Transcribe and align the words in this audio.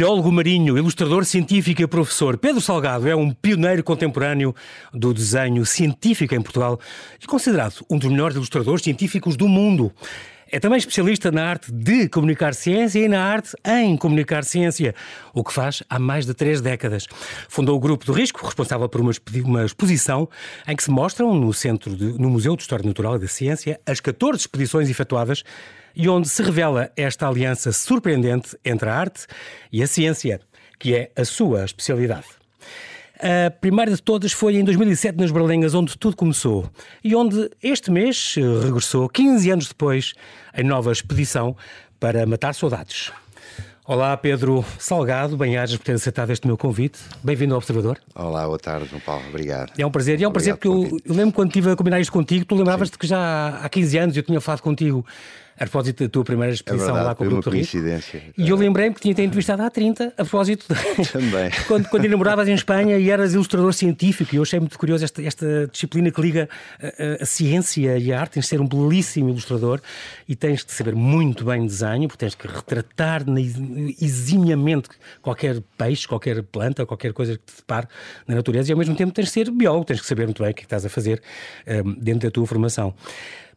Biólogo 0.00 0.32
marinho, 0.32 0.78
ilustrador 0.78 1.26
científico 1.26 1.82
e 1.82 1.86
professor, 1.86 2.38
Pedro 2.38 2.58
Salgado 2.58 3.06
é 3.06 3.14
um 3.14 3.32
pioneiro 3.32 3.84
contemporâneo 3.84 4.54
do 4.94 5.12
desenho 5.12 5.66
científico 5.66 6.34
em 6.34 6.40
Portugal 6.40 6.80
e 7.22 7.26
considerado 7.26 7.84
um 7.90 7.98
dos 7.98 8.08
melhores 8.08 8.34
ilustradores 8.34 8.82
científicos 8.82 9.36
do 9.36 9.46
mundo. 9.46 9.92
É 10.50 10.58
também 10.58 10.78
especialista 10.78 11.30
na 11.30 11.44
arte 11.44 11.70
de 11.70 12.08
comunicar 12.08 12.54
ciência 12.54 12.98
e 12.98 13.08
na 13.08 13.22
arte 13.22 13.54
em 13.62 13.94
comunicar 13.94 14.42
ciência, 14.42 14.94
o 15.34 15.44
que 15.44 15.52
faz 15.52 15.82
há 15.90 15.98
mais 15.98 16.24
de 16.24 16.32
três 16.32 16.62
décadas. 16.62 17.06
Fundou 17.46 17.76
o 17.76 17.78
Grupo 17.78 18.06
do 18.06 18.14
Risco, 18.14 18.42
responsável 18.42 18.88
por 18.88 19.02
uma, 19.02 19.12
uma 19.44 19.66
exposição 19.66 20.30
em 20.66 20.74
que 20.74 20.82
se 20.82 20.90
mostram 20.90 21.34
no, 21.34 21.52
centro 21.52 21.94
de, 21.94 22.18
no 22.18 22.30
Museu 22.30 22.56
de 22.56 22.62
História 22.62 22.86
Natural 22.86 23.16
e 23.16 23.18
da 23.18 23.28
Ciência 23.28 23.78
as 23.84 24.00
14 24.00 24.40
expedições 24.40 24.88
efetuadas 24.88 25.44
e 25.94 26.08
onde 26.08 26.28
se 26.28 26.42
revela 26.42 26.90
esta 26.96 27.28
aliança 27.28 27.72
surpreendente 27.72 28.56
entre 28.64 28.88
a 28.88 28.94
arte 28.94 29.26
e 29.72 29.82
a 29.82 29.86
ciência, 29.86 30.40
que 30.78 30.94
é 30.94 31.10
a 31.16 31.24
sua 31.24 31.64
especialidade. 31.64 32.26
A 33.22 33.50
primeira 33.50 33.90
de 33.90 34.02
todas 34.02 34.32
foi 34.32 34.56
em 34.56 34.64
2007 34.64 35.18
nas 35.18 35.30
Berlengas, 35.30 35.74
onde 35.74 35.96
tudo 35.98 36.16
começou 36.16 36.70
e 37.04 37.14
onde 37.14 37.50
este 37.62 37.90
mês 37.90 38.34
regressou, 38.62 39.10
15 39.10 39.50
anos 39.50 39.68
depois, 39.68 40.14
em 40.56 40.64
nova 40.64 40.90
expedição 40.90 41.54
para 41.98 42.24
matar 42.24 42.54
saudades. 42.54 43.12
Olá, 43.86 44.16
Pedro 44.16 44.64
Salgado, 44.78 45.36
bem-ajas 45.36 45.76
por 45.76 45.84
ter 45.84 45.94
aceitado 45.94 46.30
este 46.30 46.46
meu 46.46 46.56
convite. 46.56 47.00
Bem-vindo 47.24 47.54
ao 47.54 47.58
Observador. 47.58 47.98
Olá, 48.14 48.46
boa 48.46 48.58
tarde, 48.58 48.86
João 48.88 49.00
Paulo. 49.00 49.24
Obrigado. 49.28 49.72
É 49.76 49.84
um 49.84 49.90
prazer. 49.90 50.20
E 50.20 50.24
é 50.24 50.28
um 50.28 50.32
prazer 50.32 50.54
porque 50.54 50.68
eu, 50.68 50.98
eu, 51.04 51.14
lembro 51.14 51.34
quando 51.34 51.48
estive 51.48 51.72
a 51.72 51.76
combinar 51.76 52.00
isto 52.00 52.12
contigo, 52.12 52.44
tu 52.44 52.54
lembravas-te 52.54 52.96
que 52.96 53.06
já 53.06 53.58
há 53.62 53.68
15 53.68 53.98
anos 53.98 54.16
eu 54.16 54.22
tinha 54.22 54.40
falado 54.40 54.62
contigo 54.62 55.04
a 55.60 55.64
propósito 55.64 56.04
da 56.04 56.08
tua 56.08 56.24
primeira 56.24 56.54
expedição 56.54 56.88
é 56.88 56.92
verdade, 56.92 57.06
lá 57.06 57.14
com 57.14 57.24
o 57.24 57.28
Grupo 57.28 57.50
coincidência. 57.50 58.22
E 58.36 58.48
eu 58.48 58.56
lembrei-me 58.56 58.94
que 58.94 59.02
tinha-te 59.02 59.20
entrevistado 59.20 59.62
há 59.62 59.68
30, 59.68 60.06
a 60.06 60.24
propósito. 60.24 60.64
Também. 61.12 61.50
quando, 61.68 61.86
quando 61.90 62.08
namoravas 62.08 62.48
em 62.48 62.54
Espanha 62.54 62.96
e 62.96 63.10
eras 63.10 63.34
ilustrador 63.34 63.74
científico, 63.74 64.34
e 64.34 64.38
eu 64.38 64.42
achei 64.42 64.58
muito 64.58 64.78
curioso 64.78 65.04
esta, 65.04 65.22
esta 65.22 65.68
disciplina 65.70 66.10
que 66.10 66.18
liga 66.18 66.48
a, 66.82 66.86
a, 66.86 67.22
a, 67.22 67.26
ciência 67.26 67.98
e 67.98 68.10
a 68.10 68.18
arte. 68.18 68.32
Tens 68.32 68.44
de 68.44 68.48
ser 68.48 68.60
um 68.62 68.66
belíssimo 68.66 69.28
ilustrador 69.28 69.82
e 70.26 70.34
tens 70.34 70.64
de 70.64 70.72
saber 70.72 70.94
muito 70.94 71.44
bem 71.44 71.66
desenho, 71.66 72.08
porque 72.08 72.24
tens 72.24 72.34
que 72.34 72.46
retratar 72.46 73.22
eximiamente 74.00 74.88
qualquer 75.20 75.60
peixe, 75.76 76.08
qualquer 76.08 76.42
planta, 76.42 76.86
qualquer 76.86 77.12
coisa 77.12 77.36
que 77.36 77.44
te 77.44 77.56
depare 77.58 77.86
na 78.26 78.36
natureza, 78.36 78.70
e 78.70 78.72
ao 78.72 78.78
mesmo 78.78 78.96
tempo 78.96 79.12
tens 79.12 79.26
de 79.26 79.32
ser 79.32 79.50
biólogo, 79.50 79.84
tens 79.84 80.00
que 80.00 80.06
saber 80.06 80.24
muito 80.24 80.42
bem 80.42 80.52
o 80.52 80.54
que, 80.54 80.60
é 80.60 80.62
que 80.62 80.66
estás 80.66 80.86
a 80.86 80.88
fazer 80.88 81.20
um, 81.84 81.92
dentro 81.92 82.28
da 82.28 82.30
tua 82.30 82.46
formação. 82.46 82.94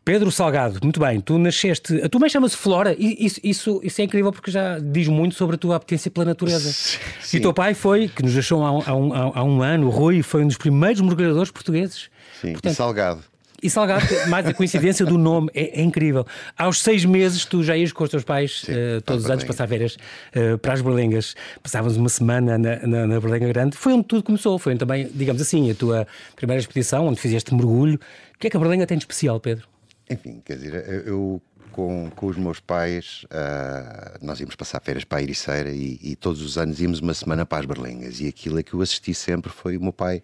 Pedro 0.05 0.29
Salgado, 0.29 0.79
muito 0.83 0.99
bem, 0.99 1.21
tu 1.21 1.37
nasceste. 1.37 2.01
A 2.01 2.09
tua 2.09 2.19
mãe 2.19 2.29
chama-se 2.29 2.57
Flora, 2.57 2.93
e 2.99 3.25
isso, 3.25 3.39
isso, 3.41 3.79
isso, 3.81 4.01
é 4.01 4.03
incrível 4.03 4.33
porque 4.33 4.51
já 4.51 4.77
diz 4.77 5.07
muito 5.07 5.33
sobre 5.33 5.55
a 5.55 5.57
tua 5.57 5.77
apetência 5.77 6.11
pela 6.11 6.25
natureza. 6.25 6.73
Sim. 7.21 7.37
E 7.37 7.39
o 7.39 7.41
teu 7.41 7.53
pai 7.53 7.73
foi, 7.73 8.09
que 8.09 8.21
nos 8.21 8.33
deixou 8.33 8.65
há 8.65 8.71
um, 8.71 8.81
há 8.85 8.95
um, 8.95 9.13
há 9.13 9.43
um 9.43 9.61
ano, 9.61 9.87
o 9.87 9.89
Rui, 9.89 10.21
foi 10.21 10.43
um 10.43 10.47
dos 10.47 10.57
primeiros 10.57 10.99
mergulhadores 10.99 11.51
portugueses. 11.51 12.09
Sim, 12.41 12.51
Portanto, 12.51 12.73
e 12.73 12.75
Salgado. 12.75 13.23
E 13.63 13.69
Salgado, 13.69 14.05
mais 14.27 14.45
a 14.45 14.53
coincidência 14.53 15.05
do 15.05 15.17
nome, 15.17 15.49
é, 15.53 15.79
é, 15.79 15.81
incrível. 15.81 16.27
Aos 16.57 16.81
seis 16.81 17.05
meses 17.05 17.45
tu 17.45 17.63
já 17.63 17.77
ias 17.77 17.93
com 17.93 18.03
os 18.03 18.09
teus 18.09 18.25
pais 18.25 18.63
Sim, 18.65 18.73
uh, 18.73 19.01
todos 19.05 19.23
os 19.23 19.31
anos 19.31 19.45
passar 19.45 19.69
férias 19.69 19.95
uh, 20.35 20.57
para 20.57 20.73
as 20.73 20.81
Berlengas. 20.81 21.33
Passávamos 21.61 21.95
uma 21.95 22.09
semana 22.09 22.57
na, 22.57 22.75
na, 22.85 23.07
na, 23.07 23.19
Berlenga 23.21 23.47
Grande. 23.47 23.77
Foi 23.77 23.93
onde 23.93 24.03
tudo 24.03 24.21
começou. 24.21 24.59
Foi 24.59 24.75
também, 24.75 25.09
digamos 25.13 25.41
assim, 25.41 25.71
a 25.71 25.75
tua 25.75 26.05
primeira 26.35 26.59
expedição, 26.59 27.07
onde 27.07 27.21
fizeste 27.21 27.55
mergulho. 27.55 27.95
O 28.35 28.37
que 28.37 28.47
é 28.47 28.49
que 28.49 28.57
a 28.57 28.59
Berlenga 28.59 28.85
tem 28.85 28.97
de 28.97 29.03
especial, 29.03 29.39
Pedro? 29.39 29.72
Enfim, 30.09 30.41
quer 30.43 30.57
dizer, 30.57 31.07
eu 31.07 31.41
com, 31.73 32.09
com 32.15 32.27
os 32.27 32.37
meus 32.37 32.59
pais, 32.59 33.25
uh, 33.25 34.23
nós 34.23 34.39
íamos 34.39 34.55
passar 34.55 34.79
férias 34.79 35.03
para 35.03 35.17
a 35.17 35.23
Ericeira 35.23 35.71
e, 35.71 35.99
e, 36.01 36.15
todos 36.15 36.41
os 36.41 36.57
anos 36.57 36.79
íamos 36.79 36.99
uma 36.99 37.13
semana 37.13 37.45
para 37.45 37.59
as 37.59 37.65
Berlengas. 37.65 38.21
E 38.21 38.27
aquilo 38.27 38.59
a 38.59 38.63
que 38.63 38.73
eu 38.73 38.81
assisti 38.81 39.13
sempre 39.13 39.51
foi 39.51 39.75
o 39.75 39.81
meu 39.81 39.91
pai 39.91 40.21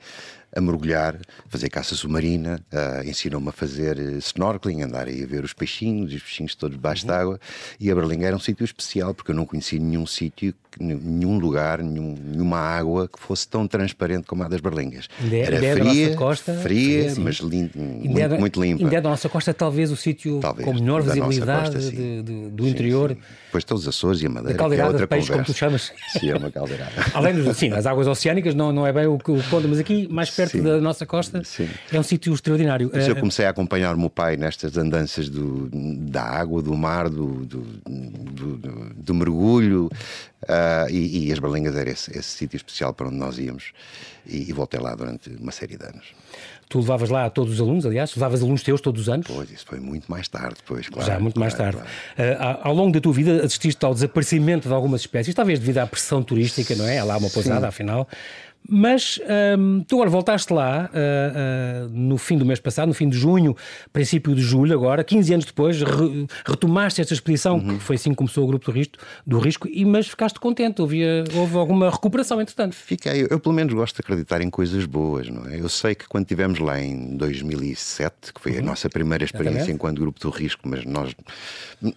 a 0.56 0.62
mergulhar, 0.62 1.18
fazer 1.48 1.70
caça 1.70 1.96
submarina, 1.96 2.60
uh, 2.74 3.08
ensinou-me 3.08 3.50
a 3.50 3.52
fazer 3.52 4.00
eh, 4.00 4.18
snorkeling, 4.18 4.82
andar 4.82 5.08
aí 5.08 5.24
a 5.24 5.28
ver 5.28 5.44
os 5.44 5.54
peixinhos, 5.54 6.14
os 6.14 6.22
peixinhos 6.22 6.56
todos 6.56 6.76
debaixo 6.76 7.04
uhum. 7.04 7.08
d'água. 7.08 7.40
E 7.80 7.92
a 7.92 7.96
Berlinga 7.96 8.28
era 8.28 8.36
um 8.36 8.40
sítio 8.40 8.64
especial, 8.64 9.14
porque 9.14 9.32
eu 9.32 9.36
não 9.36 9.46
conhecia 9.46 9.80
nenhum 9.80 10.06
sítio, 10.08 10.54
nenhum 10.80 11.38
lugar, 11.38 11.84
nenhum, 11.84 12.16
nenhuma 12.20 12.58
água 12.58 13.08
que 13.08 13.20
fosse 13.20 13.48
tão 13.48 13.68
transparente 13.68 14.26
como 14.26 14.44
a 14.44 14.48
das 14.48 14.60
Berlingas. 14.60 15.08
É, 15.32 15.40
era 15.40 15.66
é 15.66 15.76
fria, 15.76 16.16
costa, 16.16 16.54
fria, 16.56 17.12
fria 17.12 17.24
mas 17.24 17.38
lindo, 17.38 17.72
muito, 17.78 18.30
da, 18.30 18.38
muito 18.38 18.62
limpa. 18.62 18.84
Ainda 18.84 18.96
é 18.96 19.02
da 19.02 19.10
nossa 19.10 19.30
costa, 19.30 19.54
talvez 19.54 19.92
o 19.92 19.96
sítio 19.96 20.40
com 20.64 20.74
melhor 20.74 21.02
visibilidade 21.02 21.72
costa, 21.72 21.92
de, 21.92 22.24
de, 22.24 22.50
do 22.50 22.64
sim, 22.64 22.70
interior. 22.70 23.12
Sim. 23.12 23.18
Depois 23.46 23.64
todos 23.64 23.84
os 23.84 23.90
Açores 23.90 24.22
e 24.22 24.28
a 24.28 24.30
Madeira. 24.30 24.58
Caldeirada 24.58 24.90
é 24.90 24.92
outra 24.92 25.06
de 25.06 25.10
peixe, 25.10 25.28
conversa. 25.28 25.44
como 25.44 25.56
tu 25.56 25.58
chamas. 25.58 25.92
Sim, 26.20 26.30
é 26.30 26.38
uma 26.38 26.52
caldeirada. 26.52 26.92
Além 27.14 27.34
dos, 27.34 27.58
sim, 27.58 27.72
as 27.74 27.86
águas 27.86 28.08
oceânicas 28.08 28.54
não, 28.54 28.72
não 28.72 28.86
é 28.86 28.94
bem 28.94 29.08
o 29.08 29.18
que 29.18 29.32
conta, 29.50 29.68
mas 29.68 29.80
aqui, 29.80 30.08
mais 30.08 30.30
perto 30.40 30.52
sim. 30.52 30.64
da 30.64 30.80
nossa 30.80 31.06
costa, 31.06 31.44
sim. 31.44 31.70
é 31.92 32.00
um 32.00 32.04
sítio 32.04 32.34
extraordinário. 32.34 32.90
Mas 32.94 33.08
eu 33.08 33.16
eh, 33.16 33.20
comecei 33.20 33.46
a 33.46 33.50
acompanhar 33.50 33.96
o 33.96 34.00
meu 34.00 34.10
pai 34.10 34.38
nestas 34.38 34.78
andanças 34.78 35.30
do, 35.30 35.70
da 36.10 36.24
água, 36.24 36.62
do 36.62 36.76
mar, 36.76 37.10
do, 37.10 37.46
do, 37.46 37.62
do, 37.62 38.94
do 38.96 39.14
mergulho, 39.14 39.90
uh, 40.44 40.90
e, 40.90 41.28
e, 41.28 41.32
as 41.32 41.40
Berlengas 41.40 41.76
era 41.76 41.90
esse, 41.90 42.12
esse 42.18 42.30
sítio 42.30 42.58
especial 42.58 42.94
para 42.94 43.08
onde 43.08 43.18
nós 43.18 43.38
íamos, 43.38 43.72
e, 44.26 44.50
e 44.50 44.54
voltei 44.54 44.80
lá 44.80 44.96
durante 44.96 45.30
uma 45.30 45.52
série 45.52 45.78
de 45.78 45.86
anos. 45.86 46.14
Tu 46.70 46.80
levavas 46.80 47.10
lá 47.10 47.28
todos 47.32 47.56
os 47.56 47.60
alunos, 47.60 47.84
aliás, 47.84 48.14
levavas 48.16 48.44
alunos 48.44 48.62
teus 48.62 48.80
todos 48.80 49.02
os 49.02 49.10
anos? 49.10 49.26
Pois, 49.26 49.50
isso 49.50 49.66
foi 49.66 49.80
muito 49.80 50.10
mais 50.10 50.28
tarde, 50.28 50.58
depois, 50.58 50.88
claro. 50.88 51.08
Já, 51.08 51.20
muito 51.20 51.34
claro, 51.34 51.40
mais 51.40 51.54
tarde. 51.56 51.80
Claro. 52.16 52.32
Uh, 52.32 52.60
ao 52.62 52.74
longo 52.76 52.92
da 52.92 53.02
tua 53.02 53.12
vida 53.12 53.44
assististe 53.44 53.84
ao 53.84 53.92
desaparecimento 53.92 54.68
de 54.68 54.74
algumas 54.74 55.02
espécies, 55.02 55.34
talvez 55.34 55.58
devido 55.58 55.80
à 55.80 55.88
pressão 55.88 56.22
turística, 56.22 56.76
não 56.76 56.88
é? 56.88 57.00
Há 57.00 57.04
lá 57.04 57.18
uma 57.18 57.30
pousada, 57.32 57.62
Sim. 57.62 57.68
afinal. 57.68 58.08
Mas 58.70 59.20
um, 59.58 59.84
tu 59.88 59.96
agora 59.96 60.10
voltaste 60.10 60.54
lá 60.54 60.90
uh, 60.94 61.86
uh, 61.86 61.90
no 61.90 62.18
fim 62.18 62.38
do 62.38 62.46
mês 62.46 62.60
passado, 62.60 62.88
no 62.88 62.94
fim 62.94 63.10
de 63.10 63.18
junho, 63.18 63.56
princípio 63.92 64.36
de 64.36 64.42
julho, 64.42 64.74
agora, 64.74 65.04
15 65.04 65.34
anos 65.34 65.46
depois, 65.46 65.82
re, 65.82 66.28
retomaste 66.46 67.02
esta 67.02 67.14
expedição, 67.14 67.58
uhum. 67.58 67.78
que 67.78 67.84
foi 67.84 67.96
assim 67.96 68.12
que 68.12 68.16
começou 68.16 68.44
o 68.44 68.48
grupo 68.48 68.66
do 68.66 68.72
risco, 68.72 68.98
do 69.26 69.40
risco 69.40 69.68
e, 69.68 69.84
mas 69.86 70.08
ficaste 70.08 70.40
contente, 70.40 70.82
houve, 70.82 71.02
houve 71.36 71.58
alguma 71.58 71.90
recuperação 71.90 72.42
entretanto. 72.42 72.76
Fiquei, 72.76 73.24
eu, 73.24 73.28
eu, 73.32 73.40
pelo 73.40 73.56
menos 73.56 73.74
gosto 73.74 73.96
de 73.96 74.02
acreditar 74.02 74.42
em 74.42 74.50
coisas 74.50 74.86
boas, 74.86 75.28
não 75.30 75.48
é? 75.48 75.60
Eu 75.60 75.70
sei 75.70 75.96
que 75.96 76.08
quando 76.08 76.24
estivemos 76.24 76.60
lá 76.60 76.80
em 76.80 77.18
2007, 77.18 78.34
que 78.34 78.42
foi 78.42 78.54
uhum. 78.54 78.60
a 78.60 78.62
nossa 78.62 78.90
primeira 78.90 79.24
experiência 79.24 79.58
Exatamente. 79.58 79.76
enquanto 79.76 80.00
grupo 80.00 80.20
do 80.20 80.30
risco, 80.30 80.68
mas 80.68 80.86
nós 80.86 81.16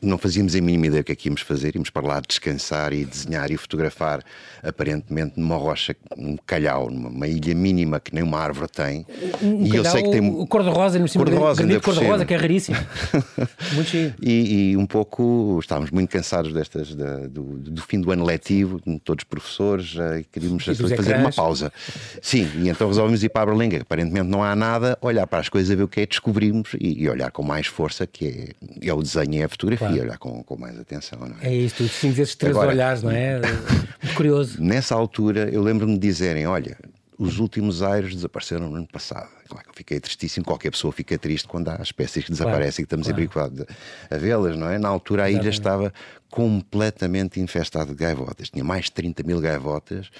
não 0.00 0.16
fazíamos 0.18 0.54
a 0.54 0.60
mínima 0.60 0.86
ideia 0.86 1.02
do 1.02 1.06
que 1.06 1.12
é 1.12 1.16
que 1.16 1.28
íamos 1.28 1.42
fazer, 1.42 1.74
íamos 1.74 1.90
para 1.90 2.06
lá 2.06 2.20
descansar 2.20 2.92
e 2.92 3.04
desenhar 3.04 3.50
e 3.50 3.56
fotografar, 3.56 4.22
aparentemente 4.62 5.38
numa 5.38 5.56
rocha, 5.56 5.96
um 6.16 6.36
calhau, 6.62 6.90
numa 6.90 7.26
ilha 7.26 7.54
mínima 7.54 7.98
que 7.98 8.14
nem 8.14 8.22
uma 8.22 8.38
árvore 8.38 8.68
tem. 8.70 9.04
Um, 9.42 9.66
e 9.66 9.70
calhau, 9.70 9.84
eu 9.84 9.90
sei 9.90 10.02
que 10.02 10.10
tem. 10.10 10.30
O 10.30 10.46
cor-de-rosa, 10.46 10.98
no 10.98 11.08
cima 11.08 11.24
cor-de-rosa, 11.24 11.80
cor-de-rosa, 11.80 12.24
que 12.24 12.34
é 12.34 12.36
raríssimo. 12.36 12.78
muito 13.74 13.90
cheio. 13.90 14.14
E, 14.22 14.70
e, 14.70 14.76
um 14.76 14.86
pouco 14.86 15.58
estávamos 15.60 15.90
muito 15.90 16.10
cansados 16.10 16.52
destas, 16.52 16.94
da, 16.94 17.26
do, 17.26 17.58
do, 17.58 17.82
fim 17.82 18.00
do 18.00 18.10
ano 18.12 18.24
letivo, 18.24 18.80
todos 19.04 19.24
professores, 19.24 19.94
e 20.20 20.24
queríamos 20.24 20.66
e 20.66 20.74
fazer 20.74 21.16
uma 21.16 21.32
pausa. 21.32 21.72
Sim, 22.20 22.48
e 22.56 22.68
então 22.68 22.88
resolvemos 22.88 23.22
ir 23.24 23.28
para 23.28 23.42
a 23.42 23.46
Berlenga. 23.46 23.82
Aparentemente 23.82 24.28
não 24.28 24.42
há 24.42 24.54
nada, 24.54 24.96
olhar 25.00 25.26
para 25.26 25.40
as 25.40 25.48
coisas, 25.48 25.74
ver 25.76 25.82
o 25.82 25.88
que 25.88 26.00
é, 26.00 26.06
descobrimos 26.06 26.70
e, 26.78 27.02
e 27.02 27.08
olhar 27.08 27.30
com 27.30 27.42
mais 27.42 27.66
força, 27.66 28.06
que 28.06 28.54
é, 28.82 28.88
é 28.88 28.94
o 28.94 29.02
desenho 29.02 29.34
e 29.34 29.42
a 29.42 29.48
fotografia, 29.48 29.88
claro. 29.88 30.02
olhar 30.02 30.18
com, 30.18 30.42
com 30.42 30.56
mais 30.56 30.78
atenção. 30.78 31.18
Não 31.20 31.36
é? 31.40 31.64
é 31.64 31.68
tu 31.68 31.84
distingues 31.84 32.18
esses 32.18 32.34
três 32.34 32.56
Agora, 32.56 32.72
olhares, 32.72 33.02
não 33.02 33.10
é? 33.10 33.40
Muito 34.02 34.16
curioso. 34.16 34.62
Nessa 34.62 34.94
altura, 34.94 35.48
eu 35.50 35.62
lembro-me 35.62 35.94
de 35.94 36.00
dizerem: 36.00 36.41
olha, 36.46 36.78
os 37.18 37.38
últimos 37.38 37.82
aires 37.82 38.14
desapareceram 38.14 38.68
no 38.68 38.76
ano 38.76 38.88
passado. 38.88 39.28
Claro 39.48 39.64
que 39.64 39.70
eu 39.70 39.74
fiquei 39.74 40.00
tristíssimo, 40.00 40.44
qualquer 40.44 40.70
pessoa 40.70 40.92
fica 40.92 41.16
triste 41.18 41.46
quando 41.46 41.68
há 41.68 41.78
espécies 41.80 42.24
que 42.24 42.30
desaparecem 42.32 42.84
claro, 42.84 43.00
e 43.00 43.04
que 43.04 43.10
estamos 43.10 43.30
claro. 43.32 43.66
a 44.10 44.16
vê-las, 44.16 44.56
não 44.56 44.68
é? 44.68 44.78
Na 44.78 44.88
altura 44.88 45.24
a 45.24 45.30
ilha 45.30 45.48
estava 45.48 45.92
completamente 46.30 47.38
infestada 47.38 47.90
de 47.90 47.96
gaivotas, 47.96 48.50
tinha 48.50 48.64
mais 48.64 48.86
de 48.86 48.92
30 48.92 49.22
mil 49.22 49.40
gaivotas 49.40 50.10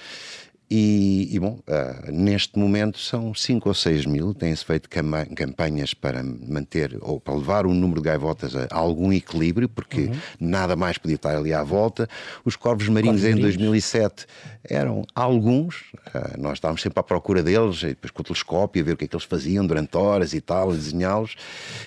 e, 0.75 1.29
e, 1.31 1.39
bom, 1.39 1.59
uh, 1.67 2.11
neste 2.11 2.57
momento 2.57 2.97
são 2.97 3.31
5 3.31 3.69
ou 3.69 3.75
6 3.75 4.07
mil. 4.07 4.33
Tem-se 4.33 4.65
feito 4.65 4.89
campanhas 4.89 5.93
para 5.93 6.23
manter 6.23 6.97
ou 6.99 7.19
para 7.19 7.35
levar 7.35 7.67
o 7.67 7.73
número 7.75 8.01
de 8.01 8.07
gaivotas 8.07 8.55
a, 8.55 8.63
a 8.71 8.75
algum 8.75 9.13
equilíbrio, 9.13 9.69
porque 9.69 10.05
uhum. 10.05 10.15
nada 10.39 10.75
mais 10.75 10.97
podia 10.97 11.15
estar 11.15 11.37
ali 11.37 11.53
à 11.53 11.61
volta. 11.61 12.09
Os 12.43 12.55
corvos 12.55 12.89
marinhos 12.89 13.21
corvos 13.21 13.23
em 13.23 13.41
marinhos. 13.41 13.55
2007 13.55 14.25
eram 14.67 15.05
alguns, 15.13 15.91
uh, 16.07 16.39
nós 16.39 16.53
estávamos 16.53 16.81
sempre 16.81 16.99
à 16.99 17.03
procura 17.03 17.43
deles, 17.43 17.81
depois 17.81 18.09
com 18.09 18.21
o 18.21 18.25
telescópio, 18.25 18.81
a 18.81 18.85
ver 18.85 18.93
o 18.93 18.97
que 18.97 19.05
é 19.05 19.07
que 19.07 19.15
eles 19.15 19.25
faziam 19.25 19.67
durante 19.67 19.95
horas 19.95 20.33
e 20.33 20.41
tal, 20.41 20.71
a 20.71 20.73
desenhá-los. 20.73 21.35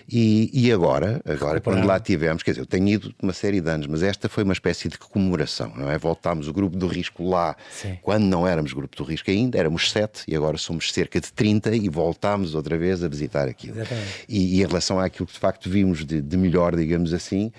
E, 0.08 0.48
e, 0.52 0.70
agora, 0.70 1.20
agora 1.26 1.60
quando 1.60 1.84
lá 1.84 1.98
tivemos, 1.98 2.44
quer 2.44 2.52
dizer, 2.52 2.60
eu 2.60 2.66
tenho 2.66 2.86
ido 2.86 3.12
uma 3.20 3.32
série 3.32 3.60
de 3.60 3.68
anos, 3.68 3.88
mas 3.88 4.04
esta 4.04 4.28
foi 4.28 4.44
uma 4.44 4.52
espécie 4.52 4.88
de 4.88 4.96
comemoração, 4.96 5.72
não 5.74 5.90
é? 5.90 5.98
Voltámos 5.98 6.46
o 6.46 6.52
grupo 6.52 6.76
do 6.76 6.86
risco 6.86 7.28
lá, 7.28 7.56
Sim. 7.68 7.98
quando 8.00 8.22
não 8.24 8.46
éramos 8.46 8.75
grupo 8.76 8.96
do 8.96 9.04
risco 9.04 9.30
ainda, 9.30 9.58
éramos 9.58 9.90
sete 9.90 10.22
e 10.28 10.36
agora 10.36 10.56
somos 10.56 10.92
cerca 10.92 11.20
de 11.20 11.32
30 11.32 11.74
e 11.74 11.88
voltámos 11.88 12.54
outra 12.54 12.76
vez 12.78 13.02
a 13.02 13.08
visitar 13.08 13.48
aquilo. 13.48 13.76
E, 14.28 14.58
e, 14.58 14.62
em 14.62 14.66
relação 14.66 15.00
àquilo 15.00 15.26
que 15.26 15.32
de 15.32 15.38
facto 15.38 15.68
vimos 15.68 16.04
de, 16.04 16.20
de 16.20 16.36
melhor, 16.36 16.76
digamos 16.76 17.12
assim, 17.12 17.52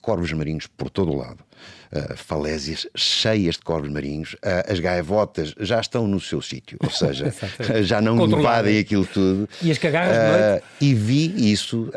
corvos 0.00 0.32
marinhos 0.32 0.66
por 0.66 0.90
todo 0.90 1.10
o 1.12 1.16
lado. 1.16 1.47
Uh, 1.92 2.16
falésias 2.16 2.86
cheias 2.94 3.56
de 3.56 3.62
corvos 3.62 3.90
marinhos, 3.90 4.34
uh, 4.34 4.70
as 4.70 4.80
gaivotas 4.80 5.54
já 5.60 5.80
estão 5.80 6.06
no 6.06 6.20
seu 6.20 6.40
sítio, 6.40 6.78
ou 6.82 6.90
seja, 6.90 7.32
já 7.82 8.00
não 8.00 8.24
invadem 8.26 8.78
aquilo 8.78 9.06
tudo. 9.06 9.48
E 9.62 9.70
as 9.70 9.78
cagarras 9.78 10.16
de 10.16 10.42
noite? 10.42 10.64
E 10.80 10.94
vi 10.94 11.52
isso, 11.52 11.90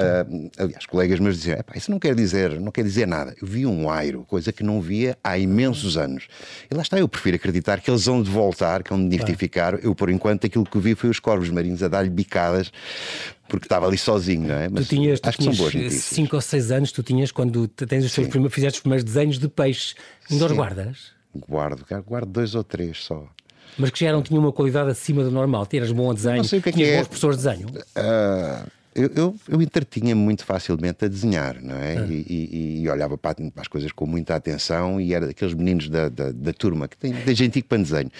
aliás, 0.57 0.85
colegas 0.85 1.19
meus 1.19 1.37
diziam, 1.37 1.59
isso 1.75 1.91
não 1.91 1.99
quer 1.99 2.15
dizer, 2.15 2.59
não 2.59 2.71
quer 2.71 2.83
dizer 2.83 3.07
nada. 3.07 3.35
Eu 3.41 3.47
vi 3.47 3.65
um 3.65 3.89
airo, 3.89 4.25
coisa 4.27 4.51
que 4.51 4.63
não 4.63 4.81
via 4.81 5.17
há 5.23 5.37
imensos 5.37 5.97
anos. 5.97 6.27
E 6.69 6.75
lá 6.75 6.81
está, 6.81 6.97
eu 6.97 7.07
prefiro 7.07 7.35
acreditar 7.35 7.79
que 7.79 7.89
eles 7.89 8.05
vão 8.05 8.21
de 8.21 8.29
voltar, 8.29 8.83
que 8.83 8.89
vão 8.89 8.99
de 8.99 9.17
nidificar. 9.17 9.79
Eu, 9.81 9.93
por 9.93 10.09
enquanto, 10.09 10.45
aquilo 10.45 10.65
que 10.65 10.79
vi 10.79 10.95
foi 10.95 11.09
os 11.09 11.19
corvos 11.19 11.49
marinhos 11.49 11.83
a 11.83 11.87
dar-lhe 11.87 12.09
bicadas 12.09 12.71
porque 13.51 13.65
estava 13.65 13.85
ali 13.85 13.97
sozinho, 13.97 14.47
não 14.47 14.55
é? 14.55 14.69
Mas 14.69 14.87
tu 14.87 14.95
tinhas, 14.95 15.19
acho 15.21 15.37
tu 15.37 15.41
tinhas 15.41 15.55
que 15.55 15.57
são 15.57 15.65
boas 15.65 15.73
notícias. 15.73 16.03
5 16.03 16.35
ou 16.35 16.41
6 16.41 16.71
anos, 16.71 16.91
tu 16.93 17.03
tinhas 17.03 17.31
quando 17.31 17.67
tens 17.67 18.05
os 18.05 18.13
teus 18.13 18.27
primeiros, 18.27 18.55
fizeste 18.55 18.77
os 18.77 18.81
primeiros 18.81 19.03
desenhos 19.03 19.37
de 19.37 19.49
peixe. 19.49 19.93
Ainda 20.29 20.45
os 20.45 20.51
guardas? 20.53 20.97
Guardo, 21.35 21.85
guardo 22.05 22.29
dois 22.29 22.55
ou 22.55 22.63
três 22.63 23.03
só. 23.03 23.27
Mas 23.77 23.89
que 23.89 24.05
já 24.05 24.11
não 24.11 24.21
tinham 24.21 24.41
uma 24.41 24.51
qualidade 24.51 24.89
acima 24.89 25.23
do 25.23 25.31
normal. 25.31 25.65
Tiras 25.65 25.91
bom 25.91 26.11
a 26.11 26.13
desenho, 26.13 26.37
não 26.37 26.43
sei 26.45 26.59
o 26.59 26.61
que 26.61 26.69
é 26.69 26.71
tinhas 26.71 26.89
que 26.89 26.93
é. 26.93 26.97
bons 26.99 27.07
professores 27.07 27.37
de 27.37 27.43
desenho. 27.43 27.67
Uh, 27.69 28.71
eu, 28.93 29.09
eu, 29.15 29.35
eu 29.47 29.61
entretinha-me 29.61 30.21
muito 30.21 30.43
facilmente 30.43 31.05
a 31.05 31.07
desenhar, 31.07 31.61
não 31.61 31.75
é? 31.75 31.97
Ah. 31.97 32.05
E, 32.09 32.25
e, 32.27 32.81
e, 32.81 32.89
olhava 32.89 33.17
para, 33.17 33.35
as 33.55 33.67
coisas 33.67 33.91
com 33.91 34.05
muita 34.05 34.35
atenção 34.35 34.99
e 34.99 35.13
era 35.13 35.27
daqueles 35.27 35.53
meninos 35.53 35.87
da, 35.87 36.09
da, 36.09 36.31
da 36.31 36.53
turma 36.53 36.87
que 36.87 36.97
tem, 36.97 37.13
tem 37.13 37.35
gentil 37.35 37.63
para 37.63 37.77
desenho. 37.77 38.11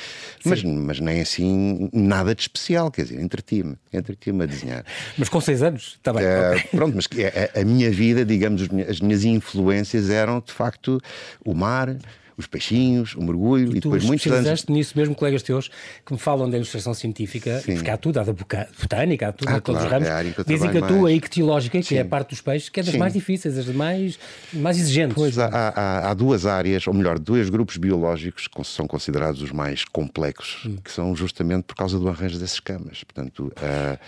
Mas, 0.45 0.63
mas 0.63 1.00
nem 1.00 1.21
assim 1.21 1.89
nada 1.91 2.33
de 2.33 2.41
especial, 2.41 2.89
quer 2.89 3.03
dizer, 3.03 3.19
entretinha-me, 3.19 3.75
entretinha-me 3.91 4.44
a 4.44 4.45
desenhar. 4.45 4.85
Mas 5.18 5.29
com 5.29 5.41
seis 5.41 5.62
anos, 5.62 5.97
está 5.97 6.13
bem. 6.13 6.23
Uh, 6.23 6.77
pronto, 6.77 6.95
mas 6.95 7.07
a, 7.56 7.59
a, 7.59 7.65
minha 7.65 7.91
vida, 7.91 8.25
digamos, 8.25 8.68
as 8.89 9.00
minhas 9.00 9.23
influências 9.23 10.09
eram 10.09 10.39
de 10.39 10.51
facto 10.51 11.00
o 11.45 11.53
mar, 11.53 11.95
os 12.42 12.48
peixinhos, 12.48 13.16
o 13.16 13.22
mergulho 13.22 13.74
e, 13.74 13.78
e 13.78 13.80
depois 13.80 14.04
muitos 14.04 14.32
anos. 14.32 14.66
nisso 14.66 14.98
mesmo, 14.98 15.16
colegas 15.16 15.42
teus 15.44 15.70
que 16.06 16.14
me 16.14 16.20
falam 16.20 16.50
da 16.50 16.58
ilustração 16.58 16.94
científica, 16.94 17.60
Sim. 17.60 17.76
porque 17.76 17.90
há 17.90 17.98
tudo, 17.98 18.20
há 18.20 18.24
da 18.24 18.34
botânica, 18.34 19.30
há 19.30 19.32
tudo, 19.32 19.50
ah, 19.50 19.56
há 19.56 19.62
todos 19.62 19.82
claro, 19.82 20.04
os 20.04 20.08
ramos. 20.08 20.28
É 20.28 20.32
que 20.32 20.44
Dizem 20.44 20.72
que 20.72 20.78
a 20.78 20.82
tua, 20.82 21.10
a 21.10 21.12
ictiológica, 21.12 21.82
que 21.82 21.98
é 21.98 22.02
a 22.02 22.06
parte 22.06 22.30
dos 22.30 22.42
peixes, 22.42 22.70
que 22.70 22.80
é 22.80 22.84
das 22.84 22.94
Sim. 22.94 23.00
mais 23.00 23.14
difíceis, 23.14 23.56
das 23.56 23.68
mais, 23.68 24.20
mais 24.54 24.78
exigentes. 24.78 25.16
Pois 25.16 25.38
há, 25.38 25.48
há, 25.48 26.10
há, 26.10 26.14
duas 26.14 26.46
áreas, 26.46 26.88
ou 26.88 26.94
melhor, 26.94 27.18
dois 27.18 27.50
grupos 27.50 27.78
biológicos 27.78 28.48
que 28.48 28.64
são 28.64 28.88
considerados 28.88 29.42
os 29.42 29.52
mais 29.52 29.86
complexos, 29.86 30.66
hum. 30.66 30.78
que 30.84 30.92
são 30.92 31.16
justamente 31.16 31.64
por 31.64 31.76
causa 31.76 31.98
do 31.98 32.08
arranjo 32.10 32.40
das 32.40 32.54
escamas. 32.54 33.04
Portanto, 33.04 33.52
uh, 33.58 34.00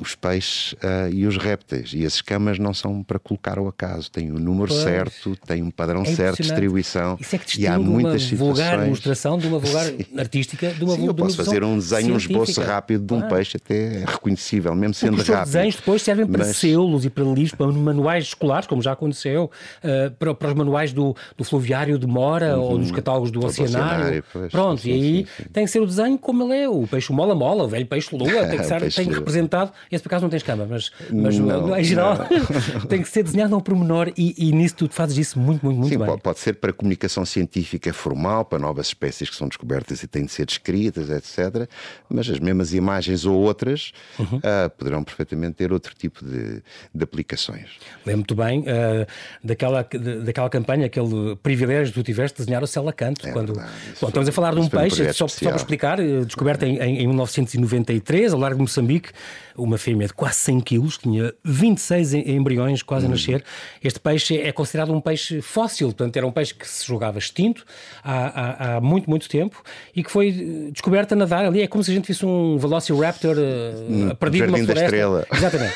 os 0.00 0.14
peixes 0.14 0.72
uh, 0.72 1.12
e 1.12 1.26
os 1.26 1.36
répteis. 1.36 1.92
E 1.94 2.04
as 2.06 2.14
escamas 2.14 2.58
não 2.58 2.72
são 2.72 3.02
para 3.02 3.18
colocar 3.18 3.58
ao 3.58 3.68
acaso, 3.68 4.10
têm 4.10 4.30
o 4.30 4.36
um 4.36 4.38
número 4.38 4.68
pois. 4.68 4.82
certo, 4.82 5.36
têm 5.46 5.62
um 5.62 5.70
padrão 5.70 6.02
é 6.02 6.06
certo 6.06 6.42
distribuição. 6.42 7.18
Isso 7.20 7.36
é 7.36 7.38
que 7.38 7.60
e 7.60 7.66
há 7.66 7.78
muitas 7.78 8.30
uma 8.30 8.38
vulgar 8.38 8.86
ilustração 8.86 9.38
de 9.38 9.46
uma 9.46 9.58
vulgar 9.58 9.86
artística, 10.16 10.70
de 10.70 10.84
uma 10.84 10.94
Sim, 10.94 11.06
eu 11.06 11.14
posso 11.14 11.36
fazer 11.36 11.62
um 11.62 11.76
desenho, 11.76 12.14
um 12.14 12.16
esboço 12.16 12.60
rápido 12.60 13.04
de 13.04 13.12
um 13.12 13.20
ah. 13.20 13.28
peixe 13.28 13.56
até 13.56 14.04
reconhecível, 14.06 14.74
mesmo 14.74 14.94
sendo 14.94 15.16
Porque 15.16 15.30
rápido. 15.30 15.46
Os 15.46 15.52
desenhos 15.52 15.76
depois 15.76 16.02
servem 16.02 16.26
para 16.26 16.46
Mas... 16.46 16.56
selos 16.56 17.04
e 17.04 17.10
para 17.10 17.24
livros, 17.24 17.54
para 17.54 17.66
manuais 17.70 18.24
escolares, 18.24 18.66
como 18.66 18.80
já 18.80 18.92
aconteceu, 18.92 19.50
uh, 19.84 20.10
para, 20.12 20.34
para, 20.34 20.48
os 20.48 20.54
manuais 20.54 20.92
do, 20.92 21.14
do 21.36 21.44
fluviário 21.44 21.98
de 21.98 22.06
Mora 22.06 22.56
uhum. 22.56 22.62
ou 22.62 22.78
dos 22.78 22.90
catálogos 22.90 23.30
do 23.30 23.44
oceanário. 23.44 24.24
Pronto, 24.50 24.80
sim, 24.80 24.90
e 24.90 24.92
aí 24.92 25.16
sim, 25.18 25.42
sim. 25.42 25.48
tem 25.52 25.64
que 25.64 25.70
ser 25.70 25.80
o 25.80 25.86
desenho 25.86 26.18
como 26.18 26.44
ele 26.44 26.62
é, 26.62 26.68
o 26.68 26.86
peixe 26.86 27.12
mola-mola, 27.12 27.64
o 27.64 27.68
velho 27.68 27.86
peixe 27.86 28.16
lua, 28.16 28.46
tem 28.46 28.58
que 28.58 28.64
ser 28.64 28.92
tem 28.92 29.08
representado 29.08 29.72
esse 29.90 30.02
por 30.02 30.08
acaso 30.08 30.22
não 30.22 30.30
tens 30.30 30.42
cama, 30.42 30.66
mas, 30.68 30.90
mas 31.10 31.38
não, 31.38 31.76
em 31.76 31.84
geral 31.84 32.16
tem 32.88 33.02
que 33.02 33.08
ser 33.08 33.22
desenhado 33.22 33.54
ao 33.54 33.60
pormenor 33.60 34.12
e, 34.16 34.34
e 34.36 34.52
nisso 34.52 34.76
tu 34.76 34.88
fazes 34.90 35.16
isso 35.18 35.38
muito, 35.38 35.64
muito, 35.64 35.78
muito 35.78 35.92
Sim, 35.92 35.98
bem. 35.98 36.06
Pode, 36.06 36.22
pode 36.22 36.38
ser 36.38 36.54
para 36.54 36.72
comunicação 36.72 37.24
científica 37.24 37.92
formal, 37.92 38.44
para 38.44 38.58
novas 38.58 38.88
espécies 38.88 39.28
que 39.28 39.36
são 39.36 39.48
descobertas 39.48 40.02
e 40.02 40.06
têm 40.06 40.24
de 40.24 40.32
ser 40.32 40.46
descritas, 40.46 41.10
etc. 41.10 41.68
Mas 42.08 42.28
as 42.28 42.38
mesmas 42.38 42.72
imagens 42.72 43.24
ou 43.24 43.36
outras 43.36 43.92
uhum. 44.18 44.38
uh, 44.38 44.70
poderão 44.76 45.02
perfeitamente 45.02 45.54
ter 45.54 45.72
outro 45.72 45.94
tipo 45.94 46.24
de, 46.24 46.62
de 46.94 47.04
aplicações. 47.04 47.68
Lembro-te 48.04 48.34
bem 48.34 48.60
uh, 48.60 49.06
daquela, 49.42 49.86
daquela 50.24 50.50
campanha, 50.50 50.86
aquele 50.86 51.36
privilégio 51.42 51.92
que 51.92 52.00
tu 52.00 52.04
tiveste 52.04 52.36
de 52.36 52.44
desenhar 52.44 52.62
o 52.62 52.66
Céu 52.66 52.84
Canto. 52.92 53.26
É 53.26 53.32
quando... 53.32 53.54
Bom, 54.00 54.08
estamos 54.08 54.28
a 54.28 54.32
falar 54.32 54.54
de 54.54 54.60
um 54.60 54.68
peixe, 54.68 55.02
um 55.02 55.12
só, 55.12 55.28
só, 55.28 55.48
para 55.48 55.56
explicar, 55.56 56.00
eh, 56.00 56.24
descoberto 56.24 56.64
em, 56.64 56.78
em, 56.78 57.02
em 57.02 57.06
1993, 57.06 58.32
ao 58.32 58.38
largo 58.38 58.56
de 58.56 58.62
Moçambique, 58.62 59.10
uma 59.56 59.78
fêmea 59.80 60.06
de 60.06 60.14
quase 60.14 60.36
100 60.36 60.60
quilos, 60.60 60.98
tinha 60.98 61.32
26 61.44 62.14
embriões 62.14 62.82
quase 62.82 63.06
hum. 63.06 63.08
a 63.08 63.12
nascer. 63.12 63.44
Este 63.82 63.98
peixe 63.98 64.38
é 64.38 64.52
considerado 64.52 64.92
um 64.92 65.00
peixe 65.00 65.40
fóssil, 65.40 65.88
portanto, 65.88 66.16
era 66.16 66.26
um 66.26 66.32
peixe 66.32 66.54
que 66.54 66.68
se 66.68 66.86
julgava 66.86 67.18
extinto 67.18 67.64
há, 68.04 68.14
há, 68.14 68.76
há 68.76 68.80
muito, 68.80 69.08
muito 69.08 69.28
tempo 69.28 69.62
e 69.94 70.02
que 70.02 70.10
foi 70.10 70.28
eh, 70.28 70.70
descoberto 70.70 71.12
a 71.12 71.16
nadar 71.16 71.44
ali. 71.44 71.62
É 71.62 71.66
como 71.66 71.82
se 71.82 71.90
a 71.90 71.94
gente 71.94 72.06
visse 72.06 72.24
um 72.24 72.58
Velociraptor 72.58 73.36
uh, 73.36 74.14
perdido 74.16 74.46
numa 74.46 74.58
floresta. 74.58 74.84
Estrela. 74.84 75.26
Exatamente. 75.32 75.74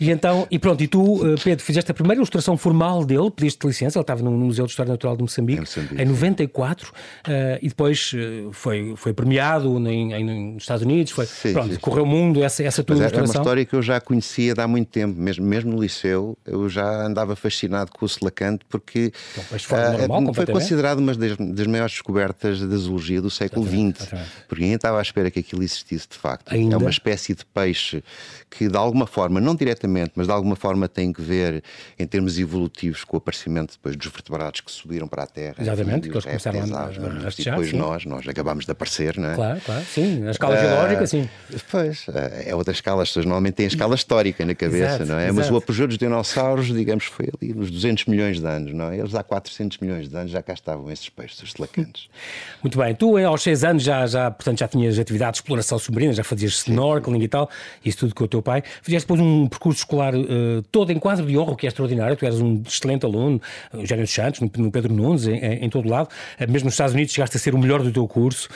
e 0.00 0.10
então, 0.10 0.46
e 0.50 0.58
pronto, 0.58 0.82
e 0.82 0.88
tu, 0.88 1.02
uh, 1.02 1.34
Pedro, 1.42 1.64
fizeste 1.64 1.90
a 1.90 1.94
primeira 1.94 2.18
ilustração 2.18 2.56
formal 2.56 3.04
dele, 3.04 3.30
pediste 3.30 3.66
licença, 3.66 3.98
ele 3.98 4.02
estava 4.02 4.22
no 4.22 4.30
Museu 4.30 4.64
de 4.64 4.70
História 4.70 4.90
Natural 4.90 5.16
de 5.16 5.22
Moçambique, 5.22 5.58
em, 5.58 5.60
Moçambique, 5.60 6.02
em 6.02 6.06
94, 6.06 6.90
uh, 6.90 7.32
e 7.62 7.68
depois 7.68 8.12
foi, 8.52 8.94
foi 8.96 9.12
premiado 9.12 9.78
em, 9.88 10.12
em, 10.12 10.52
nos 10.54 10.62
Estados 10.62 10.84
Unidos, 10.84 11.12
foi, 11.12 11.26
sim, 11.26 11.52
pronto, 11.52 11.74
sim, 11.74 11.80
correu 11.80 12.04
o 12.04 12.06
mundo 12.06 12.42
essa, 12.42 12.62
essa 12.62 12.82
tua 12.82 12.96
ilustração. 12.96 13.43
É 13.44 13.46
história 13.46 13.64
que 13.64 13.74
eu 13.74 13.82
já 13.82 14.00
conhecia 14.00 14.54
de 14.54 14.60
há 14.60 14.66
muito 14.66 14.88
tempo, 14.88 15.18
mesmo, 15.18 15.44
mesmo 15.44 15.72
no 15.72 15.80
liceu, 15.80 16.36
eu 16.46 16.68
já 16.68 17.04
andava 17.04 17.36
fascinado 17.36 17.90
com 17.92 18.04
o 18.04 18.08
selacante 18.08 18.64
porque 18.68 19.12
então, 19.32 20.30
uh, 20.30 20.34
foi 20.34 20.46
considerado 20.46 20.98
uma 20.98 21.14
das, 21.14 21.36
das, 21.36 21.66
maiores 21.66 21.92
descobertas 21.92 22.60
da 22.60 22.76
zoologia 22.76 23.20
do 23.20 23.30
século 23.30 23.66
XX. 23.66 24.08
Porque 24.48 24.62
ninguém 24.62 24.76
estava 24.76 24.98
à 24.98 25.02
espera 25.02 25.30
que 25.30 25.40
aquilo 25.40 25.62
existisse 25.62 26.08
de 26.08 26.16
facto. 26.16 26.52
Ainda? 26.52 26.74
É 26.74 26.78
uma 26.78 26.90
espécie 26.90 27.34
de 27.34 27.44
peixe 27.44 28.02
que, 28.50 28.68
de 28.68 28.76
alguma 28.76 29.06
forma, 29.06 29.40
não 29.40 29.54
diretamente, 29.54 30.12
mas 30.14 30.26
de 30.26 30.32
alguma 30.32 30.56
forma 30.56 30.88
tem 30.88 31.12
que 31.12 31.20
ver, 31.20 31.62
em 31.98 32.06
termos 32.06 32.38
evolutivos, 32.38 33.04
com 33.04 33.16
o 33.16 33.18
aparecimento 33.18 33.72
depois 33.72 33.96
dos 33.96 34.06
vertebrados 34.06 34.60
que 34.60 34.70
subiram 34.70 35.08
para 35.08 35.24
a 35.24 35.26
Terra. 35.26 35.56
Exatamente, 35.58 36.08
que 36.08 36.14
eles 36.14 36.24
começaram 36.24 36.60
a, 36.60 36.80
a, 36.80 36.86
a 36.86 36.90
E 36.90 37.44
depois 37.44 37.70
sim. 37.70 37.76
nós, 37.76 38.04
nós 38.04 38.28
acabámos 38.28 38.64
de 38.64 38.72
aparecer, 38.72 39.18
não 39.18 39.30
é? 39.30 39.34
Claro, 39.34 39.60
claro, 39.60 39.84
sim. 39.84 40.20
Na 40.20 40.30
escala 40.30 40.54
uh, 40.54 40.60
geológica, 40.60 41.06
sim. 41.06 41.28
Pois, 41.70 42.08
uh, 42.08 42.12
é 42.44 42.54
outra 42.54 42.72
escala. 42.72 43.02
As 43.02 43.08
pessoas 43.08 43.26
normalmente 43.34 43.54
têm 43.54 43.66
a 43.66 43.68
escala 43.68 43.94
histórica 43.94 44.44
na 44.44 44.54
cabeça, 44.54 44.84
exato, 44.84 45.06
não 45.06 45.18
é? 45.18 45.24
Exato. 45.24 45.34
Mas 45.34 45.50
o 45.50 45.56
apogeu 45.56 45.86
dos 45.86 45.98
dinossauros, 45.98 46.66
digamos, 46.66 47.04
foi 47.04 47.28
ali 47.40 47.52
nos 47.52 47.70
200 47.70 48.06
milhões 48.06 48.40
de 48.40 48.46
anos, 48.46 48.72
não 48.72 48.90
é? 48.90 48.98
Eles 48.98 49.14
há 49.14 49.22
400 49.22 49.78
milhões 49.78 50.08
de 50.08 50.16
anos 50.16 50.30
já 50.30 50.42
cá 50.42 50.52
estavam 50.52 50.90
esses 50.90 51.08
peixes, 51.08 51.42
os 51.42 51.52
telacantes. 51.52 52.08
Muito 52.62 52.78
bem. 52.78 52.94
Tu, 52.94 53.16
aos 53.18 53.42
6 53.42 53.64
anos, 53.64 53.82
já, 53.82 54.06
já, 54.06 54.30
portanto, 54.30 54.58
já 54.58 54.68
tinhas 54.68 54.98
atividade 54.98 55.32
de 55.32 55.38
exploração 55.38 55.78
submarina, 55.78 56.12
já 56.12 56.24
fazias 56.24 56.52
snorkeling 56.52 57.22
e 57.22 57.28
tal, 57.28 57.50
isso 57.84 57.98
tudo 57.98 58.14
com 58.14 58.24
o 58.24 58.28
teu 58.28 58.42
pai. 58.42 58.62
Fizeste 58.82 59.06
depois 59.06 59.20
um 59.20 59.48
percurso 59.48 59.80
escolar 59.80 60.14
uh, 60.14 60.62
todo 60.70 60.90
em 60.90 60.98
quadro 60.98 61.26
de 61.26 61.36
honra, 61.36 61.52
o 61.52 61.56
que 61.56 61.66
é 61.66 61.68
extraordinário. 61.68 62.16
Tu 62.16 62.24
eras 62.24 62.40
um 62.40 62.62
excelente 62.66 63.04
aluno, 63.04 63.40
o 63.72 63.78
Eugênio 63.78 64.06
Santos, 64.06 64.40
no, 64.40 64.70
Pedro 64.70 64.92
Nunes, 64.92 65.26
em, 65.26 65.36
em, 65.36 65.68
todo 65.68 65.88
lado. 65.88 66.08
Mesmo 66.48 66.66
nos 66.66 66.74
Estados 66.74 66.94
Unidos 66.94 67.12
chegaste 67.12 67.36
a 67.36 67.40
ser 67.40 67.54
o 67.54 67.58
melhor 67.58 67.82
do 67.82 67.90
teu 67.90 68.06
curso. 68.06 68.48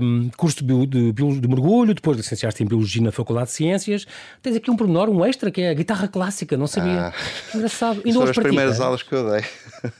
Um, 0.00 0.30
curso 0.36 0.64
de, 0.64 0.86
de, 0.86 1.12
de, 1.12 1.40
de 1.40 1.48
mergulho, 1.48 1.94
depois 1.94 2.16
licenciaste 2.16 2.62
em 2.62 2.66
Biologia 2.66 3.02
na 3.02 3.12
Faculdade 3.12 3.48
de 3.48 3.52
Ciências. 3.52 4.01
Tens 4.42 4.56
aqui 4.56 4.70
um 4.70 4.76
pormenor, 4.76 5.08
um 5.08 5.24
extra, 5.24 5.50
que 5.50 5.60
é 5.60 5.70
a 5.70 5.74
guitarra 5.74 6.08
clássica, 6.08 6.56
não 6.56 6.66
sabia. 6.66 7.08
Ah, 7.08 7.12
Engraçado. 7.54 8.02
Ainda 8.04 8.12
São 8.12 8.22
as 8.22 8.36
primeiras 8.36 8.80
aulas 8.80 9.02
que 9.02 9.12
eu 9.14 9.30
dei. 9.30 9.44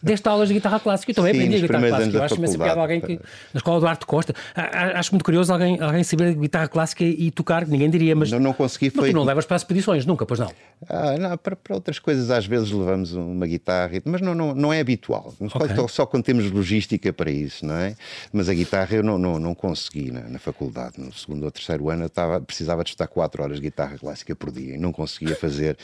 Deste 0.02 0.28
aulas 0.28 0.49
de 0.49 0.54
guitarra 0.54 0.80
clássica. 0.80 1.11
Eu 1.11 1.14
também 1.16 1.32
Sim, 1.32 1.38
aprendi 1.40 1.56
a 1.56 1.61
guitarra 1.61 1.88
clássica. 1.88 2.16
Eu 2.16 2.23
acho 2.23 2.35
imensa 2.37 2.59
piada 2.59 2.80
alguém 2.80 3.00
que. 3.00 3.16
Na 3.52 3.59
escola 3.59 3.80
do 3.80 3.87
Arte 3.87 4.06
Costa. 4.06 4.35
Acho 4.54 5.12
muito 5.12 5.25
curioso 5.25 5.52
alguém, 5.52 5.80
alguém 5.80 6.04
saber 6.04 6.35
guitarra 6.35 6.68
clássica 6.68 7.04
e 7.04 7.30
tocar, 7.30 7.66
ninguém 7.66 7.90
diria, 7.90 8.14
mas. 8.14 8.30
Não, 8.30 8.38
não 8.38 8.52
consegui. 8.52 8.90
Foi... 8.90 9.02
Mas 9.02 9.11
tu 9.11 9.16
não 9.16 9.25
levas 9.25 9.44
para 9.44 9.56
as 9.56 9.62
expedições, 9.62 10.06
nunca, 10.06 10.25
pois 10.25 10.40
não? 10.40 10.50
Ah, 10.88 11.16
não, 11.18 11.37
para, 11.37 11.56
para 11.56 11.75
outras 11.75 11.99
coisas 11.99 12.30
às 12.30 12.47
vezes 12.47 12.71
levamos 12.71 13.12
uma 13.12 13.47
guitarra, 13.47 13.92
mas 14.04 14.21
não, 14.21 14.35
não, 14.35 14.54
não 14.54 14.73
é 14.73 14.80
habitual. 14.80 15.32
Okay. 15.40 15.76
Só, 15.76 15.88
só 15.88 16.06
quando 16.06 16.25
temos 16.25 16.50
logística 16.50 17.12
para 17.12 17.30
isso, 17.30 17.64
não 17.64 17.76
é? 17.76 17.94
Mas 18.32 18.49
a 18.49 18.54
guitarra 18.54 18.97
eu 18.97 19.02
não, 19.02 19.18
não, 19.18 19.38
não 19.38 19.54
consegui 19.54 20.11
na, 20.11 20.23
na 20.23 20.38
faculdade. 20.38 20.94
No 20.99 21.12
segundo 21.12 21.44
ou 21.44 21.50
terceiro 21.50 21.88
ano 21.90 22.02
eu 22.02 22.06
estava, 22.06 22.40
precisava 22.40 22.85
de 22.85 22.90
estar 22.90 23.06
4 23.06 23.42
horas 23.42 23.56
de 23.56 23.62
guitarra 23.62 23.92
clássica 23.99 24.35
por 24.35 24.51
dia 24.51 24.75
e 24.75 24.79
não 24.79 24.93
conseguia 24.93 25.35
fazer 25.35 25.77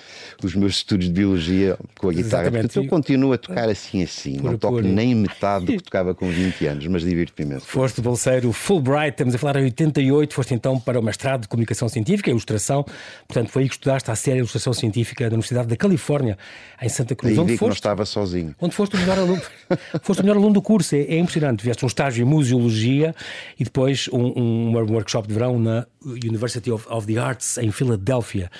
os 0.42 0.54
meus 0.54 0.76
estudos 0.76 1.06
de 1.06 1.12
biologia 1.12 1.78
com 1.98 2.08
a 2.08 2.12
guitarra. 2.12 2.42
Exatamente. 2.44 2.62
Portanto, 2.62 2.84
eu 2.84 2.88
continuo 2.88 3.32
a 3.32 3.38
tocar 3.38 3.68
assim 3.68 4.02
assim, 4.02 4.36
por, 4.36 4.50
não 4.50 4.58
toco 4.58 4.76
por... 4.76 4.84
nem 4.84 5.14
metade 5.14 5.66
do 5.66 5.72
que 5.72 5.82
tocava 5.82 6.14
com 6.14 6.28
20 6.28 6.66
anos, 6.66 6.86
mas 6.86 7.02
divirto-me 7.02 7.48
imenso. 7.48 7.66
Foste 7.66 8.00
bolseiro 8.00 8.52
Fulbright, 8.52 9.10
estamos 9.10 9.34
a 9.34 9.38
falar 9.38 9.56
em 9.56 9.64
88, 9.64 10.34
foste 10.34 10.54
então 10.54 10.78
para 10.78 10.98
o 10.98 11.02
mestrado 11.02 11.42
de 11.42 11.48
Comunicação 11.48 11.88
Científica 11.88 12.30
e 12.30 12.32
Ilustração, 12.32 12.84
portanto 13.26 13.50
foi 13.50 13.62
aí 13.62 13.68
que 13.68 13.74
estudaste 13.74 14.10
a 14.10 14.14
série 14.16 14.38
Ilustração 14.38 14.72
Científica 14.72 15.24
da 15.24 15.34
Universidade 15.34 15.68
da 15.68 15.76
Califórnia, 15.76 16.38
em 16.80 16.88
Santa 16.88 17.14
Cruz. 17.14 17.32
Aí 17.32 17.38
onde 17.38 17.56
foste, 17.56 17.68
não 17.68 17.74
estava 17.74 18.04
sozinho. 18.04 18.54
Onde 18.60 18.74
foste 18.74 18.96
o 18.96 18.98
melhor 18.98 19.18
aluno, 19.18 19.42
foste 20.02 20.20
o 20.20 20.22
melhor 20.22 20.36
aluno 20.36 20.54
do 20.54 20.62
curso, 20.62 20.94
é, 20.94 21.00
é 21.00 21.18
impressionante. 21.18 21.60
Tiveste 21.60 21.84
um 21.84 21.88
estágio 21.88 22.22
em 22.22 22.28
museologia 22.28 23.14
e 23.58 23.64
depois 23.64 24.08
um, 24.12 24.70
um 24.70 24.92
workshop 24.92 25.26
de 25.28 25.34
verão 25.34 25.58
na 25.58 25.86
University 26.04 26.70
of, 26.70 26.86
of 26.88 27.06
the 27.06 27.18
Arts 27.18 27.58
em 27.58 27.70
Filadélfia. 27.70 28.50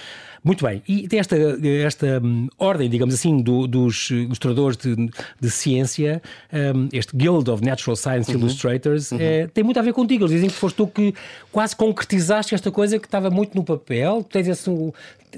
Muito 0.43 0.65
bem, 0.65 0.83
e 0.87 1.09
tem 1.09 1.19
esta, 1.19 1.37
esta 1.85 2.21
um, 2.23 2.49
ordem, 2.57 2.89
digamos 2.89 3.15
assim, 3.15 3.43
do, 3.43 3.67
dos 3.67 4.11
ilustradores 4.11 4.77
de, 4.77 4.95
de 5.41 5.51
ciência, 5.51 6.23
um, 6.53 6.89
este 6.93 7.15
Guild 7.17 7.51
of 7.51 7.65
Natural 7.65 7.97
Science 7.97 8.31
uhum. 8.31 8.41
Illustrators, 8.41 9.11
uhum. 9.11 9.19
É, 9.21 9.47
tem 9.49 9.65
muito 9.65 9.79
a 9.79 9.83
ver 9.83 9.93
contigo. 9.93 10.25
Eles 10.25 10.35
dizem 10.35 10.49
que 10.49 10.55
foste 10.55 10.77
tu 10.77 10.87
que 10.87 11.13
quase 11.51 11.75
concretizaste 11.75 12.55
esta 12.55 12.71
coisa 12.71 12.99
que 12.99 13.07
estava 13.07 13.31
muito 13.31 13.57
no 13.57 13.65
papel. 13.65 14.25
Tens, 14.31 14.47
esse, 14.47 14.71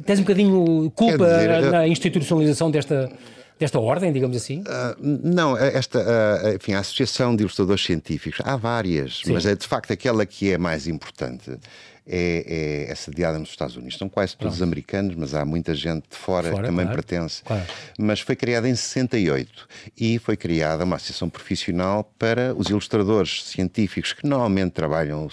tens 0.05 0.19
um 0.19 0.23
bocadinho 0.23 0.93
culpa 0.95 1.27
dizer, 1.27 1.71
na 1.71 1.89
institucionalização 1.89 2.71
desta 2.71 3.11
desta 3.61 3.79
ordem, 3.79 4.11
digamos 4.11 4.39
assim? 4.39 4.63
Uh, 4.63 5.21
não, 5.23 5.55
esta, 5.55 5.99
uh, 5.99 6.57
enfim, 6.57 6.73
a 6.73 6.79
Associação 6.81 7.37
de 7.37 7.43
Ilustradores 7.43 7.85
Científicos, 7.85 8.41
há 8.43 8.57
várias, 8.57 9.19
Sim. 9.19 9.35
mas 9.35 9.45
é 9.45 9.55
de 9.55 9.67
facto 9.67 9.93
aquela 9.93 10.25
que 10.25 10.51
é 10.51 10.57
mais 10.57 10.89
importante. 10.89 11.59
É, 12.13 12.87
é, 12.89 12.91
é 12.91 12.95
sediada 12.97 13.39
nos 13.39 13.51
Estados 13.51 13.77
Unidos. 13.77 13.97
São 13.97 14.09
quase 14.09 14.37
todos 14.37 14.61
americanos, 14.61 15.15
mas 15.15 15.33
há 15.33 15.45
muita 15.45 15.75
gente 15.77 16.09
de 16.11 16.17
fora, 16.17 16.51
fora 16.51 16.63
que 16.63 16.69
também 16.69 16.85
claro. 16.87 17.03
pertence. 17.03 17.43
Claro. 17.45 17.63
Mas 17.97 18.19
foi 18.19 18.35
criada 18.35 18.69
em 18.69 18.75
68 18.75 19.69
e 19.97 20.19
foi 20.19 20.37
criada 20.37 20.85
uma 20.85 20.97
associação 20.97 21.31
profissional 21.31 22.03
para 22.19 22.53
os 22.57 22.69
ilustradores 22.69 23.45
científicos 23.45 24.13
que 24.13 24.27
normalmente 24.27 24.73
trabalham 24.73 25.29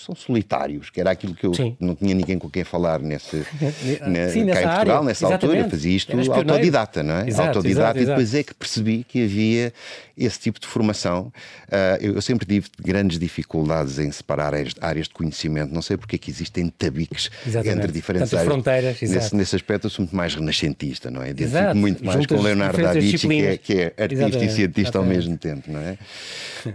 são 0.00 0.14
solitários, 0.14 0.88
que 0.88 1.00
era 1.00 1.10
aquilo 1.10 1.34
que 1.34 1.46
eu 1.46 1.52
Sim. 1.52 1.76
não 1.78 1.94
tinha 1.94 2.14
ninguém 2.14 2.38
com 2.38 2.48
quem 2.48 2.64
falar 2.64 3.00
nesse, 3.00 3.44
ne, 4.06 4.30
Sim, 4.30 4.46
cá 4.46 4.62
em 4.62 4.64
Portugal, 4.64 4.78
área. 4.78 5.02
nessa 5.02 5.26
Exatamente. 5.26 5.32
altura. 5.32 5.58
Eu 5.58 5.70
fazia 5.70 5.96
isto 5.96 6.32
autodidata, 6.32 7.02
não 7.02 7.14
é? 7.16 7.28
Exato, 7.28 7.58
autodidata, 7.58 7.98
exato, 7.98 7.98
e 7.98 8.06
depois 8.06 8.34
é 8.34 8.42
que 8.42 8.54
percebi 8.54 9.04
que 9.04 9.24
havia 9.24 9.72
esse 10.20 10.38
tipo 10.38 10.60
de 10.60 10.66
formação. 10.66 11.32
Uh, 11.68 12.14
eu, 12.16 12.22
sempre 12.22 12.46
tive 12.46 12.68
grandes 12.78 13.18
dificuldades 13.18 13.98
em 13.98 14.10
separar 14.12 14.52
áreas 14.80 15.08
de 15.08 15.14
conhecimento. 15.14 15.72
Não 15.72 15.82
sei 15.82 15.96
porque 15.96 16.16
é 16.16 16.18
que 16.18 16.30
existem 16.30 16.68
tabiques 16.68 17.30
Exatamente. 17.46 17.78
entre 17.78 17.92
diferentes 17.92 18.30
Tantas 18.30 18.40
áreas. 18.40 18.52
fronteiras. 18.52 19.00
Nesse, 19.00 19.34
nesse, 19.34 19.56
aspecto, 19.56 19.86
eu 19.86 19.90
sou 19.90 20.04
muito 20.04 20.14
mais 20.14 20.34
renascentista, 20.34 21.10
não 21.10 21.22
é? 21.22 21.30
Identifico 21.30 21.74
muito 21.76 22.04
mais 22.04 22.18
Juntas 22.18 22.36
com 22.36 22.44
Leonardo 22.44 22.82
da 22.82 22.92
Vinci, 22.92 23.26
que 23.26 23.42
é, 23.42 23.56
que 23.56 23.72
é 23.74 23.84
artista 23.84 24.26
Exatamente. 24.26 24.44
e 24.44 24.50
cientista 24.50 24.98
ao 24.98 25.04
mesmo 25.04 25.36
tempo, 25.38 25.70
não 25.70 25.80
é? 25.80 25.98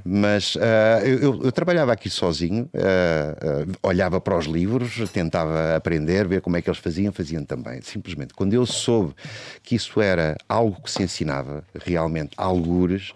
Mas 0.03 0.55
uh, 0.55 0.59
eu, 1.03 1.19
eu, 1.19 1.43
eu, 1.43 1.51
trabalhava 1.51 1.93
aqui 1.93 2.09
sozinho, 2.09 2.69
uh, 2.73 3.77
olhava 3.83 4.19
para 4.19 4.37
os 4.37 4.45
livros, 4.45 5.09
tentava 5.11 5.75
aprender, 5.75 6.27
ver 6.27 6.41
como 6.41 6.57
é 6.57 6.61
que 6.61 6.69
eles 6.69 6.79
faziam, 6.79 7.11
faziam 7.11 7.43
também. 7.43 7.81
Simplesmente, 7.81 8.33
quando 8.33 8.53
eu 8.53 8.65
soube 8.65 9.13
que 9.63 9.75
isso 9.75 10.01
era 10.01 10.35
algo 10.49 10.81
que 10.81 10.91
se 10.91 11.03
ensinava, 11.03 11.63
realmente, 11.83 12.31
algures, 12.37 13.11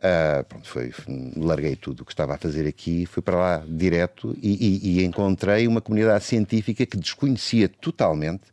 Uh, 0.00 0.42
pronto, 0.44 0.66
foi, 0.66 0.92
larguei 1.36 1.76
tudo 1.76 2.00
o 2.00 2.04
que 2.06 2.12
estava 2.12 2.34
a 2.34 2.38
fazer 2.38 2.66
aqui, 2.66 3.04
fui 3.04 3.22
para 3.22 3.36
lá 3.36 3.64
direto 3.68 4.34
e, 4.40 4.48
e, 4.48 5.00
e, 5.00 5.04
encontrei 5.04 5.68
uma 5.68 5.82
comunidade 5.82 6.24
científica 6.24 6.86
que 6.86 6.96
desconhecia 6.96 7.68
totalmente, 7.68 8.44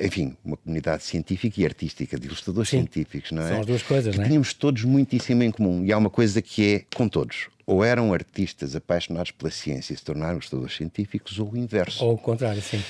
enfim, 0.00 0.36
uma 0.44 0.56
comunidade 0.56 1.04
científica 1.04 1.60
e 1.60 1.64
artística, 1.64 2.18
de 2.18 2.26
ilustradores 2.26 2.68
Sim, 2.68 2.78
científicos, 2.78 3.30
não 3.30 3.42
é? 3.42 3.48
São 3.48 3.60
as 3.60 3.66
duas 3.66 3.82
coisas, 3.84 4.16
não 4.16 4.24
é? 4.24 4.26
Tínhamos 4.26 4.52
todos 4.52 4.82
muitíssimo 4.82 5.44
em 5.44 5.52
comum 5.52 5.84
e 5.84 5.92
há 5.92 5.96
uma 5.96 6.10
coisa 6.10 6.42
que 6.42 6.74
é 6.74 6.96
com 6.96 7.08
todos 7.08 7.48
ou 7.70 7.84
eram 7.84 8.12
artistas 8.12 8.74
apaixonados 8.74 9.30
pela 9.30 9.48
ciência 9.48 9.94
e 9.94 9.96
se 9.96 10.02
tornaram 10.02 10.32
ilustradores 10.32 10.74
científicos, 10.74 11.38
ou 11.38 11.52
o 11.52 11.56
inverso. 11.56 12.04
Ou 12.04 12.14
o 12.14 12.18
contrário, 12.18 12.60
sim. 12.60 12.82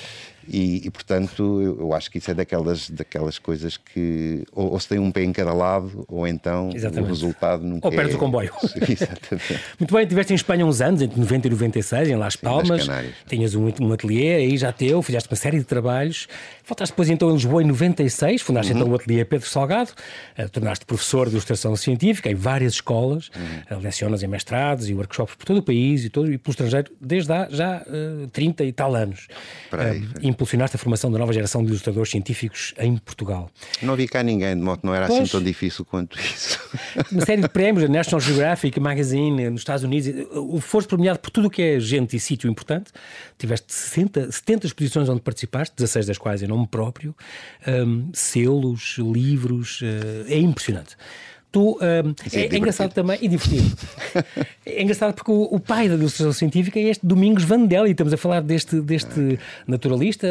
E, 0.47 0.85
e, 0.85 0.89
portanto, 0.89 1.61
eu, 1.61 1.79
eu, 1.79 1.93
acho 1.93 2.09
que 2.09 2.17
isso 2.17 2.31
é 2.31 2.33
daquelas, 2.33 2.89
daquelas 2.89 3.37
coisas 3.37 3.77
que 3.77 4.43
ou, 4.51 4.71
ou, 4.71 4.79
se 4.79 4.87
tem 4.87 4.99
um 4.99 5.11
pé 5.11 5.23
em 5.23 5.31
cada 5.31 5.53
lado, 5.53 6.05
ou 6.07 6.27
então 6.27 6.69
Exatamente. 6.73 7.05
o 7.05 7.07
resultado 7.07 7.63
nunca 7.63 7.87
Ou 7.87 7.93
perde 7.93 8.13
é... 8.13 8.15
o 8.15 8.17
comboio. 8.17 8.51
Exatamente. 8.87 9.59
Muito 9.79 9.93
bem, 9.93 10.03
estiveste 10.03 10.33
em 10.33 10.35
Espanha 10.35 10.65
uns 10.65 10.81
anos, 10.81 11.01
entre 11.01 11.19
90 11.19 11.47
e 11.47 11.51
96, 11.51 12.09
em 12.09 12.15
Las 12.15 12.35
Palmas. 12.35 12.87
Tinhas 13.27 13.55
um, 13.55 13.71
um 13.81 13.93
ateliê 13.93 14.35
aí 14.35 14.57
já 14.57 14.71
teu, 14.71 15.01
fizeste 15.01 15.29
uma 15.29 15.35
série 15.35 15.59
de 15.59 15.65
trabalhos. 15.65 16.27
Voltaste 16.65 16.93
depois 16.93 17.09
então 17.09 17.29
em 17.29 17.33
Lisboa 17.33 17.61
em 17.61 17.67
96, 17.67 18.41
fundaste 18.41 18.71
uhum. 18.71 18.79
então 18.79 18.91
o 18.91 18.95
ateliê 18.95 19.25
Pedro 19.25 19.47
Salgado, 19.47 19.91
uh, 20.37 20.49
tornaste 20.49 20.85
professor 20.85 21.27
de 21.27 21.33
ilustração 21.33 21.75
científica 21.75 22.29
em 22.29 22.35
várias 22.35 22.73
escolas, 22.73 23.29
uhum. 23.35 23.77
uh, 23.77 23.81
lecionas 23.81 24.23
em 24.23 24.27
mestrados 24.27 24.89
e 24.89 24.93
workshops 24.93 25.35
por 25.35 25.45
todo 25.45 25.57
o 25.57 25.63
país 25.63 26.05
e, 26.05 26.09
todo, 26.09 26.31
e 26.31 26.37
pelo 26.37 26.51
estrangeiro 26.51 26.91
desde 26.99 27.31
há 27.31 27.47
já 27.49 27.77
uh, 27.77 28.23
eh, 28.23 28.27
30 28.31 28.63
e 28.63 28.71
tal 28.71 28.95
anos. 28.95 29.27
Aí, 29.71 30.30
impulsionaste 30.31 30.75
a 30.75 30.79
formação 30.79 31.11
da 31.11 31.19
nova 31.19 31.31
geração 31.31 31.63
de 31.63 31.69
ilustradores 31.69 32.09
científicos 32.09 32.73
em 32.77 32.97
Portugal. 32.97 33.49
Não 33.81 33.95
vi 33.95 34.07
cá 34.07 34.23
ninguém, 34.23 34.55
de 34.55 34.61
modo 34.61 34.81
não 34.83 34.93
era 34.93 35.05
assim 35.05 35.17
pois, 35.17 35.29
assim 35.29 35.31
tão 35.31 35.43
difícil 35.43 35.85
quanto 35.85 36.19
isso. 36.19 36.59
Uma 37.11 37.25
série 37.25 37.41
de 37.41 37.49
prémios, 37.49 37.83
a 37.83 37.87
National 37.87 38.19
Geographic 38.19 38.79
Magazine 38.79 39.49
nos 39.49 39.61
Estados 39.61 39.83
Unidos, 39.83 40.11
foste 40.61 40.87
premiado 40.87 41.19
por 41.19 41.29
tudo 41.29 41.47
o 41.47 41.49
que 41.49 41.61
é 41.61 41.79
gente 41.79 42.15
e 42.15 42.19
sítio 42.19 42.49
importante. 42.49 42.91
Tiveste 43.37 43.71
60, 43.73 44.31
70 44.31 44.67
exposições 44.67 45.09
onde 45.09 45.21
participaste, 45.21 45.75
16 45.75 46.07
das 46.07 46.17
quais 46.17 46.41
em 46.41 46.47
nome 46.47 46.67
próprio, 46.67 47.15
um, 47.67 48.09
selos, 48.13 48.97
livros, 48.97 49.81
uh, 49.81 50.25
é 50.27 50.37
impressionante. 50.37 50.95
Tu, 51.51 51.71
um, 51.71 52.15
é, 52.31 52.45
é, 52.45 52.57
engraçado 52.57 52.93
também 52.93 53.17
e 53.21 53.27
divertido. 53.27 53.75
é 54.65 54.81
engraçado 54.81 55.13
porque 55.13 55.31
o, 55.31 55.49
o, 55.51 55.59
pai 55.59 55.89
da 55.89 55.95
ilustração 55.95 56.31
científica 56.31 56.79
é 56.79 56.83
este 56.83 57.05
Domingos 57.05 57.43
Vandelli. 57.43 57.91
Estamos 57.91 58.13
a 58.13 58.17
falar 58.17 58.41
deste, 58.41 58.79
deste 58.79 59.37
naturalista 59.67 60.27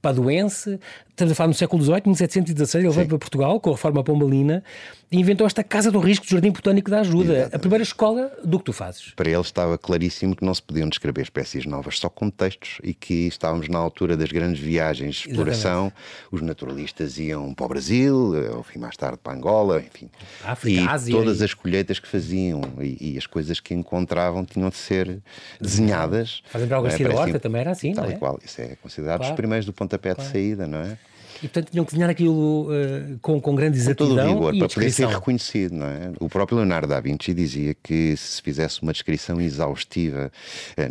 paduense. 0.00 0.80
Estamos 1.10 1.32
a 1.32 1.34
falar 1.34 1.48
no 1.48 1.54
século 1.54 1.82
XVIII, 1.82 2.02
1716. 2.06 2.84
Ele 2.84 2.94
veio 2.94 3.08
para 3.08 3.18
Portugal 3.18 3.60
com 3.60 3.70
a 3.70 3.72
reforma 3.72 4.02
pombalina 4.02 4.62
e 5.10 5.18
inventou 5.18 5.46
esta 5.46 5.64
Casa 5.64 5.90
do 5.90 5.98
Risco 5.98 6.24
do 6.26 6.30
Jardim 6.30 6.50
Botânico 6.50 6.90
da 6.90 7.00
Ajuda, 7.00 7.32
Exatamente. 7.32 7.56
a 7.56 7.58
primeira 7.58 7.82
escola 7.82 8.32
do 8.44 8.58
que 8.58 8.66
tu 8.66 8.72
fazes. 8.72 9.12
Para 9.16 9.28
ele 9.28 9.40
estava 9.40 9.76
claríssimo 9.76 10.36
que 10.36 10.44
não 10.44 10.54
se 10.54 10.62
podiam 10.62 10.88
descrever 10.88 11.22
espécies 11.22 11.66
novas 11.66 11.98
só 11.98 12.08
com 12.08 12.30
textos 12.30 12.78
e 12.84 12.94
que 12.94 13.26
estávamos 13.26 13.68
na 13.68 13.78
altura 13.78 14.16
das 14.16 14.30
grandes 14.30 14.60
viagens 14.60 15.16
de 15.16 15.30
exploração. 15.30 15.86
Exatamente. 15.86 15.94
Os 16.30 16.40
naturalistas 16.42 17.18
iam 17.18 17.52
para 17.52 17.66
o 17.66 17.68
Brasil, 17.68 18.34
ao 18.54 18.62
fim 18.62 18.78
mais 18.78 18.96
tarde 18.96 19.18
para 19.22 19.36
Angola, 19.36 19.80
enfim. 19.80 20.08
África, 20.44 20.80
e 20.80 20.86
Ásia, 20.86 21.14
todas 21.14 21.40
e... 21.40 21.44
as 21.44 21.54
colheitas 21.54 21.98
que 21.98 22.08
faziam 22.08 22.60
e, 22.80 23.12
e, 23.12 23.18
as 23.18 23.26
coisas 23.26 23.60
que 23.60 23.74
encontravam 23.74 24.44
tinham 24.44 24.68
de 24.70 24.76
ser 24.76 25.18
desenhadas. 25.60 26.42
Fazem 26.46 26.68
para 26.68 26.78
o 26.78 26.82
Garcia 26.82 27.08
da 27.08 27.14
Horta 27.14 27.38
também 27.40 27.60
era 27.60 27.70
assim, 27.70 27.92
tal 27.92 28.04
não 28.04 28.10
é? 28.10 28.14
e 28.14 28.18
qual. 28.18 28.38
Isso 28.44 28.60
é 28.60 28.76
considerado 28.76 29.18
claro. 29.18 29.32
os 29.32 29.36
primeiros 29.36 29.66
do 29.66 29.72
pontapé 29.72 30.14
claro. 30.14 30.28
de 30.28 30.32
saída, 30.32 30.66
não 30.66 30.78
é? 30.78 30.98
E 31.42 31.48
portanto 31.48 31.70
tinham 31.70 31.84
que 31.84 31.92
desenhar 31.92 32.10
aquilo 32.10 32.68
uh, 32.70 33.18
com, 33.20 33.40
com 33.40 33.54
grande 33.54 33.78
exatidão. 33.78 34.08
Com 34.08 34.14
todo 34.16 34.26
o 34.26 34.50
rigor, 34.50 34.58
para 34.58 34.68
poder 34.74 34.90
ser 34.90 35.08
reconhecido, 35.08 35.74
não 35.74 35.86
é? 35.86 36.12
O 36.20 36.28
próprio 36.28 36.58
Leonardo 36.58 36.88
da 36.88 37.00
Vinci 37.00 37.32
dizia 37.32 37.74
que 37.74 38.16
se 38.16 38.42
fizesse 38.42 38.82
uma 38.82 38.92
descrição 38.92 39.40
exaustiva, 39.40 40.30
uh, 40.76 40.82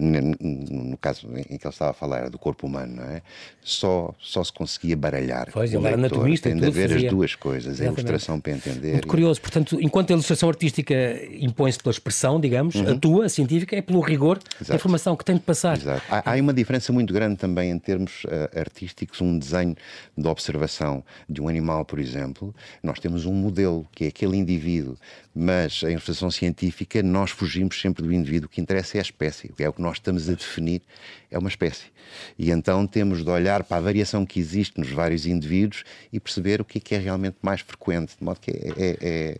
no 0.69 0.97
caso 0.97 1.27
em 1.35 1.43
que 1.57 1.65
ele 1.65 1.69
estava 1.69 1.91
a 1.91 1.93
falar 1.93 2.17
era 2.19 2.29
do 2.29 2.37
corpo 2.37 2.67
humano, 2.67 2.95
não 2.97 3.03
é? 3.03 3.21
Só, 3.61 4.13
só 4.19 4.43
se 4.43 4.53
conseguia 4.53 4.95
baralhar. 4.95 5.49
Pois, 5.51 5.73
ele 5.73 5.85
era 5.85 5.95
anatomista. 5.95 6.49
Tem 6.49 6.57
de 6.57 6.65
haver 6.65 6.89
fazia. 6.89 7.07
as 7.07 7.13
duas 7.13 7.35
coisas, 7.35 7.73
Exatamente. 7.73 7.99
a 7.99 8.01
ilustração 8.01 8.39
para 8.39 8.53
entender. 8.53 8.91
Muito 8.93 9.07
curioso, 9.07 9.41
portanto, 9.41 9.77
enquanto 9.81 10.11
a 10.11 10.13
ilustração 10.13 10.47
artística 10.47 10.95
impõe-se 11.39 11.77
pela 11.79 11.91
expressão, 11.91 12.39
digamos, 12.39 12.75
uhum. 12.75 12.91
a 12.91 12.95
tua, 12.95 13.25
a 13.25 13.29
científica, 13.29 13.75
é 13.75 13.81
pelo 13.81 13.99
rigor 13.99 14.39
Exato. 14.55 14.69
da 14.69 14.75
informação 14.75 15.15
que 15.15 15.25
tem 15.25 15.35
de 15.35 15.41
passar. 15.41 15.77
Exato. 15.77 16.01
Há, 16.09 16.33
há 16.33 16.35
uma 16.37 16.53
diferença 16.53 16.93
muito 16.93 17.13
grande 17.13 17.35
também 17.35 17.71
em 17.71 17.79
termos 17.79 18.23
uh, 18.25 18.59
artísticos, 18.59 19.19
um 19.21 19.37
desenho 19.37 19.75
de 20.17 20.27
observação 20.37 21.03
de 21.27 21.41
um 21.41 21.47
animal, 21.47 21.83
por 21.83 21.99
exemplo, 21.99 22.55
nós 22.81 22.99
temos 22.99 23.25
um 23.25 23.33
modelo, 23.33 23.87
que 23.91 24.05
é 24.05 24.07
aquele 24.07 24.37
indivíduo, 24.37 24.95
mas 25.33 25.81
em 25.83 25.91
ilustração 25.91 26.31
científica 26.31 27.01
nós 27.03 27.31
fugimos 27.31 27.79
sempre 27.79 28.03
do 28.03 28.13
indivíduo, 28.13 28.47
o 28.47 28.49
que 28.49 28.61
interessa 28.61 28.97
é 28.97 28.99
a 28.99 29.01
espécie, 29.01 29.51
é 29.57 29.67
o 29.67 29.73
que 29.73 29.81
nós 29.81 29.97
estamos 29.97 30.29
a 30.29 30.33
definir, 30.33 30.81
é 31.29 31.37
uma 31.37 31.49
espécie. 31.49 31.85
E 32.37 32.51
então 32.51 32.87
temos 32.87 33.23
de 33.23 33.29
olhar 33.29 33.63
para 33.63 33.77
a 33.77 33.81
variação 33.81 34.25
que 34.25 34.39
existe 34.39 34.79
nos 34.79 34.89
vários 34.89 35.25
indivíduos 35.25 35.83
e 36.13 36.19
perceber 36.19 36.61
o 36.61 36.65
que 36.65 36.77
é, 36.77 36.81
que 36.81 36.95
é 36.95 36.97
realmente 36.97 37.37
mais 37.41 37.61
frequente, 37.61 38.15
de 38.17 38.23
modo 38.23 38.39
que 38.39 38.51
é, 38.51 38.97
é, 39.01 39.37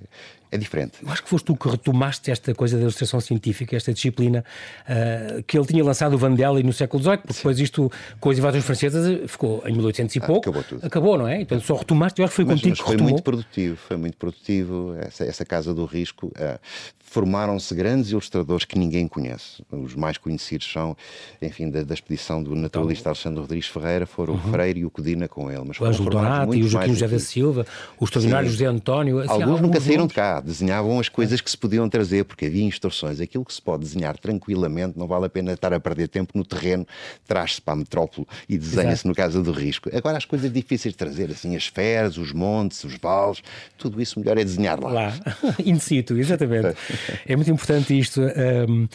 é 0.52 0.58
diferente. 0.58 0.94
Eu 1.02 1.10
acho 1.10 1.24
que 1.24 1.30
foste 1.30 1.46
tu 1.46 1.56
que 1.56 1.68
retomaste 1.68 2.32
esta 2.32 2.54
coisa 2.54 2.78
da 2.78 2.84
ilustração 2.84 3.20
científica, 3.20 3.76
esta 3.76 3.94
disciplina 3.94 4.44
uh, 4.84 5.44
que 5.44 5.58
ele 5.58 5.66
tinha 5.66 5.84
lançado 5.84 6.14
o 6.14 6.18
Vandelli 6.18 6.64
no 6.64 6.74
século 6.74 7.02
XVIII, 7.04 7.18
porque 7.18 7.34
Sim. 7.34 7.40
depois 7.40 7.60
isto, 7.60 7.92
com 8.20 8.30
as 8.30 8.38
invasões 8.38 8.66
francesas, 8.66 9.30
ficou 9.30 9.62
em 9.66 9.74
1800 9.74 10.16
e 10.16 10.20
ah, 10.20 10.26
pouco. 10.26 10.50
Acabou 10.50 10.64
tudo. 10.64 10.86
Acabou, 10.86 11.18
não 11.18 11.28
é? 11.28 11.42
Então 11.42 11.60
só 11.60 11.76
retomaste, 11.76 12.20
eu 12.20 12.26
acho 12.26 12.32
que 12.32 12.36
foi 12.36 12.46
mas, 12.46 12.56
contigo 12.56 12.70
mas 12.70 12.80
que 12.80 12.86
foi 12.86 12.92
retomou. 12.94 13.12
muito 13.12 13.24
produtivo, 13.24 13.76
foi 13.76 13.98
muito 13.98 14.18
produtivo. 14.18 14.96
Essa, 15.00 15.26
essa 15.26 15.46
Casa 15.46 15.74
do 15.74 15.86
Risco 15.86 16.28
uh, 16.28 16.60
formaram-se 17.00 17.74
grandes 17.74 18.12
ilustradores 18.12 18.66
que 18.66 18.78
ninguém 18.78 19.08
conhece. 19.08 19.64
Os 19.72 19.96
mais 19.96 20.18
conhecidos 20.18 20.70
são, 20.72 20.96
enfim, 21.42 21.70
da, 21.70 21.84
da 21.84 21.94
expedição 21.94 22.44
do 22.44 22.54
naturalista 22.56 23.02
então, 23.02 23.12
Alexandre 23.12 23.40
Rodrigues 23.40 23.68
Ferreira, 23.68 24.06
foram 24.06 24.34
uhum. 24.34 24.40
o 24.40 24.52
Freire 24.52 24.80
e 24.82 24.86
o 24.86 24.90
Codina 24.90 25.28
com 25.28 25.50
ele. 25.50 25.64
Mas 25.66 25.80
o 25.80 25.86
Ângelo 25.86 26.10
Donato 26.10 26.54
e 26.54 26.64
o 26.64 26.68
Joaquim 26.68 26.94
José 26.94 27.08
da 27.08 27.20
Silva, 27.20 27.66
o 27.98 28.04
extraordinário 28.04 28.50
José 28.50 28.66
António. 28.66 29.20
Assim, 29.20 29.42
alguns 29.42 29.62
nunca 29.62 29.80
saíram 29.80 30.06
de 30.06 30.14
cá, 30.14 30.37
desenhavam 30.46 31.00
as 31.00 31.10
coisas 31.10 31.42
que 31.42 31.52
se 31.52 31.58
podiam 31.58 31.90
trazer, 31.90 32.24
porque 32.24 32.46
havia 32.46 32.64
instruções. 32.64 33.20
Aquilo 33.20 33.44
que 33.44 33.54
se 33.54 33.62
pode 33.62 33.84
desenhar 33.84 34.18
tranquilamente, 34.18 34.98
não 34.98 35.08
vale 35.08 35.26
a 35.26 35.30
pena 35.30 35.54
estar 35.54 35.74
a 35.74 35.80
perder 35.80 36.08
tempo 36.08 36.38
no 36.38 36.46
terreno, 36.46 36.88
traz-se 37.28 37.62
para 37.62 37.74
a 37.74 37.78
metrópole 37.78 38.26
e 38.48 38.58
desenha-se 38.58 39.06
no 39.06 39.14
caso 39.14 39.44
do 39.44 39.52
risco. 39.52 39.90
Agora, 39.96 40.18
as 40.18 40.26
coisas 40.26 40.52
difíceis 40.52 40.94
de 40.94 40.98
trazer, 40.98 41.30
assim, 41.30 41.56
as 41.56 41.68
feras, 41.68 42.18
os 42.18 42.32
montes, 42.32 42.84
os 42.84 42.96
vales, 42.96 43.42
tudo 43.78 44.02
isso 44.02 44.20
melhor 44.20 44.38
é 44.38 44.44
desenhar 44.44 44.80
lá. 44.80 44.90
Lá, 44.90 45.14
in 45.66 45.80
situ, 45.80 46.18
exatamente. 46.18 46.78
é 47.26 47.36
muito 47.36 47.52
importante 47.52 47.98
isto. 47.98 48.22
Um, 48.22 48.88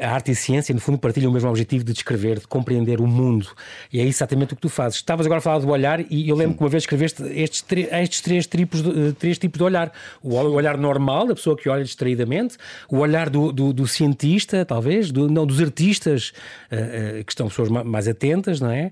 a 0.00 0.10
arte 0.10 0.28
e 0.28 0.32
a 0.32 0.36
ciência, 0.36 0.74
no 0.74 0.80
fundo, 0.80 0.98
partilham 0.98 1.30
o 1.30 1.34
mesmo 1.34 1.48
objetivo 1.48 1.82
de 1.82 1.92
descrever 1.92 2.20
ver, 2.20 2.38
de 2.38 2.46
compreender 2.46 3.00
o 3.00 3.06
mundo. 3.06 3.48
E 3.92 4.00
é 4.00 4.04
exatamente 4.04 4.52
o 4.52 4.56
que 4.56 4.62
tu 4.62 4.68
fazes. 4.68 4.96
Estavas 4.96 5.26
agora 5.26 5.38
a 5.38 5.42
falar 5.42 5.58
do 5.58 5.68
olhar 5.68 6.00
e 6.10 6.28
eu 6.28 6.36
lembro 6.36 6.52
Sim. 6.52 6.58
que 6.58 6.62
uma 6.64 6.68
vez 6.68 6.82
escreveste 6.82 7.22
estes, 7.22 7.64
estes 7.90 8.20
três, 8.20 8.46
tipos 8.46 8.82
de, 8.82 8.90
eh, 8.90 9.12
três 9.18 9.38
tipos 9.38 9.58
de 9.58 9.64
olhar. 9.64 9.90
O 10.22 10.34
olhar 10.34 10.76
normal, 10.90 11.26
da 11.26 11.34
pessoa 11.34 11.56
que 11.56 11.68
olha 11.68 11.84
distraídamente, 11.84 12.56
o 12.88 12.98
olhar 12.98 13.30
do, 13.30 13.52
do, 13.52 13.72
do 13.72 13.86
cientista, 13.86 14.64
talvez, 14.64 15.12
do, 15.12 15.28
não, 15.28 15.46
dos 15.46 15.60
artistas, 15.60 16.32
uh, 16.70 17.20
uh, 17.20 17.24
que 17.24 17.32
estão 17.32 17.48
pessoas 17.48 17.68
mais 17.68 18.08
atentas, 18.08 18.60
não 18.60 18.70
é? 18.70 18.90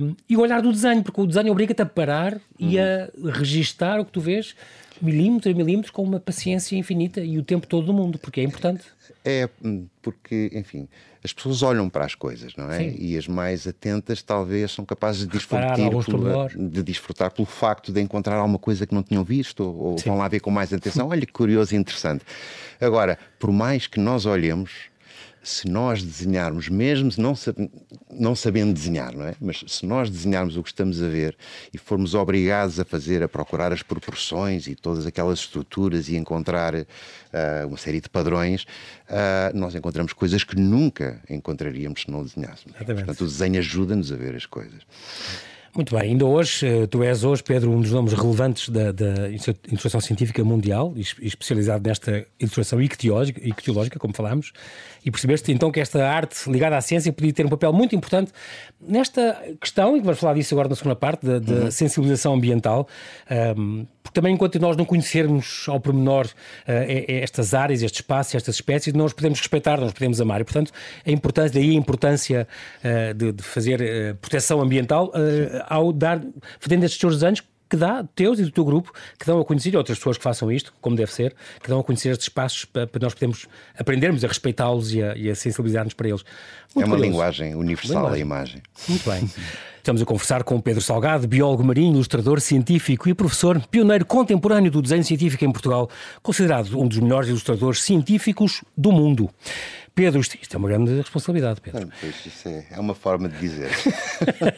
Um, 0.00 0.14
e 0.28 0.36
o 0.36 0.40
olhar 0.40 0.60
do 0.60 0.72
desenho, 0.72 1.02
porque 1.02 1.20
o 1.20 1.26
desenho 1.26 1.52
obriga-te 1.52 1.82
a 1.82 1.86
parar 1.86 2.34
uhum. 2.34 2.40
e 2.58 2.78
a 2.78 3.08
registar 3.32 4.00
o 4.00 4.04
que 4.04 4.12
tu 4.12 4.20
vês 4.20 4.54
milímetro 5.00 5.50
a 5.50 5.54
milímetro 5.54 5.92
com 5.92 6.02
uma 6.02 6.20
paciência 6.20 6.76
infinita 6.76 7.20
e 7.20 7.38
o 7.38 7.42
tempo 7.42 7.66
todo 7.66 7.86
do 7.86 7.92
mundo, 7.92 8.18
porque 8.18 8.40
é 8.40 8.44
importante. 8.44 8.84
É, 9.24 9.48
hum, 9.64 9.86
porque, 10.02 10.50
enfim, 10.54 10.88
as 11.22 11.32
pessoas 11.32 11.62
olham 11.62 11.88
para 11.88 12.04
as 12.04 12.14
coisas, 12.14 12.54
não 12.56 12.70
é? 12.70 12.78
Sim. 12.78 12.96
E 12.98 13.16
as 13.16 13.26
mais 13.26 13.66
atentas 13.66 14.22
talvez 14.22 14.70
são 14.70 14.84
capazes 14.84 15.22
de 15.22 15.28
desfrutar, 15.28 15.76
pelo, 15.76 16.48
de 16.70 16.82
desfrutar 16.82 17.30
pelo 17.32 17.46
facto 17.46 17.92
de 17.92 18.00
encontrar 18.00 18.36
alguma 18.36 18.58
coisa 18.58 18.86
que 18.86 18.94
não 18.94 19.02
tinham 19.02 19.24
visto 19.24 19.60
ou, 19.64 19.76
ou 19.76 19.96
vão 19.98 20.16
lá 20.16 20.28
ver 20.28 20.40
com 20.40 20.50
mais 20.50 20.72
atenção. 20.72 21.08
Olha 21.08 21.26
que 21.26 21.32
curioso 21.32 21.74
e 21.74 21.78
interessante. 21.78 22.24
Agora, 22.80 23.18
por 23.38 23.50
mais 23.52 23.86
que 23.86 23.98
nós 23.98 24.26
olhemos, 24.26 24.88
se 25.42 25.68
nós 25.68 26.02
desenharmos, 26.02 26.68
mesmo 26.68 27.10
não, 27.18 27.34
não 28.10 28.34
sabendo 28.34 28.72
desenhar, 28.72 29.14
não 29.14 29.26
é? 29.26 29.34
Mas 29.40 29.64
se 29.66 29.86
nós 29.86 30.10
desenharmos 30.10 30.56
o 30.56 30.62
que 30.62 30.68
estamos 30.68 31.02
a 31.02 31.08
ver 31.08 31.36
e 31.72 31.78
formos 31.78 32.14
obrigados 32.14 32.78
a 32.78 32.84
fazer, 32.84 33.22
a 33.22 33.28
procurar 33.28 33.72
as 33.72 33.82
proporções 33.82 34.66
e 34.66 34.74
todas 34.74 35.06
aquelas 35.06 35.40
estruturas 35.40 36.08
e 36.08 36.16
encontrar 36.16 36.74
uh, 36.74 36.86
uma 37.66 37.76
série 37.76 38.00
de 38.00 38.08
padrões, 38.08 38.62
uh, 38.62 39.56
nós 39.56 39.74
encontramos 39.74 40.12
coisas 40.12 40.44
que 40.44 40.56
nunca 40.56 41.20
encontraríamos 41.28 42.02
se 42.02 42.10
não 42.10 42.22
desenhássemos. 42.22 42.74
Exatamente. 42.76 43.04
Portanto, 43.04 43.20
o 43.24 43.28
desenho 43.28 43.58
ajuda-nos 43.58 44.12
a 44.12 44.16
ver 44.16 44.34
as 44.34 44.46
coisas. 44.46 44.82
Muito 45.78 45.94
bem, 45.94 46.10
ainda 46.10 46.26
hoje, 46.26 46.66
eh, 46.66 46.88
tu 46.88 47.04
és 47.04 47.22
hoje, 47.22 47.40
Pedro, 47.40 47.70
um 47.70 47.80
dos 47.80 47.92
nomes 47.92 48.12
relevantes 48.12 48.68
da, 48.68 48.90
da 48.90 49.28
ilustração 49.68 50.00
científica 50.00 50.42
mundial, 50.42 50.92
especializado 50.96 51.88
nesta 51.88 52.26
ilustração 52.40 52.82
ictiológica, 52.82 53.96
como 53.96 54.12
falámos, 54.12 54.52
e 55.04 55.10
percebeste 55.12 55.52
então 55.52 55.70
que 55.70 55.78
esta 55.78 56.04
arte 56.04 56.50
ligada 56.50 56.76
à 56.76 56.80
ciência 56.80 57.12
podia 57.12 57.32
ter 57.32 57.46
um 57.46 57.48
papel 57.48 57.72
muito 57.72 57.94
importante 57.94 58.32
nesta 58.80 59.40
questão, 59.60 59.96
e 59.96 60.00
vamos 60.00 60.18
falar 60.18 60.34
disso 60.34 60.52
agora 60.52 60.68
na 60.68 60.74
segunda 60.74 60.96
parte, 60.96 61.24
da, 61.24 61.38
da 61.38 61.52
uhum. 61.52 61.70
sensibilização 61.70 62.34
ambiental. 62.34 62.88
Um, 63.56 63.86
porque 64.08 64.14
também 64.14 64.34
enquanto 64.34 64.58
nós 64.58 64.74
não 64.74 64.86
conhecermos 64.86 65.66
ao 65.68 65.78
pormenor 65.78 66.26
uh, 66.26 66.30
estas 67.06 67.52
áreas, 67.52 67.82
estes 67.82 68.00
espaços, 68.00 68.34
estas 68.34 68.54
espécies, 68.54 68.94
não 68.94 69.04
os 69.04 69.12
podemos 69.12 69.38
respeitar, 69.38 69.78
não 69.78 69.86
os 69.86 69.92
podemos 69.92 70.18
amar. 70.18 70.40
E, 70.40 70.44
portanto, 70.44 70.72
a 71.06 71.10
importância, 71.10 71.60
daí 71.60 71.70
a 71.70 71.74
importância 71.74 72.48
uh, 72.82 73.14
de, 73.14 73.32
de, 73.32 73.42
fazer 73.42 73.80
uh, 73.80 74.16
proteção 74.16 74.62
ambiental 74.62 75.12
ao 75.68 75.92
dar, 75.92 76.22
fazendo 76.58 76.84
estes 76.84 76.98
seus 76.98 77.14
desenhos, 77.14 77.42
que 77.68 77.76
dá, 77.76 78.04
teus 78.14 78.38
e 78.38 78.44
do 78.44 78.50
teu 78.50 78.64
grupo, 78.64 78.92
que 79.18 79.26
dão 79.26 79.40
a 79.40 79.44
conhecer, 79.44 79.76
outras 79.76 79.98
pessoas 79.98 80.16
que 80.16 80.22
façam 80.22 80.50
isto, 80.50 80.72
como 80.80 80.96
deve 80.96 81.12
ser, 81.12 81.34
que 81.62 81.68
dão 81.68 81.80
a 81.80 81.84
conhecer 81.84 82.10
estes 82.10 82.26
espaços 82.26 82.64
para, 82.64 82.86
para 82.86 83.00
nós 83.02 83.14
podermos 83.14 83.46
aprendermos 83.78 84.24
a 84.24 84.28
respeitá-los 84.28 84.92
e 84.94 85.02
a, 85.02 85.12
a 85.12 85.34
sensibilizar-nos 85.34 85.94
para 85.94 86.08
eles. 86.08 86.24
Muito 86.74 86.84
é 86.84 86.88
uma 86.88 86.96
curioso. 86.96 87.10
linguagem 87.10 87.54
universal 87.54 87.96
linguagem. 87.96 88.16
a 88.16 88.20
imagem. 88.20 88.62
Muito 88.88 89.10
bem. 89.10 89.30
Estamos 89.78 90.02
a 90.02 90.04
conversar 90.04 90.42
com 90.44 90.60
Pedro 90.60 90.82
Salgado, 90.82 91.26
biólogo 91.26 91.64
marinho, 91.64 91.94
ilustrador 91.94 92.40
científico 92.40 93.08
e 93.08 93.14
professor, 93.14 93.58
pioneiro 93.70 94.04
contemporâneo 94.04 94.70
do 94.70 94.82
desenho 94.82 95.02
científico 95.02 95.44
em 95.46 95.50
Portugal, 95.50 95.88
considerado 96.22 96.78
um 96.78 96.86
dos 96.86 96.98
melhores 96.98 97.30
ilustradores 97.30 97.82
científicos 97.82 98.62
do 98.76 98.92
mundo. 98.92 99.30
Pedro, 99.98 100.20
isto 100.20 100.54
é 100.54 100.56
uma 100.56 100.68
grande 100.68 100.94
responsabilidade, 100.94 101.60
Pedro. 101.60 101.88
pois, 102.00 102.14
isso 102.24 102.48
é, 102.48 102.64
é, 102.70 102.78
uma 102.78 102.94
forma 102.94 103.28
de 103.28 103.36
dizer. 103.36 103.68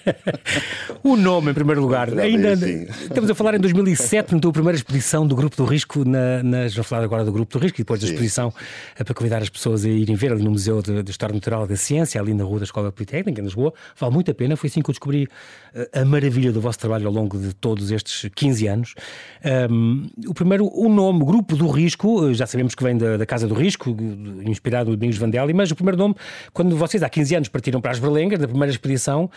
o 1.03 1.17
nome, 1.17 1.53
em 1.53 1.55
primeiro 1.55 1.81
lugar. 1.81 2.13
Ainda, 2.19 2.53
estamos 2.53 3.31
a 3.31 3.35
falar 3.35 3.55
em 3.55 3.59
2007, 3.59 4.35
na 4.35 4.39
tua 4.39 4.53
primeira 4.53 4.77
exposição 4.77 5.27
do 5.27 5.35
Grupo 5.35 5.57
do 5.57 5.65
Risco, 5.65 6.05
na, 6.05 6.43
na, 6.43 6.59
vamos 6.69 6.87
falar 6.87 7.05
agora 7.05 7.25
do 7.25 7.33
Grupo 7.33 7.59
do 7.59 7.63
Risco, 7.63 7.81
e 7.81 7.83
depois 7.85 8.01
da 8.01 8.07
exposição 8.07 8.53
é 8.99 9.03
para 9.03 9.15
convidar 9.15 9.41
as 9.41 9.49
pessoas 9.49 9.83
a 9.87 9.89
irem 9.89 10.15
ver 10.15 10.31
ali 10.31 10.43
no 10.43 10.51
Museu 10.51 10.83
de, 10.83 11.03
de 11.03 11.11
História 11.11 11.35
Natural 11.35 11.67
da 11.67 11.75
Ciência, 11.75 12.21
ali 12.21 12.35
na 12.35 12.45
Rua 12.45 12.59
da 12.59 12.65
Escola 12.67 12.93
Politécnica, 12.93 13.41
em 13.41 13.45
Lisboa. 13.45 13.73
Vale 13.99 14.13
muito 14.13 14.31
a 14.31 14.35
pena, 14.35 14.57
foi 14.57 14.69
assim 14.69 14.83
que 14.83 14.91
eu 14.91 14.93
descobri 14.93 15.27
eh, 15.75 16.01
a 16.01 16.05
maravilha 16.05 16.53
do 16.53 16.61
vosso 16.61 16.79
trabalho 16.79 17.07
ao 17.07 17.15
longo 17.15 17.39
de 17.39 17.55
todos 17.55 17.91
estes 17.91 18.31
15 18.35 18.67
anos. 18.67 18.95
Um, 19.71 20.07
o 20.27 20.35
primeiro, 20.35 20.71
o 20.71 20.91
nome, 20.91 21.25
Grupo 21.25 21.57
do 21.57 21.67
Risco, 21.69 22.29
eh, 22.29 22.35
já 22.35 22.47
sabemos 22.47 22.75
que 22.75 22.85
vem 22.85 22.99
da, 22.99 23.17
da 23.17 23.25
Casa 23.25 23.49
do 23.49 23.55
Risco, 23.55 23.97
inspirado 24.45 24.91
no 24.91 24.97
Domingos 24.99 25.17
Van 25.17 25.30
Vandelli, 25.31 25.55
mas 25.55 25.71
o 25.71 25.77
primeiro 25.77 25.97
nome, 25.97 26.17
quando 26.53 26.77
vocês 26.77 27.03
há 27.03 27.09
15 27.09 27.37
anos 27.37 27.49
partiram 27.49 27.81
para 27.81 27.93
as 27.93 27.99
Berlengas, 27.99 28.39
da 28.39 28.49
primeira 28.49 28.71
expedição, 28.71 29.31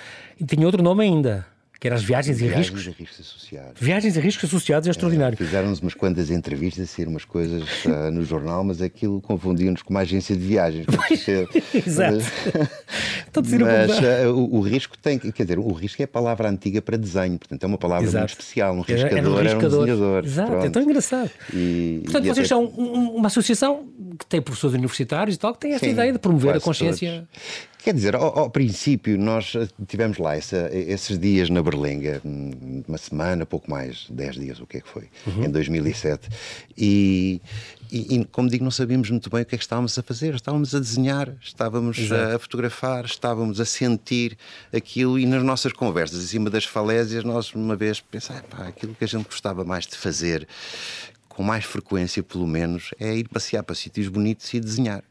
tinha 0.45 0.65
outro 0.65 0.81
nome 0.81 1.03
ainda 1.03 1.45
que 1.83 1.87
eram 1.87 1.97
as 1.97 2.03
viagens, 2.03 2.39
viagens 2.39 2.55
e 2.55 2.61
riscos. 2.61 2.81
Viagens 2.81 2.97
e 2.97 3.03
riscos 3.03 3.19
associados. 3.19 3.81
Viagens 3.81 4.15
e 4.15 4.19
riscos 4.21 4.45
associados 4.45 4.87
é 4.87 4.91
extraordinário. 4.91 5.35
É, 5.35 5.37
Fizeram-nos 5.37 5.81
umas 5.81 5.93
quantas 5.93 6.31
entrevistas, 6.31 6.89
saíram 6.89 7.11
umas 7.11 7.25
coisas 7.25 7.63
uh, 7.83 8.07
no 8.09 8.23
jornal, 8.23 8.63
mas 8.63 8.81
aquilo 8.81 9.19
confundiu-nos 9.19 9.81
com 9.81 9.89
uma 9.89 9.99
agência 9.99 10.33
de 10.33 10.41
viagens. 10.41 10.85
Exato. 11.85 12.19
mas 12.19 13.22
uh, 13.39 14.33
o, 14.33 14.57
o, 14.57 14.61
risco 14.61 14.97
tem, 14.97 15.17
quer 15.19 15.43
dizer, 15.43 15.59
o 15.59 15.71
risco 15.71 16.01
é 16.01 16.05
a 16.05 16.07
palavra 16.07 16.49
antiga 16.49 16.81
para 16.81 16.97
desenho, 16.97 17.37
portanto 17.37 17.63
é 17.63 17.67
uma 17.67 17.77
palavra 17.77 18.05
Exato. 18.05 18.19
muito 18.19 18.29
especial. 18.31 18.75
Um 18.75 18.81
riscador 18.81 19.17
era, 19.17 19.29
um, 19.29 19.41
riscador. 19.41 19.81
Um 19.81 19.85
desenhador. 19.85 20.25
Exato, 20.25 20.51
Pronto. 20.51 20.65
é 20.65 20.69
tão 20.69 20.81
engraçado. 20.81 21.31
E, 21.53 22.01
portanto, 22.03 22.25
e 22.25 22.27
vocês 22.27 22.39
até... 22.39 22.47
são 22.47 22.65
uma 22.65 23.27
associação 23.27 23.87
que 24.19 24.25
tem 24.25 24.41
professores 24.41 24.75
universitários 24.75 25.35
e 25.35 25.39
tal, 25.39 25.53
que 25.53 25.59
tem 25.59 25.73
esta 25.73 25.85
Sim, 25.85 25.93
ideia 25.93 26.11
de 26.11 26.19
promover 26.19 26.55
a 26.55 26.59
consciência. 26.59 27.27
Todos. 27.31 27.73
Quer 27.83 27.93
dizer, 27.93 28.15
ao, 28.15 28.39
ao, 28.39 28.49
princípio 28.49 29.17
nós 29.17 29.55
eh, 29.55 29.67
tivemos 29.85 30.17
lá 30.17 30.37
essa, 30.37 30.69
esses 30.71 31.19
dias 31.19 31.49
na 31.49 31.61
Berlenga, 31.61 32.21
hum, 32.23 32.81
uma 32.87 32.97
semana, 32.97 33.45
pouco 33.45 33.69
mais, 33.69 34.07
dez 34.09 34.35
dias, 34.35 34.61
o 34.61 34.65
que 34.65 34.77
é 34.77 34.79
que 34.81 34.87
foi, 34.87 35.09
uhum. 35.27 35.43
em 35.43 35.49
2007, 35.49 36.29
e, 36.77 37.41
e, 37.93 38.15
e, 38.15 38.25
como 38.25 38.49
digo, 38.49 38.63
não 38.63 38.71
sabíamos 38.71 39.11
muito 39.11 39.29
bem 39.29 39.43
o 39.43 39.45
que 39.45 39.53
é 39.53 39.57
que 39.57 39.63
estávamos 39.63 39.95
a 39.99 40.01
fazer. 40.01 40.33
Estávamos 40.33 40.73
a 40.73 40.79
desenhar, 40.79 41.31
estávamos 41.39 42.11
a, 42.11 42.35
a, 42.35 42.39
fotografar, 42.39 43.05
estávamos 43.05 43.61
a 43.61 43.65
sentir 43.65 44.35
aquilo. 44.75 45.19
E 45.19 45.27
nas 45.27 45.43
nossas 45.43 45.71
conversas, 45.73 46.25
acima 46.25 46.49
das 46.49 46.65
falésias, 46.65 47.23
nós 47.23 47.53
uma 47.53 47.75
vez 47.75 47.99
pensámos, 47.99 48.45
aquilo 48.67 48.95
que 48.95 49.03
a 49.03 49.07
gente 49.07 49.25
gostava 49.25 49.63
mais 49.63 49.85
de 49.85 49.95
fazer, 49.95 50.47
com 51.29 51.43
mais 51.43 51.65
frequência 51.65 52.23
pelo 52.23 52.47
menos, 52.47 52.89
é 52.99 53.15
ir 53.15 53.29
passear 53.29 53.61
para 53.61 53.75
sítios 53.75 54.07
bonitos 54.07 54.51
e 54.55 54.59
desenhar 54.59 55.03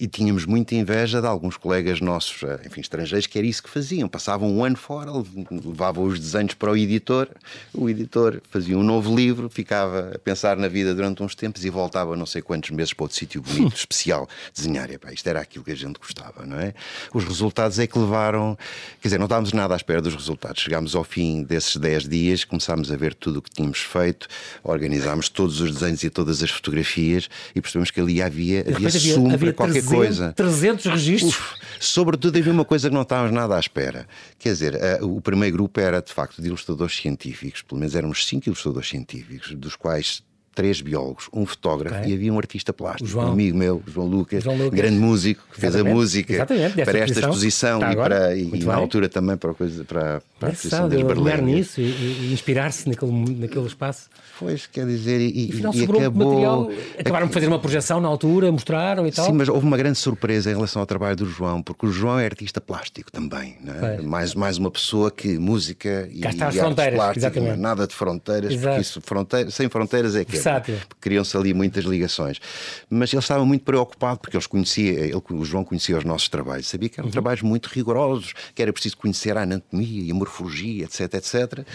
e 0.00 0.06
tínhamos 0.06 0.46
muita 0.46 0.74
inveja 0.74 1.20
de 1.20 1.26
alguns 1.26 1.58
colegas 1.58 2.00
nossos, 2.00 2.42
eh, 2.42 2.60
enfim, 2.64 2.80
estrangeiros, 2.80 3.26
que 3.26 3.36
era 3.36 3.46
isso 3.46 3.62
que 3.62 3.68
faziam. 3.68 4.08
Passavam 4.08 4.50
um 4.50 4.64
ano 4.64 4.76
fora, 4.76 5.10
levavam 5.50 6.04
os 6.04 6.18
desenhos 6.18 6.54
para 6.54 6.72
o 6.72 6.76
editor, 6.76 7.28
o 7.74 7.86
editor 7.86 8.40
fazia 8.50 8.78
um 8.78 8.82
novo 8.82 9.14
livro, 9.14 9.50
ficava 9.50 10.12
a 10.14 10.18
pensar 10.18 10.56
na 10.56 10.68
vida 10.68 10.94
durante 10.94 11.22
uns 11.22 11.34
tempos 11.34 11.66
e 11.66 11.68
voltava 11.68 12.16
não 12.16 12.24
sei 12.24 12.40
quantos 12.40 12.70
meses 12.70 12.94
para 12.94 13.04
outro 13.04 13.18
sítio 13.18 13.42
bonito, 13.42 13.76
especial, 13.76 14.26
desenhar. 14.56 14.90
E, 14.90 14.96
pá, 14.96 15.12
isto 15.12 15.28
era 15.28 15.38
aquilo 15.38 15.62
que 15.62 15.72
a 15.72 15.76
gente 15.76 15.98
gostava, 15.98 16.46
não 16.46 16.58
é? 16.58 16.72
Os 17.12 17.22
resultados 17.24 17.78
é 17.78 17.86
que 17.86 17.98
levaram, 17.98 18.56
quer 19.02 19.08
dizer, 19.08 19.18
não 19.18 19.26
estávamos 19.26 19.52
nada 19.52 19.74
à 19.74 19.76
espera 19.76 20.00
dos 20.00 20.14
resultados. 20.14 20.62
Chegámos 20.62 20.96
ao 20.96 21.04
fim 21.04 21.42
desses 21.42 21.76
10 21.76 22.08
dias, 22.08 22.44
começámos 22.44 22.90
a 22.90 22.96
ver 22.96 23.12
tudo 23.12 23.40
o 23.40 23.42
que 23.42 23.50
tínhamos 23.50 23.80
feito, 23.80 24.28
organizámos 24.64 25.28
todos 25.28 25.60
os 25.60 25.74
desenhos 25.74 26.02
e 26.02 26.08
todas 26.08 26.42
as 26.42 26.50
fotografias 26.50 27.28
e 27.54 27.60
percebemos 27.60 27.90
que 27.90 28.00
ali 28.00 28.22
havia, 28.22 28.60
havia 28.60 28.88
para 29.28 29.52
qualquer 29.52 29.84
coisa. 29.84 30.32
300 30.32 30.86
registros. 30.86 31.34
Uf, 31.34 31.54
sobretudo 31.78 32.38
havia 32.38 32.52
uma 32.52 32.64
coisa 32.64 32.88
que 32.88 32.94
não 32.94 33.02
estávamos 33.02 33.32
nada 33.32 33.56
à 33.56 33.60
espera. 33.60 34.06
Quer 34.38 34.50
dizer, 34.50 34.74
uh, 35.00 35.16
o 35.16 35.20
primeiro 35.20 35.56
grupo 35.56 35.80
era 35.80 36.00
de 36.00 36.12
facto 36.12 36.40
de 36.40 36.48
ilustradores 36.48 36.96
científicos, 36.96 37.62
pelo 37.62 37.78
menos 37.78 37.94
éramos 37.94 38.26
cinco 38.26 38.48
ilustradores 38.48 38.88
científicos, 38.88 39.54
dos 39.54 39.76
quais 39.76 40.22
três 40.60 40.82
biólogos, 40.82 41.30
um 41.32 41.46
fotógrafo 41.46 41.96
okay. 41.96 42.12
e 42.12 42.14
havia 42.14 42.30
um 42.30 42.36
artista 42.36 42.70
plástico, 42.70 43.18
um 43.18 43.32
amigo 43.32 43.56
meu, 43.56 43.82
João 43.86 44.06
Lucas, 44.06 44.44
João 44.44 44.56
Lucas. 44.58 44.78
grande 44.78 44.98
músico, 44.98 45.42
que 45.54 45.58
fez 45.58 45.74
a 45.74 45.82
música 45.82 46.46
para 46.84 46.98
esta 46.98 47.20
exposição 47.20 47.80
e, 47.90 47.96
para, 47.96 48.36
e, 48.36 48.42
e 48.42 48.64
na 48.64 48.74
altura 48.74 49.08
também 49.08 49.38
para 49.38 49.52
a, 49.52 49.54
coisa, 49.54 49.82
para, 49.84 50.22
para 50.38 50.50
a 50.50 50.52
exposição 50.52 50.86
das 50.86 51.02
Berlengas. 51.02 51.42
nisso 51.42 51.80
e, 51.80 51.84
e 51.84 52.32
inspirar-se 52.34 52.86
naquele, 52.90 53.12
naquele 53.36 53.66
espaço. 53.66 54.10
Pois, 54.38 54.66
quer 54.66 54.86
dizer, 54.86 55.20
e, 55.20 55.28
e, 55.28 55.60
e 55.60 55.84
acabou... 55.84 56.30
Material, 56.30 56.70
acabaram 56.98 57.28
por 57.28 57.34
fazer 57.34 57.46
uma 57.46 57.58
projeção 57.58 58.00
na 58.00 58.08
altura, 58.08 58.52
mostraram 58.52 59.06
e 59.06 59.12
tal. 59.12 59.26
Sim, 59.26 59.32
mas 59.32 59.48
houve 59.48 59.66
uma 59.66 59.76
grande 59.76 59.98
surpresa 59.98 60.50
em 60.50 60.54
relação 60.54 60.80
ao 60.80 60.86
trabalho 60.86 61.16
do 61.16 61.26
João, 61.26 61.62
porque 61.62 61.86
o 61.86 61.90
João 61.90 62.18
é 62.18 62.24
artista 62.24 62.60
plástico 62.60 63.10
também, 63.10 63.56
é? 63.66 64.02
mais, 64.02 64.34
mais 64.34 64.58
uma 64.58 64.70
pessoa 64.70 65.10
que 65.10 65.38
música 65.38 66.08
e, 66.12 66.26
as 66.26 66.56
fronteiras, 66.56 66.94
plásticas, 66.94 67.36
é 67.36 67.56
nada 67.56 67.86
de 67.86 67.94
fronteiras, 67.94 68.52
Exato. 68.52 68.66
porque 68.66 68.80
isso, 68.80 69.00
fronteira, 69.02 69.50
sem 69.50 69.68
fronteiras 69.68 70.16
é 70.16 70.24
que 70.24 70.36
é 70.36 70.40
versátil. 70.50 70.78
Criam-se 71.00 71.36
ali 71.36 71.54
muitas 71.54 71.84
ligações. 71.84 72.40
Mas 72.88 73.12
ele 73.12 73.20
estava 73.20 73.44
muito 73.44 73.64
preocupado 73.64 74.18
porque 74.20 74.36
eles 74.36 74.46
conhecia, 74.46 75.00
ele, 75.00 75.14
o 75.30 75.44
João 75.44 75.64
conhecia 75.64 75.96
os 75.96 76.04
nossos 76.04 76.28
trabalhos, 76.28 76.66
sabia 76.66 76.88
que 76.88 76.98
eram 76.98 77.06
uhum. 77.06 77.12
trabalhos 77.12 77.42
muito 77.42 77.68
rigorosos, 77.68 78.32
que 78.54 78.62
era 78.62 78.72
preciso 78.72 78.96
conhecer 78.96 79.36
a 79.36 79.42
anatomia 79.42 80.04
e 80.04 80.10
a 80.10 80.14
morfologia, 80.14 80.84
etc, 80.84 81.14
etc. 81.14 81.66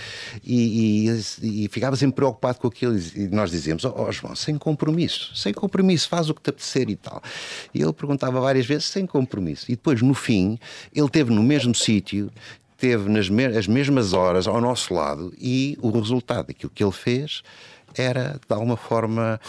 E, 0.44 1.10
e, 1.42 1.64
e 1.66 1.70
ficava 1.70 1.96
sempre 1.96 2.16
preocupado 2.16 2.60
com 2.60 2.68
aquilo. 2.68 2.98
E 2.98 3.28
nós 3.32 3.52
dizíamos: 3.52 3.86
Ó 3.86 4.08
oh, 4.08 4.12
João, 4.12 4.36
sem 4.36 4.58
compromisso, 4.58 5.36
sem 5.36 5.54
compromisso, 5.54 6.10
faz 6.10 6.30
o 6.30 6.34
que 6.34 6.42
te 6.42 6.50
apetecer 6.50 6.90
e 6.90 6.96
tal. 6.96 7.22
E 7.74 7.82
ele 7.82 7.94
perguntava 7.94 8.40
várias 8.40 8.66
vezes, 8.66 8.86
sem 8.86 9.06
compromisso. 9.06 9.66
E 9.70 9.76
depois, 9.76 10.02
no 10.02 10.14
fim, 10.14 10.60
ele 10.94 11.10
teve 11.10 11.32
no 11.32 11.44
mesmo 11.44 11.74
sítio 11.74 12.32
teve 12.78 13.10
nas 13.10 13.30
me 13.30 13.46
as 13.46 13.68
mesmas 13.68 14.14
horas 14.14 14.48
ao 14.48 14.60
nosso 14.60 14.94
lado 14.94 15.34
e 15.40 15.78
o 15.82 15.90
resultado 15.92 16.48
daquilo 16.48 16.72
que 16.74 16.84
ele 16.84 16.92
fez 16.92 17.42
era 17.96 18.34
de 18.48 18.54
alguma 18.54 18.78
forma 18.78 19.40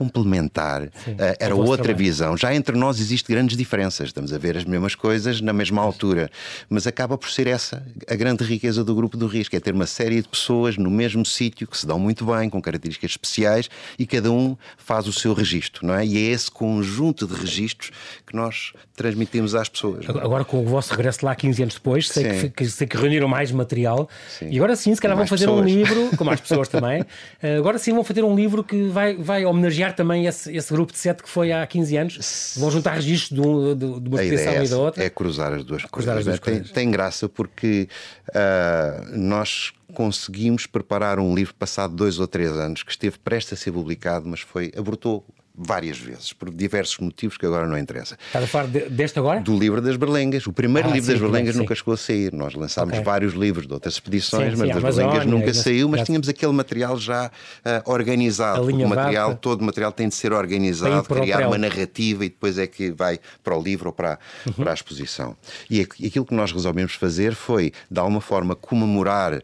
complementar, 0.00 0.88
Sim, 1.04 1.12
uh, 1.12 1.36
era 1.38 1.54
outra 1.54 1.84
trabalho. 1.84 1.96
visão. 1.98 2.34
Já 2.34 2.54
entre 2.54 2.74
nós 2.74 2.98
existem 2.98 3.36
grandes 3.36 3.54
diferenças, 3.54 4.08
estamos 4.08 4.32
a 4.32 4.38
ver 4.38 4.56
as 4.56 4.64
mesmas 4.64 4.94
coisas 4.94 5.42
na 5.42 5.52
mesma 5.52 5.82
altura, 5.82 6.30
mas 6.70 6.86
acaba 6.86 7.18
por 7.18 7.30
ser 7.30 7.46
essa 7.46 7.84
a 8.08 8.14
grande 8.14 8.42
riqueza 8.42 8.82
do 8.82 8.94
grupo 8.94 9.18
do 9.18 9.26
risco, 9.26 9.54
é 9.54 9.60
ter 9.60 9.74
uma 9.74 9.86
série 9.86 10.22
de 10.22 10.28
pessoas 10.28 10.78
no 10.78 10.90
mesmo 10.90 11.26
sítio 11.26 11.66
que 11.66 11.76
se 11.76 11.86
dão 11.86 11.98
muito 11.98 12.24
bem, 12.24 12.48
com 12.48 12.62
características 12.62 13.10
especiais 13.10 13.68
e 13.98 14.06
cada 14.06 14.32
um 14.32 14.56
faz 14.78 15.06
o 15.06 15.12
seu 15.12 15.34
registro, 15.34 15.86
não 15.86 15.94
é? 15.94 16.06
E 16.06 16.16
é 16.16 16.30
esse 16.30 16.50
conjunto 16.50 17.26
de 17.26 17.34
registros 17.34 17.90
que 18.26 18.34
nós 18.34 18.72
transmitimos 18.96 19.54
às 19.54 19.68
pessoas. 19.68 20.06
É? 20.08 20.10
Agora, 20.10 20.44
com 20.44 20.62
o 20.62 20.66
vosso 20.66 20.92
regresso 20.92 21.26
lá 21.26 21.34
15 21.34 21.62
anos 21.62 21.74
depois, 21.74 22.08
sei, 22.08 22.48
que, 22.48 22.66
sei 22.66 22.86
que, 22.86 22.96
reuniram 22.96 23.28
mais 23.28 23.52
material 23.52 24.08
sim. 24.38 24.48
e 24.50 24.56
agora 24.56 24.74
sim, 24.76 24.94
se 24.94 25.00
calhar 25.00 25.16
vão 25.16 25.26
fazer 25.26 25.44
pessoas. 25.44 25.62
um 25.62 25.68
livro, 25.68 26.16
com 26.16 26.24
mais 26.24 26.40
pessoas 26.40 26.68
também, 26.68 27.04
eh, 27.42 27.56
agora 27.56 27.78
sim 27.78 27.92
vão 27.92 28.04
fazer 28.04 28.24
um 28.24 28.34
livro 28.34 28.64
que 28.64 28.88
vai, 28.88 29.14
vai 29.16 29.44
homenagear 29.44 29.89
também 29.92 30.26
esse, 30.26 30.54
esse 30.54 30.72
grupo 30.72 30.92
de 30.92 30.98
sete 30.98 31.22
que 31.22 31.28
foi 31.28 31.52
há 31.52 31.66
15 31.66 31.96
anos? 31.96 32.54
Vão 32.56 32.70
juntar 32.70 32.94
registros 32.94 33.40
de, 33.40 33.46
um, 33.46 33.74
de, 33.74 34.00
de 34.00 34.08
uma 34.08 34.22
exposição 34.22 34.52
é 34.52 34.64
e 34.64 34.68
da 34.68 34.78
outra? 34.78 35.04
É 35.04 35.10
cruzar 35.10 35.52
as 35.52 35.64
duas 35.64 35.84
cruzar 35.84 36.14
coisas. 36.14 36.34
As 36.34 36.40
duas 36.40 36.62
tem, 36.64 36.72
tem, 36.72 36.90
graça 36.90 37.28
porque 37.28 37.88
uh, 38.28 39.16
nós 39.16 39.72
conseguimos 39.94 40.66
preparar 40.66 41.18
um 41.18 41.34
livro 41.34 41.54
passado 41.54 41.94
dois 41.94 42.18
ou 42.18 42.26
três 42.26 42.52
anos 42.52 42.82
que 42.82 42.90
esteve 42.90 43.18
prestes 43.18 43.54
a 43.54 43.56
ser 43.56 43.72
publicado, 43.72 44.28
mas 44.28 44.40
foi 44.40 44.72
abortou 44.76 45.24
várias 45.54 45.98
vezes, 45.98 46.32
por 46.32 46.50
diversos 46.50 46.98
motivos 46.98 47.36
que 47.36 47.44
agora 47.44 47.66
não 47.66 47.76
interessa. 47.76 48.16
Estás 48.26 48.44
a 48.44 48.48
falar 48.48 48.66
de, 48.68 48.88
deste 48.88 49.18
agora? 49.18 49.40
Do 49.40 49.58
livro 49.58 49.80
das 49.80 49.96
Berlengas. 49.96 50.46
O 50.46 50.52
primeiro 50.52 50.88
ah, 50.88 50.92
livro 50.92 51.06
sim, 51.06 51.12
das 51.12 51.20
Berlengas 51.20 51.56
nunca 51.56 51.74
chegou 51.74 51.94
a 51.94 51.96
sair. 51.96 52.32
Nós 52.32 52.54
lançámos 52.54 52.94
okay. 52.94 53.04
vários 53.04 53.34
livros 53.34 53.66
de 53.66 53.72
outras 53.72 53.94
expedições, 53.94 54.52
sim, 54.52 54.58
mas 54.58 54.68
das 54.68 54.82
Berlengas 54.82 55.26
nunca 55.26 55.52
saiu, 55.52 55.88
mas 55.88 56.02
tínhamos 56.02 56.28
aquele 56.28 56.52
material 56.52 56.96
já 56.96 57.26
uh, 57.26 57.90
organizado. 57.90 58.62
O 58.62 58.88
material, 58.88 59.36
todo 59.36 59.60
o 59.60 59.64
material 59.64 59.92
tem 59.92 60.08
de 60.08 60.14
ser 60.14 60.32
organizado, 60.32 61.02
criar 61.04 61.46
uma 61.46 61.58
narrativa 61.58 62.24
e 62.24 62.28
depois 62.28 62.56
é 62.56 62.66
que 62.66 62.90
vai 62.90 63.18
para 63.42 63.56
o 63.56 63.62
livro 63.62 63.88
ou 63.88 63.92
para, 63.92 64.18
uhum. 64.46 64.52
para 64.52 64.70
a 64.70 64.74
exposição. 64.74 65.36
E 65.68 65.80
aquilo 65.80 66.24
que 66.24 66.34
nós 66.34 66.52
resolvemos 66.52 66.94
fazer 66.94 67.34
foi, 67.34 67.72
de 67.90 68.00
alguma 68.00 68.20
forma, 68.20 68.54
comemorar 68.54 69.34
uh, 69.34 69.42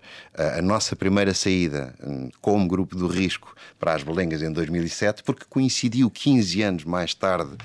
a 0.58 0.62
nossa 0.62 0.96
primeira 0.96 1.34
saída 1.34 1.94
um, 2.02 2.30
como 2.40 2.66
grupo 2.66 2.96
do 2.96 3.06
risco 3.06 3.54
para 3.78 3.94
as 3.94 4.02
Berlengas 4.02 4.42
em 4.42 4.52
2007, 4.52 5.22
porque 5.22 5.44
coincidiu 5.48 5.95
15 6.10 6.62
anos 6.62 6.84
mais 6.84 7.14
tarde 7.14 7.56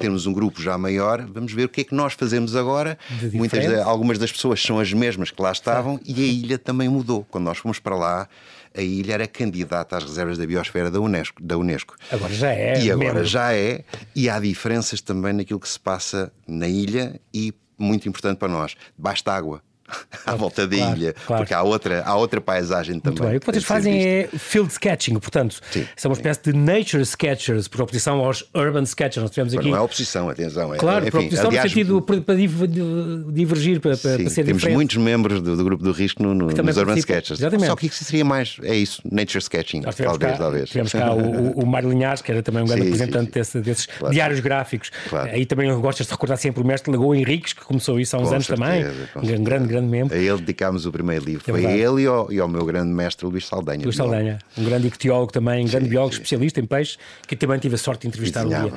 temos 0.00 0.26
um 0.26 0.32
grupo 0.32 0.62
já 0.62 0.78
maior, 0.78 1.26
vamos 1.26 1.52
ver 1.52 1.64
o 1.64 1.68
que 1.68 1.82
é 1.82 1.84
que 1.84 1.94
nós 1.94 2.14
fazemos 2.14 2.56
agora. 2.56 2.98
Muitas, 3.34 3.78
algumas 3.80 4.18
das 4.18 4.32
pessoas 4.32 4.60
são 4.62 4.80
as 4.80 4.90
mesmas 4.94 5.30
que 5.30 5.42
lá 5.42 5.52
estavam 5.52 6.00
e 6.06 6.24
a 6.24 6.26
ilha 6.26 6.58
também 6.58 6.88
mudou. 6.88 7.26
Quando 7.30 7.44
nós 7.44 7.58
fomos 7.58 7.78
para 7.78 7.94
lá, 7.94 8.28
a 8.74 8.80
ilha 8.80 9.12
era 9.12 9.26
candidata 9.26 9.98
às 9.98 10.04
reservas 10.04 10.38
da 10.38 10.46
biosfera 10.46 10.90
da 10.90 10.98
Unesco. 10.98 11.42
Da 11.42 11.58
Unesco. 11.58 11.96
Agora 12.10 12.32
já 12.32 12.50
é. 12.50 12.82
E 12.82 12.90
agora 12.90 13.12
mesmo. 13.12 13.26
já 13.26 13.52
é. 13.52 13.84
E 14.16 14.30
há 14.30 14.40
diferenças 14.40 15.02
também 15.02 15.34
naquilo 15.34 15.60
que 15.60 15.68
se 15.68 15.78
passa 15.78 16.32
na 16.48 16.66
ilha 16.66 17.20
e, 17.32 17.52
muito 17.78 18.08
importante 18.08 18.38
para 18.38 18.48
nós, 18.48 18.76
basta 18.96 19.30
água. 19.32 19.62
à 20.26 20.34
volta 20.34 20.66
da 20.66 20.76
claro, 20.76 20.96
ilha, 20.96 21.14
claro. 21.26 21.42
porque 21.42 21.54
há 21.54 21.62
outra, 21.62 22.02
há 22.04 22.16
outra 22.16 22.40
paisagem 22.40 22.94
Muito 22.94 23.04
também. 23.04 23.28
Bem. 23.28 23.36
O 23.36 23.40
que 23.40 23.46
vocês 23.46 23.64
fazem 23.64 24.02
é 24.02 24.28
field 24.32 24.70
sketching, 24.72 25.18
portanto, 25.18 25.60
sim, 25.70 25.86
é 26.02 26.08
uma 26.08 26.14
espécie 26.14 26.40
sim. 26.44 26.52
de 26.52 26.58
nature 26.58 27.02
sketchers, 27.02 27.68
por 27.68 27.82
oposição 27.82 28.20
aos 28.20 28.44
urban 28.54 28.82
sketchers. 28.84 29.22
Nós 29.22 29.30
tivemos 29.30 29.54
aqui... 29.54 29.70
Não 29.70 29.76
é 29.76 29.80
oposição, 29.80 30.28
atenção. 30.28 30.74
É, 30.74 30.78
claro, 30.78 31.02
enfim, 31.02 31.10
por 31.10 31.20
oposição 31.20 31.46
aliás, 31.48 31.64
no 31.64 31.70
sentido 31.70 32.02
para, 32.02 32.20
para 32.20 32.34
divergir, 32.34 33.80
para, 33.80 33.96
para, 33.96 34.16
sim, 34.16 34.22
para 34.24 34.30
ser 34.30 34.44
Temos 34.44 34.60
diferente. 34.60 34.76
muitos 34.76 34.96
membros 34.96 35.40
do, 35.40 35.56
do 35.56 35.64
grupo 35.64 35.82
do 35.82 35.92
risco 35.92 36.22
no, 36.22 36.34
no, 36.34 36.46
nos 36.46 36.76
urban 36.76 36.96
sketchers. 36.96 37.40
Exatamente. 37.40 37.68
Só 37.68 37.76
que 37.76 37.86
isso 37.86 38.04
seria 38.04 38.24
mais, 38.24 38.56
é 38.62 38.74
isso, 38.74 39.02
nature 39.10 39.38
sketching, 39.38 39.82
talvez, 39.82 40.16
cá, 40.18 40.32
talvez. 40.36 40.68
Tivemos 40.68 40.92
cá 40.92 41.12
o, 41.12 41.52
o 41.52 41.66
Mário 41.66 41.90
Linhares, 41.90 42.22
que 42.22 42.30
era 42.30 42.42
também 42.42 42.62
um 42.62 42.66
grande 42.66 42.84
representante 42.84 43.32
desse, 43.32 43.60
desses 43.60 43.86
claro. 43.86 44.14
diários 44.14 44.40
gráficos. 44.40 44.90
Aí 45.32 45.46
também 45.46 45.72
gostas 45.80 46.06
de 46.06 46.12
recordar 46.12 46.36
sempre 46.38 46.62
o 46.62 46.66
mestre 46.66 46.90
Lagoa 46.90 47.16
Henriques, 47.16 47.52
que 47.52 47.64
começou 47.64 47.98
isso 47.98 48.16
há 48.16 48.20
uns 48.20 48.32
anos 48.32 48.46
também. 48.46 48.84
Um 49.16 49.44
grande, 49.44 49.68
grande 49.68 49.79
membro. 49.88 50.14
A 50.14 50.18
ele 50.18 50.38
dedicámos 50.38 50.86
o 50.86 50.92
primeiro 50.92 51.24
livro. 51.24 51.44
É 51.46 51.52
Foi 51.52 51.66
a 51.66 51.70
ele 51.70 52.02
e 52.02 52.06
ao, 52.06 52.32
e 52.32 52.40
ao, 52.40 52.48
meu 52.48 52.64
grande 52.64 52.92
mestre 52.92 53.26
Luís 53.26 53.46
Saldanha. 53.46 53.82
Luís 53.82 53.96
Saldanha, 53.96 54.38
um 54.56 54.64
grande 54.64 54.88
ictiólogo 54.88 55.32
também, 55.32 55.64
um 55.64 55.68
grande 55.68 55.86
sim, 55.86 55.90
biólogo 55.90 56.14
sim. 56.14 56.20
especialista 56.20 56.60
em 56.60 56.66
peixe, 56.66 56.98
que 57.26 57.36
também 57.36 57.58
tive 57.58 57.74
a 57.74 57.78
sorte 57.78 58.02
de 58.02 58.08
entrevistar 58.08 58.46
um 58.46 58.48
dia. 58.48 58.72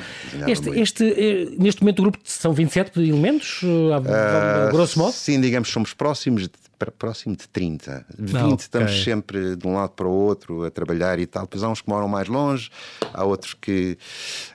Este, 0.48 0.70
este, 0.70 1.04
eh, 1.04 1.56
neste 1.58 1.82
momento 1.82 2.00
o 2.00 2.02
grupo 2.04 2.20
são 2.24 2.54
27 2.54 3.00
elementos, 3.00 3.62
uh, 3.64 4.72
grosso 4.72 5.00
modo? 5.00 5.14
Sim, 5.14 5.42
digamos, 5.42 5.70
somos 5.70 5.94
próximos 5.94 6.44
de 6.44 6.64
próximo 6.92 7.36
de 7.36 7.48
30. 7.48 8.06
20 8.18 8.36
ah, 8.36 8.46
okay. 8.46 8.56
estamos 8.56 9.04
sempre 9.04 9.56
de 9.56 9.68
um 9.68 9.76
lado 9.76 9.92
para 9.92 10.08
o 10.08 10.12
outro 10.12 10.66
a 10.66 10.72
trabalhar 10.72 11.20
e 11.20 11.26
tal. 11.26 11.44
Depois 11.44 11.64
há 11.64 11.70
uns 11.70 11.82
que 11.82 11.90
moram 11.90 12.08
mais 12.08 12.28
longe, 12.28 12.70
há 13.14 13.24
outros 13.24 13.54
que, 13.54 13.98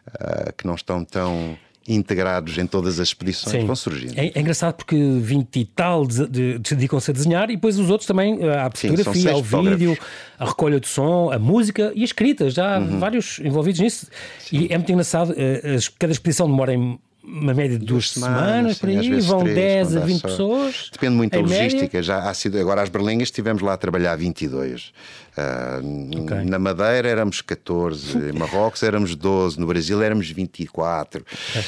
uh, 0.08 0.52
que 0.56 0.66
não 0.66 0.74
estão 0.74 1.04
tão 1.04 1.56
integrados 1.88 2.58
em 2.58 2.66
todas 2.66 3.00
as 3.00 3.08
expedições 3.08 3.60
Sim. 3.60 3.66
vão 3.66 3.74
surgindo. 3.74 4.18
É, 4.18 4.26
é, 4.34 4.40
engraçado 4.40 4.74
porque 4.74 4.96
20 4.96 5.56
e 5.56 5.64
tal 5.64 6.06
de, 6.06 6.26
de, 6.26 6.58
dedicam-se 6.58 7.10
a 7.10 7.14
desenhar 7.14 7.50
e 7.50 7.54
depois 7.56 7.78
os 7.78 7.90
outros 7.90 8.06
também 8.06 8.38
eh, 8.40 8.58
à 8.58 8.70
fotografia, 8.70 9.32
ao 9.32 9.42
vídeo, 9.42 9.98
a 10.38 10.46
recolha 10.46 10.78
de 10.78 10.86
som, 10.86 11.30
a 11.32 11.38
música 11.38 11.92
e 11.94 12.02
a 12.02 12.04
escrita. 12.04 12.50
Já 12.50 12.76
há 12.76 12.78
uhum. 12.78 12.98
vários 12.98 13.38
envolvidos 13.40 13.80
nisso. 13.80 14.06
Sim. 14.38 14.58
E 14.58 14.72
é 14.72 14.76
muito 14.76 14.92
engraçado, 14.92 15.34
eh, 15.36 15.78
cada 15.98 16.12
expedição 16.12 16.46
demora 16.46 16.74
em 16.74 16.98
uma 17.28 17.52
média 17.52 17.78
de 17.78 17.84
duas, 17.84 18.04
duas 18.04 18.10
semanas, 18.10 18.38
semanas, 18.38 18.78
por 18.78 18.88
aí, 18.88 19.20
vão 19.20 19.40
três, 19.40 19.56
10 19.56 19.96
a 19.96 20.00
20 20.00 20.20
só... 20.20 20.28
pessoas. 20.28 20.90
Depende 20.92 21.14
muito 21.14 21.32
da 21.32 21.40
logística. 21.40 21.82
Média. 21.82 22.02
Já 22.02 22.18
há 22.30 22.34
sido, 22.34 22.58
agora 22.58 22.82
as 22.82 22.88
berlingas 22.88 23.28
estivemos 23.28 23.62
lá 23.62 23.74
a 23.74 23.76
trabalhar 23.76 24.16
22. 24.16 24.92
Uh, 25.38 26.22
okay. 26.22 26.44
Na 26.44 26.58
Madeira 26.58 27.08
éramos 27.08 27.40
14, 27.40 28.18
em 28.34 28.38
Marrocos 28.38 28.82
éramos 28.82 29.14
12, 29.14 29.60
no 29.60 29.66
Brasil 29.66 30.02
éramos 30.02 30.30
24. 30.30 31.24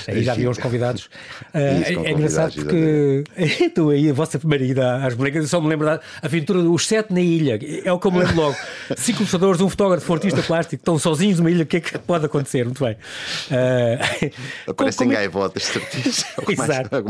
Aí 0.08 0.24
já 0.24 0.32
havia 0.32 0.50
os 0.50 0.58
convidados. 0.58 1.08
Uh, 1.52 1.58
é, 1.58 1.94
é 1.94 2.12
engraçado 2.12 2.54
porque 2.54 3.24
tu 3.74 3.90
aí, 3.90 4.08
a 4.08 4.12
vossa 4.12 4.38
primeira 4.38 4.64
ida 4.64 5.04
às 5.04 5.14
berlingas, 5.14 5.44
eu 5.44 5.48
só 5.48 5.60
me 5.60 5.68
lembro 5.68 5.86
da 5.86 6.00
aventura 6.22 6.62
dos 6.62 6.86
sete 6.86 7.12
na 7.12 7.20
ilha. 7.20 7.58
É 7.84 7.92
o 7.92 7.98
que 7.98 8.06
eu 8.06 8.12
me 8.12 8.18
lembro 8.20 8.36
logo. 8.36 8.56
Cinco 8.96 9.18
computadores, 9.18 9.60
um 9.60 9.68
fotógrafo, 9.68 10.12
um 10.12 10.14
artista 10.14 10.42
plástico, 10.42 10.76
estão 10.76 10.98
sozinhos 10.98 11.38
numa 11.38 11.50
ilha, 11.50 11.64
o 11.64 11.66
que 11.66 11.78
é 11.78 11.80
que 11.80 11.98
pode 11.98 12.26
acontecer? 12.26 12.64
Muito 12.64 12.84
bem. 12.84 12.94
Uh, 12.94 14.70
Aparecem 14.70 15.06
como, 15.06 15.16
gaivotas 15.16 15.50
notas, 15.50 15.62
certeza. 15.64 16.24
É 16.36 16.40
o 16.40 16.46
que 16.46 16.56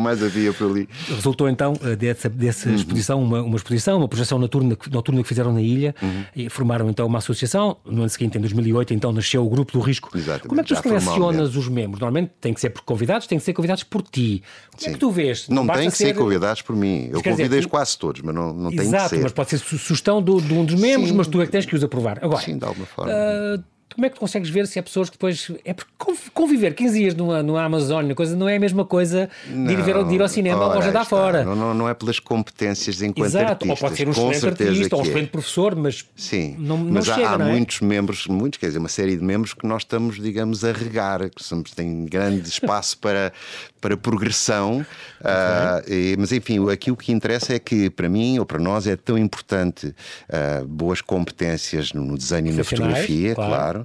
mais, 0.01 0.23
é 0.23 0.27
havia 0.27 0.53
por 0.53 0.71
ali. 0.71 0.89
Resultou 1.09 1.49
então 1.49 1.75
dessa, 1.99 2.29
dessa 2.29 2.69
uhum. 2.69 2.75
exposição, 2.75 3.23
uma, 3.23 3.43
uma, 3.43 3.57
exposição, 3.57 3.99
uma 3.99 4.09
projeção 4.09 4.39
noturna, 4.39 4.77
noturna 4.91 5.23
que 5.23 5.29
fizeram 5.29 5.53
na 5.53 5.61
ilha 5.61 5.95
uhum. 6.03 6.25
Formaram 6.51 6.89
então 6.89 7.07
uma 7.07 7.19
associação. 7.19 7.77
No 7.85 8.03
ano 8.03 8.09
seguinte, 8.09 8.37
em 8.37 8.41
2008, 8.41 8.95
então 8.95 9.13
nasceu 9.13 9.45
o 9.45 9.49
Grupo 9.49 9.73
do 9.73 9.81
Risco. 9.81 10.11
Exatamente. 10.17 10.49
Como 10.49 10.61
é 10.61 10.65
que 10.65 10.75
tu 10.75 10.83
selecionas 10.83 11.57
os 11.57 11.69
membros? 11.69 12.01
Normalmente 12.01 12.33
tem 12.41 12.53
que 12.53 12.61
ser 12.61 12.71
por 12.71 12.83
convidados, 12.83 13.27
tem 13.27 13.39
que 13.39 13.45
ser 13.45 13.53
convidados 13.53 13.83
por 13.85 14.03
ti. 14.03 14.43
Como 14.71 14.83
Sim. 14.83 14.91
é 14.91 14.93
que 14.93 14.99
tu 14.99 15.11
vês? 15.11 15.49
Não 15.49 15.67
tem 15.67 15.91
que 15.91 15.97
ser, 15.97 16.07
ser 16.07 16.15
convidados 16.15 16.63
por 16.63 16.77
mim. 16.77 17.09
Eu 17.13 17.23
convidei 17.23 17.61
tu... 17.61 17.69
quase 17.69 17.99
todos, 17.99 18.23
mas 18.23 18.35
não, 18.35 18.53
não 18.53 18.71
tem 18.71 18.79
que 18.79 18.85
ser. 18.85 18.97
Exato, 18.97 19.17
mas 19.21 19.33
pode 19.33 19.51
ser 19.51 19.59
sugestão 19.59 20.23
de, 20.23 20.41
de 20.41 20.55
um 20.55 20.65
dos 20.65 20.75
membros, 20.75 21.11
Sim. 21.11 21.17
mas 21.17 21.27
tu 21.27 21.41
é 21.41 21.47
que 21.47 21.53
tens 21.53 21.67
que 21.67 21.75
os 21.75 21.85
aprovar. 21.85 22.19
Agora, 22.23 22.43
Sim, 22.43 22.59
de 22.59 22.65
alguma 22.65 22.87
forma. 22.87 23.13
Uh, 23.13 23.63
como 23.95 24.07
é 24.07 24.11
que 24.11 24.19
consegues 24.19 24.49
ver 24.51 24.67
se 24.67 24.79
há 24.79 24.83
pessoas 24.83 25.11
que 25.11 25.17
depois. 25.17 25.51
É 25.65 25.75
porque 25.75 25.91
conviver 26.33 26.75
15 26.75 26.99
dias 26.99 27.15
numa, 27.15 27.43
numa 27.43 27.63
Amazónia, 27.65 28.15
coisa, 28.15 28.37
não 28.37 28.49
é 28.49 28.57
a 28.57 28.61
mesma 28.61 28.85
coisa 28.85 29.29
de 29.47 29.73
ir, 29.73 29.83
ver, 29.83 30.05
de 30.05 30.15
ir 30.15 30.23
ao 30.23 30.29
cinema 30.29 30.75
ou 30.75 30.83
jantar 30.83 31.05
fora. 31.05 31.45
Não, 31.45 31.57
não, 31.57 31.75
não, 31.75 31.89
é 31.89 31.95
pelas 31.95 32.19
competências 32.19 33.03
enquanto 33.03 33.27
Exato, 33.27 33.51
artistas. 33.51 33.71
ou 33.71 33.77
pode 33.77 33.97
ser 33.97 34.09
um 34.09 34.31
excelente 34.31 34.63
artista 34.63 34.97
ou 34.97 35.03
um 35.03 35.05
é. 35.05 35.09
excelente 35.09 35.31
professor, 35.31 35.77
mas. 35.77 36.05
Sim, 36.17 36.57
não, 36.59 36.79
mas 36.79 37.07
não 37.07 37.13
há, 37.13 37.17
chega, 37.17 37.31
há 37.31 37.35
é? 37.35 37.53
muitos 37.53 37.81
membros, 37.81 38.27
muitos, 38.27 38.59
quer 38.59 38.67
dizer, 38.67 38.79
uma 38.79 38.89
série 38.89 39.17
de 39.17 39.25
membros 39.25 39.55
que 39.55 39.67
nós 39.67 39.83
estamos, 39.83 40.21
digamos, 40.21 40.65
a 40.65 40.73
regar, 40.73 41.29
que 41.29 41.43
somos, 41.43 41.73
tem 41.73 42.05
grande 42.05 42.47
espaço 42.49 42.97
para, 42.99 43.33
para 43.81 43.97
progressão. 43.97 44.87
Uh, 45.21 45.93
e, 45.93 46.17
mas 46.19 46.33
enfim, 46.33 46.71
aqui 46.71 46.91
o 46.91 46.97
que 46.97 47.13
interessa 47.13 47.55
é 47.55 47.59
que, 47.59 47.91
para 47.91 48.09
mim 48.09 48.39
ou 48.39 48.47
para 48.47 48.59
nós, 48.59 48.87
é 48.87 48.97
tão 48.97 49.19
importante 49.19 49.89
uh, 49.89 50.67
boas 50.67 51.01
competências 51.01 51.93
no, 51.93 52.05
no 52.05 52.17
desenho 52.17 52.49
e 52.49 52.53
na 52.53 52.65
fotografia, 52.65 53.35
claro, 53.35 53.51
claro 53.51 53.80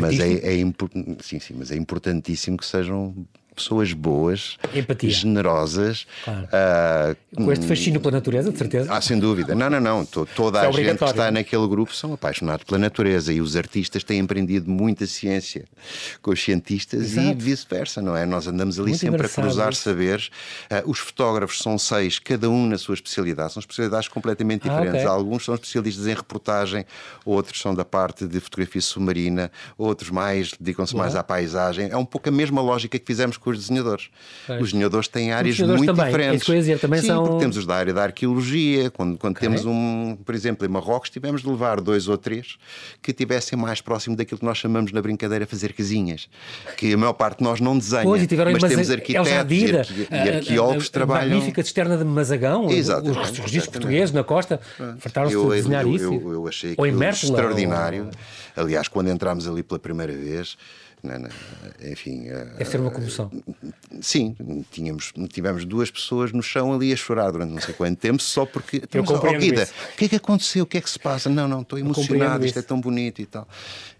mas 0.00 0.18
é, 0.18 0.32
é, 0.32 0.64
sim, 1.20 1.38
sim, 1.38 1.54
mas 1.56 1.70
é 1.70 1.76
importantíssimo 1.76 2.56
que 2.56 2.66
sejam 2.66 3.26
pessoas 3.54 3.92
boas, 3.92 4.58
Empatia. 4.74 5.10
generosas. 5.10 6.06
Claro. 6.24 6.44
Uh, 6.46 7.44
Com 7.44 7.52
este 7.52 7.66
fascínio 7.66 8.00
pela 8.00 8.12
natureza, 8.12 8.50
de 8.50 8.58
certeza. 8.58 8.92
Ah, 8.92 9.00
sem 9.00 9.18
dúvida. 9.18 9.54
Não, 9.54 9.70
não, 9.70 9.80
não. 9.80 10.04
Toda 10.04 10.64
é 10.64 10.66
a 10.66 10.70
gente 10.70 10.98
que 10.98 11.04
está 11.04 11.30
naquele 11.30 11.66
grupo 11.66 11.94
são 11.94 12.12
apaixonados 12.12 12.64
pela 12.64 12.78
natureza 12.78 13.32
e 13.32 13.40
os 13.40 13.56
artistas 13.56 14.02
têm 14.04 14.20
aprendido 14.20 14.70
muita 14.70 15.06
ciência 15.06 15.64
com 16.20 16.30
os 16.32 16.42
cientistas 16.42 17.02
Exato. 17.02 17.28
e 17.28 17.34
vice-versa, 17.34 18.02
não 18.02 18.16
é? 18.16 18.26
Nós 18.26 18.46
andamos 18.46 18.78
ali 18.78 18.90
Muito 18.90 19.00
sempre 19.00 19.26
a 19.26 19.28
cruzar 19.28 19.72
isso. 19.72 19.82
saberes. 19.82 20.30
Uh, 20.70 20.90
os 20.90 20.98
fotógrafos 20.98 21.58
são 21.58 21.78
seis, 21.78 22.18
cada 22.18 22.48
um 22.48 22.66
na 22.66 22.78
sua 22.78 22.94
especialidade. 22.94 23.52
São 23.52 23.60
especialidades 23.60 24.08
completamente 24.08 24.68
ah, 24.68 24.72
diferentes. 24.72 25.02
Ah, 25.02 25.12
okay. 25.12 25.16
Alguns 25.16 25.44
são 25.44 25.54
especialistas 25.54 26.06
em 26.06 26.14
reportagem, 26.14 26.84
outros 27.24 27.60
são 27.60 27.74
da 27.74 27.84
parte 27.84 28.26
de 28.26 28.40
fotografia 28.40 28.80
submarina, 28.80 29.50
outros 29.76 30.10
mais 30.10 30.52
dedicam-se 30.58 30.94
mais 30.96 31.14
à 31.16 31.22
paisagem. 31.22 31.88
É 31.90 31.96
um 31.96 32.04
pouco 32.04 32.28
a 32.28 32.32
mesma 32.32 32.60
lógica 32.60 32.98
que 32.98 33.06
fizemos 33.06 33.36
com 33.44 33.50
os 33.50 33.58
desenhadores. 33.58 34.08
Os 34.48 34.72
desenhadores 34.72 35.06
têm 35.06 35.32
áreas 35.32 35.56
desenhadores 35.56 35.82
muito 35.82 35.94
também. 35.94 36.10
diferentes. 36.10 36.48
É 36.48 36.54
dizer, 36.54 36.78
também 36.80 37.00
Sim, 37.00 37.08
são... 37.08 37.24
porque 37.24 37.38
temos 37.40 37.56
os 37.58 37.66
da 37.66 37.74
área 37.74 37.92
da 37.92 38.02
arqueologia. 38.02 38.90
Quando, 38.90 39.18
quando 39.18 39.36
okay. 39.36 39.48
temos 39.48 39.66
um, 39.66 40.16
por 40.24 40.34
exemplo, 40.34 40.66
em 40.66 40.70
Marrocos, 40.70 41.10
tivemos 41.10 41.42
de 41.42 41.48
levar 41.48 41.80
dois 41.80 42.08
ou 42.08 42.16
três 42.16 42.56
que 43.02 43.12
tivessem 43.12 43.58
mais 43.58 43.82
próximo 43.82 44.16
daquilo 44.16 44.38
que 44.38 44.46
nós 44.46 44.56
chamamos 44.56 44.90
na 44.92 45.02
brincadeira 45.02 45.46
fazer 45.46 45.74
casinhas. 45.74 46.28
Que 46.76 46.94
a 46.94 46.96
maior 46.96 47.12
parte 47.12 47.38
de 47.38 47.44
nós 47.44 47.60
não 47.60 47.76
desenha. 47.76 48.02
Pois, 48.02 48.26
mas 48.26 48.70
temos 48.70 48.90
arquitetos 48.90 49.28
e, 49.28 49.76
arque... 49.76 50.08
e 50.10 50.16
arqueólogos 50.16 50.86
que 50.86 50.92
trabalham. 50.92 51.24
A 51.24 51.28
magnífica 51.34 51.62
cisterna 51.62 51.98
de 51.98 52.04
Mazagão, 52.04 52.66
os 52.66 53.38
registros 53.38 53.66
portugueses 53.66 54.12
na 54.12 54.24
costa, 54.24 54.58
fartaram-se 54.98 55.36
de 55.36 55.48
desenhar 55.48 55.84
eu, 55.84 55.94
isso. 55.94 56.04
Eu, 56.04 56.32
eu 56.32 56.48
achei 56.48 56.74
ou 56.76 56.86
extraordinário. 56.86 58.04
Ou... 58.56 58.64
Aliás, 58.64 58.88
quando 58.88 59.10
entramos 59.10 59.46
ali 59.46 59.62
pela 59.62 59.78
primeira 59.78 60.12
vez, 60.12 60.56
enfim. 61.82 62.24
Deve 62.24 62.64
ser 62.64 62.80
uma 62.80 62.90
comoção. 62.90 63.30
Sim, 64.00 64.36
tínhamos, 64.70 65.12
tivemos 65.30 65.64
duas 65.64 65.90
pessoas 65.90 66.32
no 66.32 66.42
chão 66.42 66.72
ali 66.72 66.92
a 66.92 66.96
chorar 66.96 67.30
durante 67.30 67.52
não 67.52 67.60
sei 67.60 67.74
quanto 67.74 67.98
tempo, 67.98 68.22
só 68.22 68.46
porque. 68.46 68.82
Eu 68.92 69.04
compreendo 69.04 69.36
oh, 69.36 69.40
Guida, 69.40 69.68
o 69.92 69.96
que 69.96 70.04
é 70.06 70.08
que 70.08 70.16
aconteceu? 70.16 70.64
O 70.64 70.66
que 70.66 70.78
é 70.78 70.80
que 70.80 70.90
se 70.90 70.98
passa? 70.98 71.28
Não, 71.28 71.46
não, 71.46 71.62
estou 71.62 71.78
emocionado, 71.78 72.44
isto 72.44 72.58
é 72.58 72.62
tão 72.62 72.80
bonito 72.80 73.20
e 73.20 73.26
tal. 73.26 73.46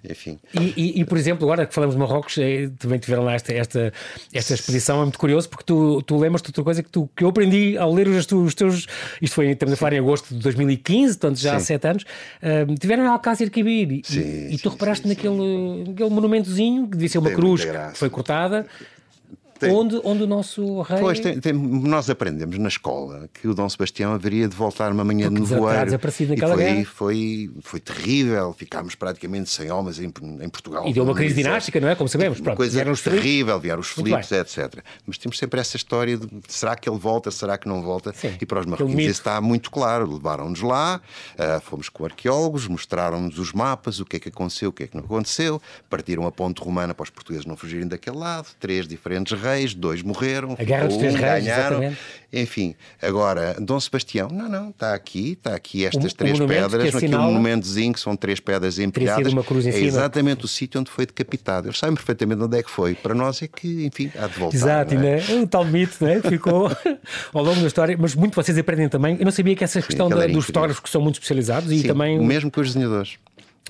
Enfim. 0.09 0.39
E, 0.61 0.75
e, 0.77 1.01
e, 1.01 1.05
por 1.05 1.17
exemplo, 1.17 1.45
agora 1.45 1.67
que 1.67 1.75
falamos 1.75 1.95
de 1.95 2.01
Marrocos, 2.01 2.37
é, 2.39 2.69
também 2.79 2.99
tiveram 2.99 3.25
lá 3.25 3.35
esta, 3.35 3.53
esta, 3.53 3.93
esta 4.33 4.55
exposição, 4.55 4.99
é 4.99 5.03
muito 5.03 5.19
curioso, 5.19 5.49
porque 5.49 5.65
tu, 5.65 6.03
tu 6.03 6.19
lembras-te 6.19 6.47
de 6.47 6.51
outra 6.51 6.65
coisa 6.65 6.83
que, 6.83 6.91
tu, 6.91 7.09
que 7.17 7.25
eu 7.25 7.29
aprendi 7.29 7.77
ao 7.79 7.93
ler 7.93 8.09
os, 8.09 8.31
os 8.31 8.55
teus. 8.55 8.87
Isto 9.21 9.35
foi, 9.35 9.51
estamos 9.51 9.75
a 9.75 9.77
falar 9.77 9.95
em 9.95 9.99
agosto 9.99 10.35
de 10.35 10.41
2015, 10.41 11.19
portanto 11.19 11.39
já 11.39 11.51
Sim. 11.51 11.57
há 11.57 11.61
sete 11.61 11.89
anos. 11.89 12.03
Uh, 12.03 12.75
tiveram 12.79 13.05
em 13.05 13.09
Alcácer 13.09 13.51
Quibir 13.51 13.93
e, 13.93 14.03
sim, 14.05 14.49
e, 14.51 14.59
tu 14.59 14.69
reparaste 14.69 15.05
sim, 15.05 15.09
naquele, 15.09 15.85
naquele 15.89 16.11
monumentozinho 16.11 16.85
que 16.85 16.93
devia 16.93 17.09
ser 17.09 17.19
uma 17.19 17.29
Tem 17.29 17.37
cruz 17.37 17.65
que 17.65 17.99
foi 17.99 18.11
cortada. 18.11 18.67
Tem. 19.65 19.75
Onde, 19.75 20.01
onde 20.05 20.23
o 20.23 20.27
nosso 20.27 20.83
rei. 20.83 21.01
Pois, 21.01 21.21
tem, 21.21 21.41
tem, 21.41 21.53
nós 21.53 22.09
aprendemos 22.11 22.59
na 22.59 22.69
escola 22.69 23.29
que 23.33 23.49
o 23.49 23.55
Dom 23.55 23.69
Sebastião 23.69 24.13
haveria 24.13 24.49
de 24.49 24.57
voltar 24.57 24.93
uma 24.93 25.05
manhã 25.05 25.29
Porque 25.29 25.45
de 25.45 25.51
nevoeiro. 25.53 25.95
E 25.95 26.37
foi, 26.37 26.37
guerra. 26.37 26.85
foi, 26.85 27.51
foi 27.61 27.81
terrível. 27.81 28.53
Ficámos 28.53 28.95
praticamente 28.95 29.51
sem 29.51 29.71
homens 29.71 29.99
em, 29.99 30.07
em 30.07 30.49
Portugal. 30.49 30.87
E 30.87 30.93
deu 30.93 31.05
uma 31.05 31.15
crise 31.15 31.35
dinástica, 31.35 31.81
não 31.81 31.89
é? 31.89 31.95
Como 31.95 32.09
sabemos. 32.09 32.41
Pronto, 32.41 32.57
coisa 32.57 32.75
vieram 32.75 32.93
os 32.93 33.03
terrível, 33.03 33.59
vieram 33.59 33.81
os 33.81 33.89
Filipes, 33.89 34.31
etc. 34.33 34.83
Mas 35.07 35.19
temos 35.19 35.39
sempre 35.39 35.61
essa 35.61 35.77
história 35.77 36.17
de 36.17 36.29
será 36.49 36.77
que 36.77 36.89
ele 36.89 36.99
volta, 36.99 37.31
será 37.31 37.57
que 37.59 37.69
não 37.69 37.83
volta? 37.83 38.13
Sim, 38.13 38.37
e 38.41 38.47
para 38.47 38.61
os 38.61 38.67
marroquinos 38.67 39.03
isso 39.03 39.11
está 39.11 39.41
muito 39.41 39.71
claro. 39.71 40.13
Levaram-nos 40.13 40.61
lá, 40.61 41.01
uh, 41.35 41.61
fomos 41.61 41.89
com 41.89 42.05
arqueólogos, 42.05 42.67
mostraram-nos 42.67 43.39
os 43.39 43.53
mapas, 43.53 44.01
o 44.01 44.05
que 44.05 44.17
é 44.17 44.21
que 44.21 44.29
aconteceu, 44.29 44.71
o 44.71 44.73
que 44.73 44.85
é 44.85 44.87
que 44.87 44.97
não 44.97 45.05
aconteceu. 45.05 45.61
Partiram 45.89 46.27
a 46.27 46.33
ponte 46.33 46.63
romana 46.63 46.95
para 46.95 47.05
os 47.05 47.11
portugueses 47.11 47.47
não 47.47 47.57
fugirem 47.57 47.87
daquele 47.87 48.17
lado. 48.17 48.49
Três 48.59 48.87
diferentes 48.87 49.39
reis, 49.39 49.54
dois 49.75 50.03
morreram, 50.03 50.57
a 50.59 50.65
Guerra 50.65 50.89
dos 50.89 50.97
Três 50.97 51.15
Reis, 51.15 51.45
ganharam. 51.45 51.77
Exatamente. 51.83 51.99
Enfim, 52.35 52.75
agora, 53.01 53.55
Dom 53.61 53.79
Sebastião, 53.79 54.29
não, 54.29 54.49
não, 54.49 54.71
está 54.71 54.93
aqui, 54.93 55.33
está 55.33 55.55
aqui 55.55 55.85
estas 55.85 56.13
um, 56.13 56.17
três 56.17 56.41
um 56.41 56.49
pedras, 56.49 56.95
aqui 56.95 57.07
um 57.07 57.23
monumentozinho 57.23 57.93
que 57.93 58.01
são 58.01 58.17
três 58.17 58.41
pedras 58.41 58.79
empilhadas. 58.81 59.33
Uma 59.33 59.45
cruz 59.45 59.65
em 59.67 59.69
é 59.69 59.73
cima. 59.73 59.87
exatamente 59.87 60.45
o 60.45 60.49
sítio 60.49 60.81
onde 60.81 60.91
foi 60.91 61.07
decapitado. 61.07 61.69
Eles 61.69 61.79
sabem 61.79 61.95
perfeitamente 61.95 62.43
onde 62.43 62.59
é 62.59 62.63
que 62.63 62.71
foi. 62.71 62.95
Para 62.95 63.15
nós 63.15 63.41
é 63.41 63.47
que, 63.47 63.87
enfim, 63.87 64.11
há 64.19 64.27
de 64.27 64.37
voltar. 64.37 64.57
Exato, 64.57 64.95
não 64.97 65.03
é? 65.03 65.17
né? 65.17 65.35
um 65.35 65.47
tal 65.47 65.65
mito 65.65 66.05
né? 66.05 66.21
ficou 66.29 66.69
ao 67.33 67.43
longo 67.45 67.61
da 67.61 67.67
história, 67.69 67.97
mas 67.97 68.17
muito 68.17 68.35
vocês 68.35 68.59
aprendem 68.59 68.89
também. 68.89 69.17
Eu 69.17 69.25
não 69.25 69.33
sabia 69.33 69.55
que 69.55 69.63
essa 69.63 69.81
questão 69.81 70.09
Sim, 70.09 70.17
da, 70.17 70.27
dos 70.27 70.47
fotógrafos 70.47 70.81
que 70.81 70.91
são 70.91 71.01
muito 71.01 71.15
especializados 71.15 71.69
Sim, 71.69 71.77
e 71.77 71.83
também. 71.85 72.19
O 72.19 72.25
mesmo 72.25 72.51
que 72.51 72.59
os 72.59 72.67
desenhadores. 72.67 73.17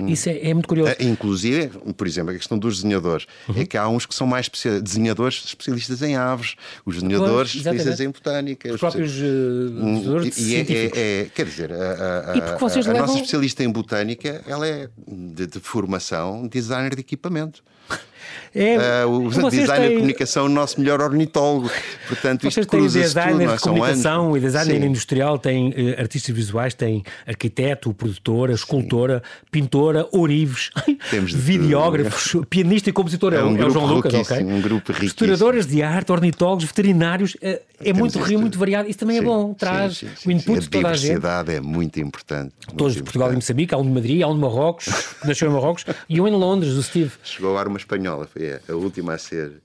Hum. 0.01 0.09
Isso 0.09 0.29
é, 0.29 0.49
é, 0.49 0.55
muito 0.55 0.69
curioso. 0.69 0.93
Uh, 0.93 1.03
inclusive, 1.03 1.69
por 1.97 2.07
exemplo, 2.07 2.31
a 2.31 2.35
questão 2.35 2.59
dos 2.59 2.77
desenhadores. 2.77 3.27
Uhum. 3.49 3.61
É 3.61 3.67
que 3.67 3.77
há 3.77 3.89
uns 3.89 4.07
que 4.07 4.15
são 4.15 4.27
mais 4.27 4.51
desenhadores 4.83 5.45
especialistas 5.47 6.03
em 6.03 6.17
aves, 6.17 6.57
os 6.85 6.97
desenhadores 6.97 7.53
pois, 7.53 7.67
especialistas 7.67 8.01
em 8.01 8.11
botânica. 8.11 8.73
Os, 8.73 8.81
próprios 8.81 9.13
uh, 9.13 9.21
desenhadores 9.21 10.39
e, 10.39 10.57
é, 10.57 10.61
é, 10.61 11.21
é, 11.23 11.25
Quer 11.35 11.47
dizer, 11.47 11.73
a, 11.73 11.77
a, 11.77 12.33
a, 12.33 12.55
a 12.55 12.99
nossa 12.99 13.15
especialista 13.15 13.63
em 13.63 13.71
botânica 13.71 14.43
ela 14.47 14.67
é 14.67 14.89
de, 15.07 15.47
de 15.47 15.61
formação 15.61 16.47
designer 16.47 16.95
de 16.95 17.01
equipamento. 17.01 17.63
É, 18.55 19.05
uh, 19.05 19.27
o 19.27 19.51
design 19.51 19.67
têm... 19.67 19.89
de 19.89 19.95
comunicação, 19.97 20.47
o 20.47 20.49
nosso 20.49 20.81
melhor 20.81 21.01
ornitólogo. 21.01 21.71
Portanto, 22.09 22.43
vocês 22.43 22.67
têm 22.67 22.87
designer 22.87 23.47
tudo, 23.47 23.57
de 23.57 23.63
comunicação 23.63 24.37
e 24.37 24.41
designer 24.41 24.81
Sim. 24.81 24.87
industrial, 24.87 25.39
têm 25.39 25.71
uh, 25.71 26.01
artistas 26.01 26.35
visuais, 26.35 26.75
têm 26.75 27.03
arquiteto, 27.27 27.93
produtora, 27.93 28.53
escultora, 28.53 29.23
Sim. 29.25 29.47
pintora, 29.51 30.09
ourives, 30.13 30.71
videógrafos, 31.35 32.37
pianista 32.49 32.91
e 32.91 32.93
compositor. 32.93 33.35
É, 33.35 33.43
um 33.43 33.57
é 33.57 33.67
o 33.67 33.71
João 33.71 33.87
Lucas, 33.87 34.15
ok? 34.15 34.45
Um 34.45 34.61
grupo 34.61 34.93
riquíssimo. 34.93 35.09
Historiadores 35.09 35.67
de 35.67 35.83
arte, 35.83 36.13
ornitólogos, 36.13 36.65
veterinários. 36.65 37.35
Uh, 37.35 37.59
é 37.85 37.93
muito 37.93 38.19
rio, 38.21 38.39
muito 38.39 38.59
variado. 38.59 38.89
Isso 38.89 38.99
também 38.99 39.19
é 39.19 39.23
bom, 39.23 39.53
traz 39.53 40.03
o 40.25 40.31
input 40.31 40.61
de 40.61 40.69
toda 40.69 40.89
a 40.89 40.95
gente. 40.95 41.13
A 41.13 41.15
diversidade 41.15 41.53
é 41.53 41.61
muito 41.61 42.01
importante. 42.01 42.55
Muito 42.67 42.79
Todos 42.79 42.95
de 42.95 43.03
Portugal 43.03 43.33
e 43.33 43.35
Moçambique, 43.35 43.75
há 43.75 43.79
um 43.79 43.83
de 43.83 43.91
Madrid, 43.91 44.23
há 44.23 44.29
um 44.29 44.35
de 44.35 44.41
Marrocos, 44.41 44.87
nasceu 45.25 45.51
em 45.51 45.53
Marrocos, 45.53 45.85
e 46.09 46.21
um 46.21 46.29
em 46.29 46.33
Londres, 46.33 46.73
o 46.73 46.83
Steve. 46.83 47.13
Chegou 47.23 47.57
a 47.57 47.61
ar 47.61 47.69
uma 47.69 47.77
espanhola, 48.15 48.27
foi 48.27 48.61
a 48.69 48.77
última 48.77 49.15
a 49.15 49.19
ser 49.19 49.61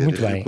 muito 0.00 0.20
bem. 0.20 0.44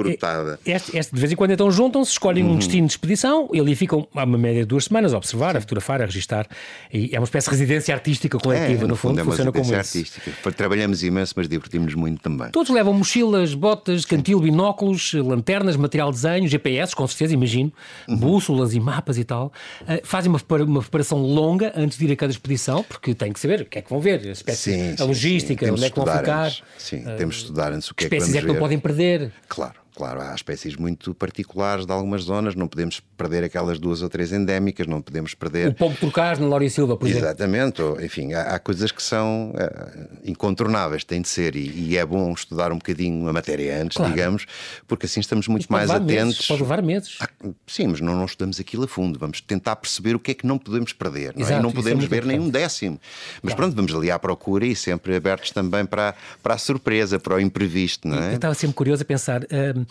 Este, 0.65 0.97
este, 0.97 1.15
de 1.15 1.21
vez 1.21 1.33
em 1.33 1.37
quando 1.37 1.51
então 1.53 1.71
juntam-se, 1.71 2.13
escolhem 2.13 2.45
uhum. 2.45 2.53
um 2.53 2.59
destino 2.59 2.87
de 2.87 2.93
expedição 2.93 3.49
e 3.53 3.61
ali 3.61 3.75
ficam 3.75 4.07
há 4.15 4.25
uma 4.25 4.39
média 4.39 4.63
de 4.63 4.67
duas 4.67 4.85
semanas 4.85 5.13
a 5.15 5.17
observar, 5.17 5.57
a 5.57 5.61
fotografar, 5.61 6.03
a 6.03 6.07
registar. 6.07 6.47
E 6.93 7.11
é 7.15 7.19
uma 7.19 7.25
espécie 7.25 7.49
de 7.49 7.57
residência 7.57 7.95
artística 7.95 8.39
coletiva, 8.39 8.73
é, 8.73 8.83
no, 8.83 8.89
no 8.89 8.97
fundo, 8.97 9.19
fundo 9.19 9.21
é 9.21 9.25
funciona 9.25 9.53
como 9.53 9.75
artística. 9.75 10.31
Isso. 10.31 10.53
Trabalhamos 10.53 11.03
imenso, 11.03 11.35
mas 11.37 11.49
divertimos 11.49 11.95
muito 11.95 12.21
também. 12.21 12.51
Todos 12.51 12.71
levam 12.71 12.93
mochilas, 12.93 13.55
botas, 13.55 14.05
cantil, 14.05 14.41
binóculos, 14.41 15.13
lanternas, 15.15 15.77
material 15.77 16.11
de 16.11 16.17
desenho, 16.17 16.49
GPS, 16.49 16.95
com 16.95 17.07
certeza, 17.07 17.35
imagino, 17.35 17.73
uhum. 18.09 18.17
bússolas 18.17 18.75
e 18.75 18.81
mapas 18.81 19.19
e 19.19 19.25
tal. 19.25 19.53
Uh, 19.83 20.01
fazem 20.03 20.31
uma, 20.31 20.41
uma 20.65 20.81
preparação 20.81 21.19
longa 21.19 21.73
antes 21.77 21.99
de 21.99 22.07
ir 22.07 22.13
a 22.13 22.17
cada 22.17 22.33
expedição, 22.33 22.83
porque 22.83 23.15
têm 23.15 23.33
que 23.33 23.41
saber 23.41 23.63
o 23.63 23.65
que 23.65 23.79
é 23.79 23.83
que 23.83 23.91
vão 23.91 24.01
ver, 24.01 24.21
a, 24.27 24.33
espécie, 24.33 24.73
sim, 24.73 25.03
a 25.03 25.05
logística, 25.05 25.67
sim, 25.67 25.73
onde 25.73 25.85
é 25.85 25.91
que 25.91 25.97
vão 25.97 26.07
ficar. 26.07 26.53
Sim, 26.79 27.03
uh, 27.07 27.17
temos 27.17 27.37
de 27.37 27.43
estudar 27.43 27.73
antes 27.73 27.91
o 27.91 27.95
que 27.95 28.07
é 28.07 28.09
que 28.09 28.19
vamos 28.19 28.35
é 28.35 28.41
que 28.41 28.47
não 28.47 28.57
podem 28.57 28.79
perder 28.79 29.20
Claro. 29.49 29.81
Claro, 30.01 30.23
há 30.23 30.35
espécies 30.35 30.77
muito 30.77 31.13
particulares 31.13 31.85
de 31.85 31.93
algumas 31.93 32.23
zonas, 32.23 32.55
não 32.55 32.67
podemos 32.67 33.01
perder 33.19 33.45
aquelas 33.45 33.79
duas 33.79 34.01
ou 34.01 34.09
três 34.09 34.33
endémicas, 34.33 34.87
não 34.87 35.03
podemos 35.03 35.35
perder. 35.35 35.69
O 35.69 35.75
pombo 35.75 35.95
turcaz 35.95 36.39
na 36.39 36.47
Lória 36.47 36.71
Silva, 36.71 36.97
por 36.97 37.07
exemplo. 37.07 37.27
Exatamente, 37.27 37.83
enfim, 38.03 38.33
há, 38.33 38.55
há, 38.55 38.59
coisas 38.59 38.91
que 38.91 39.03
são 39.03 39.51
uh, 39.51 40.19
incontornáveis, 40.25 41.05
têm 41.05 41.21
de 41.21 41.29
ser, 41.29 41.55
e, 41.55 41.91
e, 41.91 41.99
é 41.99 42.07
bom 42.07 42.33
estudar 42.33 42.73
um 42.73 42.79
bocadinho 42.79 43.29
a 43.29 43.33
matéria 43.35 43.83
antes, 43.83 43.99
claro. 43.99 44.11
digamos, 44.11 44.47
porque 44.89 45.05
assim 45.05 45.21
estamos 45.21 45.47
muito 45.49 45.71
mais 45.71 45.91
atentos. 45.91 46.37
Meses, 46.37 46.47
pode 46.47 46.63
levar 46.63 46.83
meses. 46.83 47.19
Ah, 47.21 47.29
sim, 47.67 47.89
mas 47.89 48.01
não, 48.01 48.17
não, 48.17 48.25
estudamos 48.25 48.59
aquilo 48.59 48.85
a 48.85 48.89
fundo, 48.89 49.19
vamos 49.19 49.43
tentar 49.43 49.77
perceber 49.77 50.17
o 50.17 50.19
que 50.19 50.31
é 50.31 50.35
que 50.35 50.47
não 50.47 50.57
podemos 50.57 50.95
perder, 50.95 51.35
não, 51.37 51.43
é? 51.43 51.45
Exato, 51.45 51.61
é? 51.61 51.63
não 51.63 51.73
podemos 51.73 52.07
é 52.07 52.09
ver 52.09 52.25
nem 52.25 52.41
um 52.41 52.49
décimo. 52.49 52.99
Mas 53.43 53.53
claro. 53.53 53.57
pronto, 53.57 53.77
vamos 53.77 53.95
ali 53.95 54.11
à 54.11 54.19
procura 54.19 54.65
e 54.65 54.75
sempre 54.75 55.15
abertos 55.15 55.51
também 55.51 55.85
para, 55.85 56.15
para 56.43 56.55
a 56.55 56.59
surpresa, 56.59 57.21
para 57.21 57.35
o 57.35 57.39
imprevisto, 57.41 58.09
não 58.09 58.17
é? 58.17 58.31
Eu 58.31 58.37
estava 58.37 58.55
sempre 58.55 58.77
curioso 58.77 59.03
a 59.03 59.05
pensar. 59.05 59.43
Uh, 59.43 59.90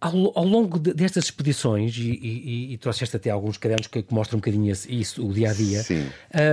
ao, 0.00 0.38
ao, 0.38 0.44
longo 0.44 0.78
de, 0.78 0.94
destas 0.94 1.24
expedições, 1.24 1.96
e, 1.96 2.10
e, 2.10 2.72
e, 2.74 2.78
trouxeste 2.78 3.16
até 3.16 3.30
alguns 3.30 3.56
cadernos 3.56 3.86
que, 3.86 4.02
que 4.02 4.14
mostram 4.14 4.36
um 4.36 4.40
bocadinho 4.40 4.72
isso, 4.88 5.26
o 5.26 5.32
dia 5.32 5.50
a 5.50 5.52
dia, 5.52 5.84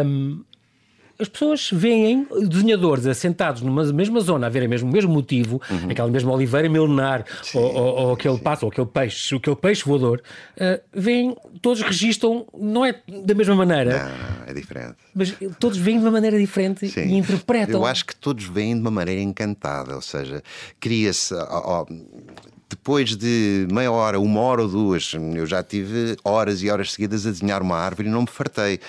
um, 0.06 0.44
as 1.18 1.30
pessoas 1.30 1.70
veem 1.72 2.28
desenhadores 2.50 3.06
assentados 3.06 3.62
numa 3.62 3.86
mesma 3.86 4.20
zona, 4.20 4.48
a 4.48 4.50
ver 4.50 4.66
o 4.66 4.70
mesmo, 4.70 4.92
mesmo 4.92 5.14
motivo, 5.14 5.62
uhum. 5.70 5.90
aquela 5.90 6.10
mesma 6.10 6.34
oliveira 6.34 6.68
milenar, 6.68 7.24
sim, 7.42 7.58
ou, 7.58 7.74
ou, 7.74 7.96
ou, 8.08 8.14
aquele 8.14 8.38
passo, 8.38 8.66
ou 8.66 8.72
aquele 8.72 8.88
peixe, 8.88 9.36
aquele 9.36 9.56
peixe 9.56 9.86
voador, 9.86 10.22
uh, 10.58 10.82
veem, 10.94 11.36
todos 11.62 11.82
registram, 11.82 12.46
não 12.54 12.84
é 12.84 13.00
da 13.24 13.34
mesma 13.34 13.56
maneira. 13.56 14.04
Não, 14.04 14.46
é 14.46 14.54
diferente. 14.54 14.96
Mas 15.14 15.34
todos 15.58 15.78
veem 15.78 16.00
de 16.00 16.04
uma 16.04 16.12
maneira 16.12 16.38
diferente 16.38 16.90
sim. 16.90 17.02
e 17.02 17.16
interpretam. 17.16 17.80
Eu 17.80 17.86
acho 17.86 18.06
que 18.06 18.16
todos 18.16 18.44
veem 18.44 18.74
de 18.74 18.82
uma 18.82 18.92
maneira 18.92 19.22
encantada, 19.22 19.96
ou 19.96 20.02
seja, 20.02 20.44
cria-se 20.82 21.34
depois 22.70 23.16
de 23.16 23.68
meia 23.72 23.92
hora, 23.92 24.20
uma 24.20 24.40
hora 24.40 24.64
ou 24.64 24.68
duas, 24.68 25.14
eu 25.36 25.46
já 25.46 25.62
tive 25.62 26.18
horas 26.24 26.64
e 26.64 26.70
horas 26.70 26.94
seguidas 26.94 27.26
a 27.28 27.32
desenhar 27.32 27.62
uma 27.62 27.78
árvore 27.78 28.08
e 28.08 28.12
não 28.12 28.22
me 28.22 28.28
fartei, 28.28 28.80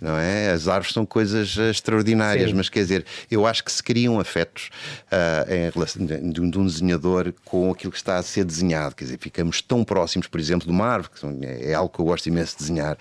não 0.00 0.16
é? 0.16 0.52
As 0.52 0.68
árvores 0.68 0.92
são 0.92 1.04
coisas 1.04 1.56
extraordinárias, 1.56 2.50
Sim. 2.50 2.56
mas 2.56 2.68
quer 2.68 2.80
dizer, 2.80 3.04
eu 3.30 3.44
acho 3.46 3.64
que 3.64 3.72
se 3.72 3.82
criam 3.82 4.20
afetos 4.20 4.70
uh, 5.10 5.52
em 5.52 5.70
relação, 5.70 6.06
de, 6.06 6.32
de, 6.32 6.40
um 6.40 6.66
desenhador 6.66 7.34
com 7.44 7.70
aquilo 7.70 7.90
que 7.90 7.98
está 7.98 8.16
a 8.16 8.22
ser 8.22 8.44
desenhado, 8.44 8.94
quer 8.94 9.04
dizer, 9.04 9.18
ficamos 9.18 9.60
tão 9.60 9.84
próximos, 9.84 10.28
por 10.28 10.38
exemplo, 10.38 10.66
de 10.66 10.72
uma 10.72 10.86
árvore, 10.86 11.10
que 11.14 11.46
é 11.46 11.74
algo 11.74 11.92
que 11.92 12.00
eu 12.00 12.04
gosto 12.04 12.26
imenso 12.26 12.52
de 12.52 12.58
desenhar, 12.64 12.96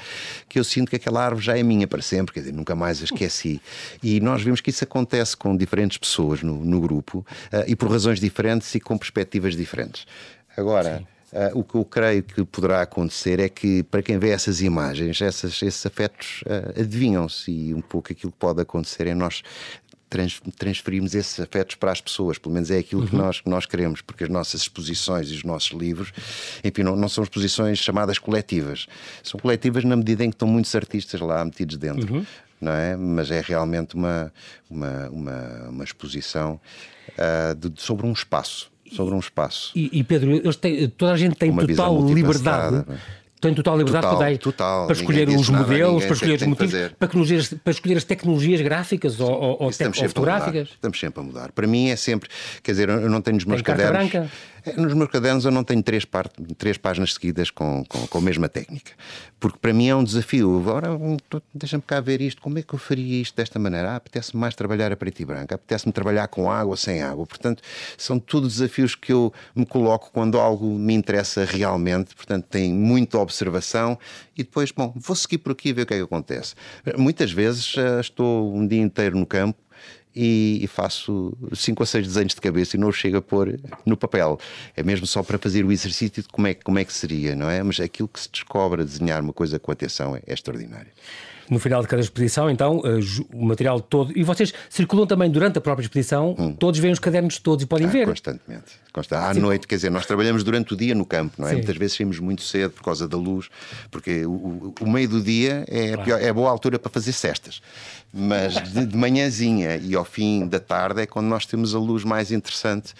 que 0.49 0.57
eu 0.57 0.63
sinto 0.63 0.89
que 0.89 0.95
aquela 0.95 1.23
árvore 1.23 1.45
já 1.45 1.57
é 1.57 1.61
minha 1.61 1.87
para 1.87 2.01
sempre, 2.01 2.33
quer 2.33 2.39
dizer, 2.39 2.53
nunca 2.53 2.75
mais 2.75 2.99
a 3.01 3.05
esqueci. 3.05 3.61
E 4.01 4.19
nós 4.19 4.41
vemos 4.41 4.59
que 4.59 4.71
isso 4.71 4.83
acontece 4.83 5.37
com 5.37 5.55
diferentes 5.55 5.97
pessoas 5.97 6.41
no, 6.41 6.65
no 6.65 6.81
grupo 6.81 7.19
uh, 7.53 7.63
e 7.67 7.75
por 7.75 7.91
razões 7.91 8.19
diferentes 8.19 8.73
e 8.73 8.79
com 8.79 8.97
perspectivas 8.97 9.55
diferentes. 9.55 10.05
Agora. 10.57 11.03
Uh, 11.33 11.59
o 11.59 11.63
que 11.65 11.75
eu 11.75 11.83
creio 11.83 12.23
que 12.23 12.45
poderá 12.45 12.81
acontecer 12.81 13.41
é 13.41 13.49
que, 13.49 13.83
para 13.83 14.01
quem 14.01 14.17
vê 14.17 14.29
essas 14.29 14.61
imagens, 14.61 15.19
essas, 15.19 15.61
esses 15.61 15.85
afetos 15.85 16.43
uh, 16.43 16.79
adivinham-se 16.79 17.51
e 17.51 17.73
um 17.73 17.81
pouco 17.81 18.09
aquilo 18.13 18.31
que 18.31 18.37
pode 18.37 18.61
acontecer 18.61 19.07
é 19.07 19.13
nós 19.13 19.43
trans, 20.09 20.41
transferirmos 20.57 21.13
esses 21.13 21.39
afetos 21.39 21.75
para 21.75 21.91
as 21.91 22.01
pessoas, 22.01 22.37
pelo 22.37 22.53
menos 22.53 22.71
é 22.71 22.77
aquilo 22.77 23.01
uhum. 23.01 23.07
que, 23.07 23.15
nós, 23.15 23.41
que 23.41 23.49
nós 23.49 23.65
queremos, 23.65 24.01
porque 24.01 24.23
as 24.23 24.29
nossas 24.29 24.61
exposições 24.61 25.29
e 25.29 25.33
os 25.33 25.43
nossos 25.43 25.71
livros, 25.71 26.11
enfim, 26.63 26.83
não, 26.83 26.95
não 26.95 27.09
são 27.09 27.23
exposições 27.23 27.79
chamadas 27.79 28.17
coletivas, 28.17 28.87
são 29.23 29.39
coletivas 29.39 29.83
na 29.83 29.95
medida 29.95 30.23
em 30.23 30.29
que 30.29 30.35
estão 30.35 30.47
muitos 30.47 30.73
artistas 30.73 31.19
lá 31.19 31.43
metidos 31.43 31.77
dentro. 31.77 32.13
Uhum. 32.13 32.25
Não 32.61 32.71
é? 32.71 32.95
Mas 32.95 33.29
é 33.29 33.41
realmente 33.41 33.95
uma, 33.95 34.31
uma, 34.69 35.09
uma, 35.09 35.69
uma 35.69 35.83
exposição 35.83 36.59
uh, 37.09 37.53
de, 37.53 37.81
sobre 37.81 38.05
um 38.05 38.13
espaço 38.13 38.71
sobre 38.91 39.13
um 39.13 39.19
espaço. 39.19 39.71
E, 39.75 39.99
e 39.99 40.03
Pedro, 40.03 40.53
têm, 40.55 40.87
toda 40.89 41.13
a 41.13 41.17
gente 41.17 41.35
tem 41.35 41.49
Uma 41.49 41.65
total 41.65 42.05
liberdade 42.05 42.85
tem 43.45 43.53
total 43.53 43.77
liberdade 43.77 44.07
total, 44.07 44.17
para, 44.17 44.37
total. 44.37 44.85
para 44.87 44.95
escolher 44.95 45.29
os 45.29 45.49
modelos, 45.49 46.05
para 46.05 46.13
escolher 46.13 46.35
os 46.35 46.47
motivos, 46.47 46.73
para, 46.97 47.07
escolher, 47.07 47.59
para 47.59 47.71
escolher 47.71 47.97
as 47.97 48.03
tecnologias 48.03 48.61
gráficas 48.61 49.19
ou, 49.19 49.29
ou, 49.29 49.57
ou 49.63 49.71
fotográficas. 49.71 50.69
Estamos 50.69 50.99
sempre 50.99 51.19
a 51.19 51.23
mudar. 51.23 51.51
Para 51.51 51.67
mim 51.67 51.89
é 51.89 51.95
sempre, 51.95 52.29
quer 52.63 52.71
dizer, 52.71 52.89
eu 52.89 53.09
não 53.09 53.21
tenho 53.21 53.35
nos 53.35 53.45
meus 53.45 53.61
Tem 53.61 53.75
cadernos. 53.75 54.09
Branca. 54.09 54.31
É, 54.65 54.81
nos 54.81 54.93
meus 54.95 55.11
cadernos 55.11 55.45
eu 55.45 55.51
não 55.51 55.63
tenho 55.63 55.83
três, 55.83 56.07
três 56.57 56.77
páginas 56.77 57.13
seguidas 57.13 57.51
com, 57.51 57.83
com, 57.87 58.07
com, 58.07 58.17
a 58.17 58.21
mesma 58.21 58.49
técnica. 58.49 58.93
Porque 59.39 59.59
para 59.59 59.71
mim 59.71 59.87
é 59.87 59.95
um 59.95 60.03
desafio. 60.03 60.57
Agora, 60.57 60.87
deixa-me 61.53 61.83
cá 61.83 62.01
ver 62.01 62.19
isto. 62.19 62.41
Como 62.41 62.57
é 62.57 62.63
que 62.63 62.73
eu 62.73 62.79
faria 62.79 63.21
isto 63.21 63.35
desta 63.35 63.59
maneira? 63.59 63.91
Ah, 63.91 63.95
apetece-me 63.97 64.41
mais 64.41 64.55
trabalhar 64.55 64.91
a 64.91 64.95
preto 64.95 65.19
e 65.19 65.25
branco. 65.25 65.53
Apetece-me 65.53 65.93
trabalhar 65.93 66.27
com 66.29 66.49
água 66.49 66.71
ou 66.71 66.77
sem 66.77 67.03
água. 67.03 67.27
Portanto, 67.27 67.61
são 67.95 68.17
tudo 68.17 68.47
desafios 68.47 68.95
que 68.95 69.13
eu 69.13 69.31
me 69.55 69.65
coloco 69.67 70.09
quando 70.11 70.39
algo 70.39 70.67
me 70.67 70.95
interessa 70.95 71.45
realmente. 71.45 72.15
Portanto, 72.15 72.45
tem 72.49 72.73
muita 72.73 73.19
observação 73.19 73.99
e 74.35 74.41
depois, 74.41 74.71
bom, 74.71 74.91
vou 74.95 75.15
seguir 75.15 75.37
por 75.37 75.51
aqui 75.51 75.69
e 75.69 75.73
ver 75.73 75.83
o 75.83 75.85
que 75.85 75.93
é 75.93 75.97
que 75.97 76.03
acontece. 76.03 76.55
Muitas 76.97 77.31
vezes 77.31 77.75
estou 77.99 78.51
um 78.55 78.65
dia 78.65 78.81
inteiro 78.81 79.15
no 79.15 79.27
campo 79.27 79.64
e, 80.15 80.59
e, 80.61 80.67
faço 80.67 81.35
cinco 81.53 81.83
ou 81.83 81.87
seis 81.87 82.07
desenhos 82.07 82.33
de 82.33 82.41
cabeça 82.41 82.75
e 82.75 82.79
não 82.79 82.91
chego 82.91 83.17
a 83.17 83.21
pôr 83.21 83.59
no 83.85 83.97
papel. 83.97 84.39
É 84.75 84.83
mesmo 84.83 85.05
só 85.05 85.21
para 85.21 85.37
fazer 85.37 85.65
o 85.65 85.71
exercício 85.71 86.21
de 86.21 86.29
como 86.29 86.47
é, 86.47 86.53
como 86.53 86.79
é 86.79 86.85
que 86.85 86.93
seria, 86.93 87.35
não 87.35 87.49
é? 87.49 87.61
Mas 87.61 87.79
aquilo 87.79 88.07
que 88.07 88.19
se 88.19 88.29
descobre 88.31 88.81
a 88.81 88.85
desenhar 88.85 89.21
uma 89.21 89.33
coisa 89.33 89.59
com 89.59 89.71
atenção 89.71 90.15
é, 90.15 90.21
é 90.25 90.33
extraordinário 90.33 90.91
no 91.49 91.59
final 91.59 91.81
de 91.81 91.87
cada 91.87 92.01
exposição, 92.01 92.49
então, 92.49 92.81
eh, 92.85 92.99
o 93.33 93.45
material 93.45 93.79
todo. 93.79 94.17
E 94.17 94.23
vocês 94.23 94.53
circulam 94.69 95.05
também 95.05 95.29
durante 95.29 95.57
a 95.57 95.61
própria 95.61 95.83
exposição, 95.83 96.35
hum. 96.37 96.53
todos 96.53 96.79
veem 96.79 96.93
os 96.93 96.99
cadernos 96.99 97.37
todos 97.39 97.63
e 97.63 97.67
podem 97.67 97.87
ah, 97.87 97.91
ver. 97.91 98.05
Constantemente. 98.07 98.85
Consta. 98.95 99.19
À 99.19 99.33
Sim. 99.33 99.41
noite, 99.41 99.67
quer 99.67 99.75
dizer, 99.75 99.91
nós 99.91 100.05
trabalhamos 100.05 100.41
durante 100.41 100.73
o 100.73 100.77
dia 100.77 100.95
no 100.95 101.05
campo, 101.05 101.35
não 101.37 101.47
é? 101.47 101.49
Sim. 101.49 101.55
Muitas 101.57 101.75
vezes 101.75 101.97
saímos 101.97 102.17
muito 102.17 102.43
cedo 102.43 102.71
por 102.71 102.83
causa 102.83 103.05
da 103.07 103.17
luz, 103.17 103.49
porque 103.91 104.25
o, 104.25 104.73
o 104.79 104.89
meio 104.89 105.09
do 105.09 105.21
dia 105.21 105.65
é, 105.67 105.89
claro. 105.89 106.03
pior, 106.03 106.21
é 106.21 106.29
a 106.29 106.33
boa 106.33 106.49
altura 106.49 106.79
para 106.79 106.89
fazer 106.89 107.11
cestas. 107.11 107.61
Mas 108.13 108.53
de, 108.71 108.85
de 108.85 108.95
manhãzinha 108.95 109.75
e 109.75 109.93
ao 109.93 110.05
fim 110.05 110.47
da 110.47 110.61
tarde 110.61 111.01
é 111.01 111.05
quando 111.05 111.25
nós 111.25 111.45
temos 111.45 111.75
a 111.75 111.79
luz 111.79 112.05
mais 112.05 112.31
interessante 112.31 112.93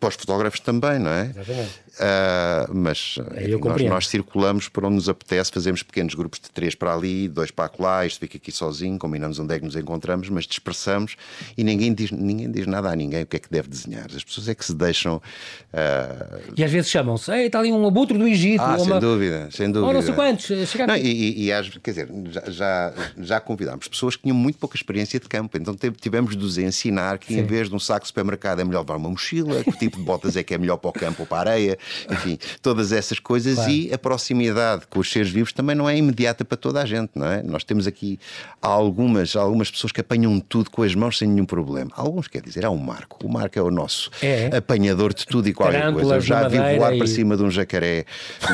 para 0.00 0.08
os 0.08 0.14
fotógrafos 0.14 0.60
também, 0.60 0.98
não 0.98 1.10
é? 1.10 1.26
Exatamente. 1.26 1.82
Uh, 1.92 2.74
mas 2.74 3.16
enfim, 3.36 3.58
nós, 3.58 3.82
nós, 3.82 4.08
circulamos 4.08 4.66
por 4.66 4.84
onde 4.84 4.94
nos 4.94 5.10
apetece, 5.10 5.52
fazemos 5.52 5.82
pequenos 5.82 6.14
grupos 6.14 6.40
de 6.40 6.50
três 6.50 6.74
para 6.74 6.94
ali, 6.94 7.28
dois 7.28 7.50
para 7.50 7.70
lá, 7.78 8.06
isto 8.06 8.18
fica 8.18 8.38
aqui 8.38 8.50
sozinho, 8.50 8.98
combinamos 8.98 9.38
onde 9.38 9.54
é 9.54 9.58
que 9.58 9.64
nos 9.64 9.76
encontramos, 9.76 10.30
mas 10.30 10.46
dispersamos 10.46 11.16
e 11.56 11.62
ninguém 11.62 11.92
diz, 11.92 12.10
ninguém 12.10 12.50
diz 12.50 12.66
nada 12.66 12.88
a 12.88 12.96
ninguém 12.96 13.22
o 13.24 13.26
que 13.26 13.36
é 13.36 13.38
que 13.38 13.50
deve 13.50 13.68
desenhar. 13.68 14.06
As 14.06 14.24
pessoas 14.24 14.48
é 14.48 14.54
que 14.54 14.64
se 14.64 14.74
deixam. 14.74 15.16
Uh... 15.16 16.52
E 16.56 16.64
às 16.64 16.70
vezes 16.70 16.90
chamam-se, 16.90 17.30
está 17.30 17.58
ali 17.58 17.70
um 17.70 17.86
abutre 17.86 18.16
do 18.16 18.26
Egito. 18.26 18.62
Ah, 18.62 18.78
sem 18.78 18.86
uma... 18.86 18.98
dúvida, 18.98 19.50
sem 19.50 19.70
dúvida. 19.70 19.86
Ou 19.86 19.92
não 19.92 20.02
sei 20.02 20.14
quantos, 20.14 20.48
não, 20.86 20.96
e, 20.96 21.46
e, 21.46 21.50
e, 21.50 21.80
quer 21.82 21.90
dizer, 21.90 22.08
já, 22.30 22.50
já, 22.50 22.94
já 23.18 23.40
convidámos 23.40 23.86
pessoas 23.86 24.16
que 24.16 24.22
tinham 24.22 24.36
muito 24.36 24.58
pouca 24.58 24.76
experiência 24.76 25.20
de 25.20 25.28
campo, 25.28 25.58
então 25.58 25.76
tivemos 26.00 26.34
de 26.34 26.42
os 26.42 26.56
ensinar 26.56 27.18
que 27.18 27.34
Sim. 27.34 27.40
em 27.40 27.44
vez 27.44 27.68
de 27.68 27.74
um 27.74 27.78
saco 27.78 28.00
de 28.00 28.06
supermercado 28.06 28.60
é 28.60 28.64
melhor 28.64 28.80
levar 28.80 28.96
uma 28.96 29.10
mochila, 29.10 29.62
que 29.62 29.72
tipo 29.72 29.98
de 29.98 30.02
botas 30.02 30.38
é 30.38 30.42
que 30.42 30.54
é 30.54 30.58
melhor 30.58 30.78
para 30.78 30.88
o 30.88 30.92
campo 30.92 31.22
ou 31.22 31.26
para 31.26 31.50
a 31.50 31.52
areia 31.52 31.78
enfim, 32.10 32.38
todas 32.60 32.92
essas 32.92 33.18
coisas 33.18 33.56
claro. 33.56 33.70
e 33.70 33.92
a 33.92 33.98
proximidade 33.98 34.82
com 34.88 34.98
os 35.00 35.10
seres 35.10 35.30
vivos 35.30 35.52
também 35.52 35.74
não 35.74 35.88
é 35.88 35.96
imediata 35.96 36.44
para 36.44 36.56
toda 36.56 36.82
a 36.82 36.86
gente, 36.86 37.10
não 37.14 37.26
é? 37.26 37.42
Nós 37.42 37.64
temos 37.64 37.86
aqui 37.86 38.18
algumas, 38.60 39.36
algumas 39.36 39.70
pessoas 39.70 39.92
que 39.92 40.00
apanham 40.00 40.38
tudo 40.40 40.70
com 40.70 40.82
as 40.82 40.94
mãos 40.94 41.18
sem 41.18 41.28
nenhum 41.28 41.44
problema. 41.44 41.90
Alguns, 41.94 42.28
quer 42.28 42.42
dizer, 42.42 42.64
há 42.64 42.70
um 42.70 42.78
Marco. 42.78 43.26
O 43.26 43.30
Marco 43.30 43.58
é 43.58 43.62
o 43.62 43.70
nosso 43.70 44.10
é. 44.22 44.56
apanhador 44.56 45.14
de 45.14 45.26
tudo 45.26 45.48
e 45.48 45.52
qualquer 45.52 45.92
coisa. 45.92 46.16
Eu 46.16 46.20
já 46.20 46.48
vi 46.48 46.58
voar 46.58 46.94
e... 46.94 46.98
para 46.98 47.06
cima 47.06 47.36
de 47.36 47.42
um 47.42 47.50
jacaré, 47.50 48.04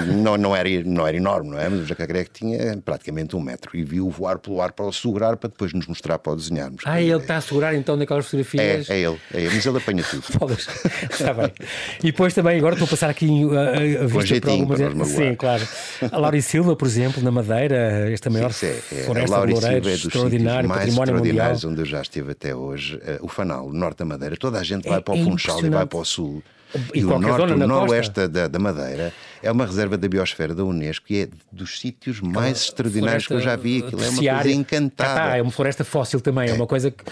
não, 0.06 0.36
não, 0.36 0.54
era, 0.54 0.68
não 0.84 1.06
era 1.06 1.16
enorme, 1.16 1.50
não 1.50 1.58
é? 1.58 1.68
Mas 1.68 1.80
um 1.80 1.86
jacaré 1.86 2.24
que 2.24 2.30
tinha 2.30 2.76
praticamente 2.84 3.36
um 3.36 3.40
metro 3.40 3.76
e 3.76 3.82
viu 3.82 4.08
voar 4.10 4.38
pelo 4.38 4.60
ar 4.60 4.72
para 4.72 4.86
o 4.86 4.92
segurar 4.92 5.36
para 5.36 5.48
depois 5.48 5.72
nos 5.72 5.86
mostrar 5.86 6.18
para 6.18 6.32
o 6.32 6.36
desenharmos. 6.36 6.82
Ah, 6.84 7.00
ele 7.00 7.16
está 7.16 7.36
a 7.36 7.40
segurar 7.40 7.74
então 7.74 7.96
naquelas 7.96 8.24
fotografias? 8.24 8.88
É, 8.88 8.94
é 8.94 9.00
ele, 9.00 9.18
é 9.32 9.40
ele, 9.40 9.54
mas 9.54 9.66
ele 9.66 9.76
apanha 9.78 10.02
tudo. 10.02 10.24
Está 11.10 11.32
bem. 11.34 11.52
E 12.00 12.06
depois 12.06 12.34
também, 12.34 12.58
agora 12.58 12.74
estou 12.74 12.86
a 12.86 12.90
passar 12.90 13.10
aqui 13.10 13.17
a, 13.26 14.04
a 14.04 14.06
vista 14.06 14.40
para 14.40 14.50
algumas. 14.52 15.08
Sim, 15.08 15.34
claro. 15.34 15.66
A 16.10 16.18
Lauri 16.18 16.42
Silva, 16.42 16.76
por 16.76 16.86
exemplo, 16.86 17.22
na 17.22 17.30
Madeira, 17.30 18.10
esta 18.10 18.30
maior 18.30 18.52
Sim, 18.52 18.66
é, 18.66 18.70
é, 18.70 19.02
floresta 19.04 19.46
de 19.46 19.52
loureiros, 19.52 19.88
é 19.88 19.94
extraordinário, 19.94 20.68
mais 20.68 20.80
património 20.80 21.14
extraordinários 21.14 21.64
mundial. 21.64 21.72
onde 21.72 21.80
eu 21.82 21.86
já 21.86 22.02
estive 22.02 22.32
até 22.32 22.54
hoje. 22.54 22.96
Uh, 22.96 23.24
o 23.24 23.28
Fanal, 23.28 23.66
o 23.66 23.72
norte 23.72 23.98
da 23.98 24.04
Madeira, 24.04 24.36
toda 24.36 24.58
a 24.58 24.62
gente 24.62 24.88
vai 24.88 25.00
para 25.00 25.14
o 25.14 25.18
é 25.18 25.24
Funchal 25.24 25.64
e 25.64 25.70
vai 25.70 25.86
para 25.86 25.98
o 25.98 26.04
sul. 26.04 26.42
E, 26.94 26.98
e 26.98 27.04
o 27.04 27.18
norte, 27.18 27.52
o 27.52 27.66
noroeste 27.66 28.28
da, 28.28 28.46
da 28.46 28.58
Madeira 28.58 29.12
é 29.42 29.50
uma 29.50 29.66
reserva 29.66 29.96
da 29.96 30.08
biosfera 30.08 30.54
da 30.54 30.64
Unesco 30.64 31.06
e 31.10 31.22
é 31.22 31.28
dos 31.50 31.80
sítios 31.80 32.20
mais 32.20 32.62
extraordinários 32.62 33.26
que 33.26 33.34
eu 33.34 33.40
já 33.40 33.56
vi. 33.56 33.78
Aquilo 33.78 34.02
é 34.02 34.08
uma 34.08 34.22
coisa 34.22 34.50
encantada. 34.50 35.14
Tá, 35.14 35.36
é 35.36 35.42
uma 35.42 35.50
floresta 35.50 35.84
fóssil 35.84 36.20
também, 36.20 36.48
é, 36.48 36.50
é 36.50 36.54
uma 36.54 36.66
coisa 36.66 36.90
que, 36.90 37.04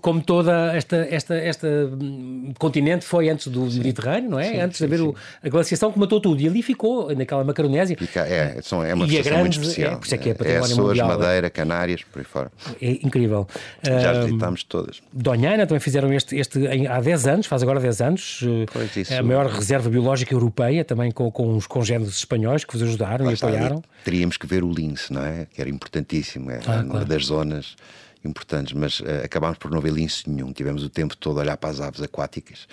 como 0.00 0.22
toda 0.22 0.74
esta, 0.74 0.96
esta, 1.10 1.34
esta 1.34 1.66
hum, 1.66 2.52
continente 2.58 3.04
foi 3.04 3.28
antes 3.28 3.48
do 3.48 3.70
sim. 3.70 3.78
Mediterrâneo, 3.78 4.30
não 4.30 4.38
é? 4.38 4.50
Sim, 4.50 4.60
antes 4.60 4.78
sim, 4.78 4.86
de 4.86 4.94
haver 4.94 5.04
o, 5.04 5.14
a 5.42 5.48
glaciação 5.48 5.92
que 5.92 5.98
matou 5.98 6.20
tudo. 6.20 6.40
E 6.40 6.48
ali 6.48 6.62
ficou, 6.62 7.14
naquela 7.14 7.44
Macaronésia. 7.44 7.96
Fica, 7.96 8.20
é, 8.20 8.60
são, 8.62 8.82
é 8.82 8.94
uma 8.94 9.06
situação 9.06 9.38
muito 9.38 9.60
especial. 9.60 9.92
É, 9.92 9.96
por 9.96 10.06
isso 10.06 10.14
é 10.14 10.18
que 10.18 10.28
é, 10.28 10.32
é 10.32 10.34
património 10.34 10.62
é 10.62 10.72
Açores, 10.72 11.00
mundial. 11.00 11.08
Madeira, 11.08 11.50
Canárias, 11.50 12.02
por 12.02 12.20
aí 12.20 12.24
fora. 12.24 12.52
É 12.80 12.90
incrível. 12.90 13.46
Já 13.82 14.12
uh, 14.12 14.26
visitámos 14.26 14.64
todas. 14.64 15.02
Donhana 15.12 15.66
também 15.66 15.80
fizeram 15.80 16.12
este, 16.12 16.36
este 16.36 16.66
há 16.86 17.00
10 17.00 17.26
anos, 17.26 17.46
faz 17.46 17.62
agora 17.62 17.80
10 17.80 18.00
anos. 18.00 18.40
Pois 18.72 18.96
isso. 18.96 19.14
A 19.14 19.22
maior 19.22 19.46
reserva 19.46 19.90
biológica 19.90 20.32
europeia, 20.32 20.84
também 20.84 21.10
com, 21.10 21.30
com 21.30 21.60
os 21.64 21.66
congêneros 21.66 22.16
espanhóis 22.16 22.64
que 22.64 22.72
vos 22.74 22.82
ajudaram 22.82 23.24
Lá 23.24 23.32
e 23.32 23.34
apoiaram. 23.34 23.82
teríamos 24.04 24.36
que 24.36 24.46
ver 24.46 24.62
o 24.62 24.70
lince, 24.70 25.12
não 25.12 25.24
é? 25.24 25.46
Que 25.46 25.60
era 25.60 25.70
importantíssimo, 25.70 26.50
era 26.50 26.62
ah, 26.66 26.82
uma 26.82 26.90
claro. 26.90 27.06
das 27.06 27.26
zonas 27.26 27.76
importantes, 28.24 28.72
mas 28.72 29.00
uh, 29.00 29.24
acabámos 29.24 29.58
por 29.58 29.70
não 29.70 29.80
ver 29.80 29.92
lince 29.92 30.28
nenhum. 30.28 30.52
Tivemos 30.52 30.82
o 30.82 30.88
tempo 30.88 31.16
todo 31.16 31.38
a 31.38 31.42
olhar 31.42 31.56
para 31.56 31.70
as 31.70 31.80
aves 31.80 32.00
aquáticas 32.02 32.66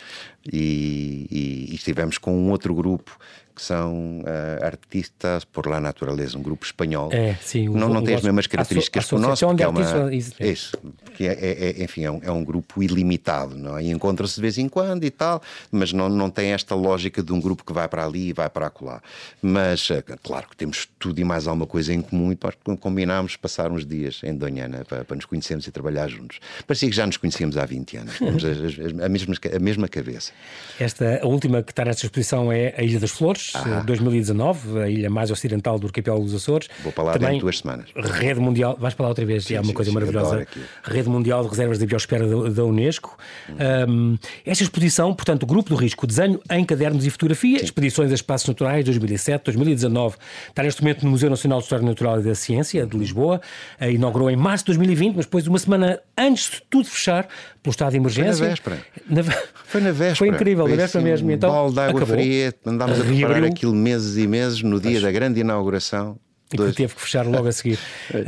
e, 0.45 1.27
e, 1.29 1.71
e 1.71 1.75
estivemos 1.75 2.17
com 2.17 2.33
um 2.33 2.51
outro 2.51 2.73
grupo 2.73 3.17
que 3.61 3.67
são 3.67 4.21
uh, 4.21 4.65
artistas 4.65 5.45
por 5.45 5.67
la 5.67 5.79
natureza, 5.79 6.35
um 6.35 6.41
grupo 6.41 6.65
espanhol. 6.65 7.09
É, 7.13 7.35
sim, 7.35 7.69
não, 7.69 7.89
não 7.89 8.03
tem 8.03 8.15
as 8.15 8.23
mesmas 8.23 8.47
características 8.47 9.05
que 9.05 9.13
o 9.13 9.19
nosso, 9.19 9.45
porque 9.45 9.61
é 9.61 9.67
uma, 9.67 10.13
isso, 10.15 10.77
porque 11.05 11.25
é, 11.25 11.33
é, 11.33 11.69
é, 11.69 11.83
enfim, 11.83 12.03
é 12.05 12.11
um, 12.11 12.19
é 12.23 12.31
um, 12.31 12.43
grupo 12.43 12.81
ilimitado, 12.81 13.55
não 13.55 13.77
é? 13.77 13.83
E 13.83 13.91
encontra-se 13.91 14.33
de 14.35 14.41
vez 14.41 14.57
em 14.57 14.67
quando 14.67 15.03
e 15.03 15.11
tal, 15.11 15.43
mas 15.71 15.93
não, 15.93 16.09
não 16.09 16.29
tem 16.31 16.53
esta 16.53 16.73
lógica 16.73 17.21
de 17.21 17.31
um 17.31 17.39
grupo 17.39 17.63
que 17.63 17.71
vai 17.71 17.87
para 17.87 18.03
ali 18.03 18.29
e 18.29 18.33
vai 18.33 18.49
para 18.49 18.65
acolá. 18.65 18.99
Mas, 19.41 19.89
uh, 19.91 20.03
claro 20.23 20.49
que 20.49 20.57
temos 20.57 20.87
tudo 20.97 21.19
e 21.19 21.23
mais 21.23 21.45
alguma 21.45 21.67
coisa 21.67 21.93
em 21.93 22.01
comum 22.01 22.31
e 22.31 22.77
combinámos 22.77 23.35
passar 23.35 23.71
uns 23.71 23.85
dias 23.85 24.21
em 24.23 24.35
Donhana 24.35 24.83
para, 24.87 25.05
para 25.05 25.15
nos 25.15 25.25
conhecer 25.25 25.51
conhecemos 25.51 25.67
e 25.67 25.71
trabalhar 25.71 26.07
juntos. 26.07 26.39
Parecia 26.65 26.89
que 26.89 26.95
já 26.95 27.05
nos 27.05 27.17
conhecíamos 27.17 27.57
há 27.57 27.65
20 27.65 27.97
anos, 27.97 28.17
temos 28.17 28.45
a, 28.45 29.05
a, 29.05 29.09
mesma, 29.09 29.35
a 29.55 29.59
mesma 29.59 29.87
cabeça. 29.87 30.31
Esta, 30.79 31.19
a 31.21 31.27
última 31.27 31.61
que 31.63 31.71
está 31.71 31.83
nesta 31.83 32.05
exposição 32.05 32.51
é 32.51 32.73
a 32.77 32.83
Ilha 32.83 32.99
das 32.99 33.11
Flores, 33.11 33.50
ah. 33.55 33.83
2019, 33.85 34.79
a 34.79 34.89
ilha 34.89 35.09
mais 35.09 35.31
ocidental 35.31 35.79
do 35.79 35.87
arquipélago 35.87 36.23
dos 36.23 36.33
Açores. 36.33 36.67
Vou 36.83 36.91
para 36.91 37.03
lá 37.03 37.13
Também, 37.13 37.27
dentro 37.27 37.39
de 37.39 37.41
duas 37.43 37.57
semanas. 37.59 37.89
Rede 37.95 38.39
Mundial, 38.39 38.77
vais 38.79 38.93
para 38.93 39.03
lá 39.03 39.09
outra 39.09 39.25
vez, 39.25 39.45
sim, 39.45 39.55
é 39.55 39.59
uma 39.59 39.67
sim, 39.67 39.73
coisa 39.73 39.89
sim, 39.89 39.95
maravilhosa. 39.95 40.47
Rede 40.83 41.09
Mundial 41.09 41.43
de 41.43 41.49
Reservas 41.49 41.79
de 41.79 41.85
Biosfera 41.85 42.27
da, 42.27 42.49
da 42.49 42.65
Unesco. 42.65 43.17
Hum. 43.49 43.55
Um, 43.89 44.17
esta 44.45 44.63
exposição, 44.63 45.13
portanto, 45.13 45.43
o 45.43 45.45
Grupo 45.45 45.69
do 45.69 45.75
Risco, 45.75 46.05
Desenho 46.07 46.39
em 46.49 46.63
Cadernos 46.65 47.05
e 47.05 47.09
Fotografia, 47.09 47.63
Expedições 47.63 48.11
a 48.11 48.15
Espaços 48.15 48.47
Naturais 48.47 48.83
2007, 48.85 49.45
2019, 49.45 50.17
está 50.49 50.63
neste 50.63 50.81
momento 50.81 51.03
no 51.03 51.11
Museu 51.11 51.29
Nacional 51.29 51.59
de 51.59 51.65
História 51.65 51.85
Natural 51.85 52.19
e 52.19 52.23
da 52.23 52.35
Ciência 52.35 52.85
de 52.85 52.97
Lisboa, 52.97 53.41
inaugurou 53.81 54.29
em 54.29 54.35
março 54.35 54.63
de 54.65 54.67
2020, 54.71 55.15
mas 55.15 55.25
depois, 55.25 55.47
uma 55.47 55.59
semana 55.59 55.99
antes 56.17 56.51
de 56.51 56.61
tudo 56.69 56.87
fechar, 56.87 57.27
pelo 57.63 57.71
estado 57.71 57.91
de 57.91 57.97
emergência. 57.97 58.33
Foi 58.33 58.47
na 58.47 58.49
véspera. 58.49 58.77
Na... 59.07 59.23
Foi 59.65 59.81
na 59.81 59.91
véspera. 59.91 60.15
Foi 60.15 60.27
incrível, 60.29 60.65
Foi 60.65 60.75
na 60.75 60.81
véspera 60.81 61.03
assim, 61.03 61.11
mesmo. 61.11 61.31
Então, 61.31 61.67
um 61.67 61.71
de 61.71 61.79
água 61.79 62.01
acabou. 62.01 62.15
fria, 62.15 62.53
andámos 62.65 62.99
a 62.99 63.03
preparar 63.03 63.40
Reabriu. 63.41 63.57
aquilo 63.57 63.75
meses 63.75 64.17
e 64.17 64.27
meses 64.27 64.61
no 64.61 64.79
dia 64.79 64.99
da 65.01 65.11
grande 65.11 65.39
inauguração. 65.39 66.17
E 66.53 66.57
que 66.57 66.73
teve 66.73 66.93
que 66.93 67.01
fechar 67.01 67.25
logo 67.25 67.47
a 67.47 67.51
seguir. 67.51 67.79
uh, 68.13 68.19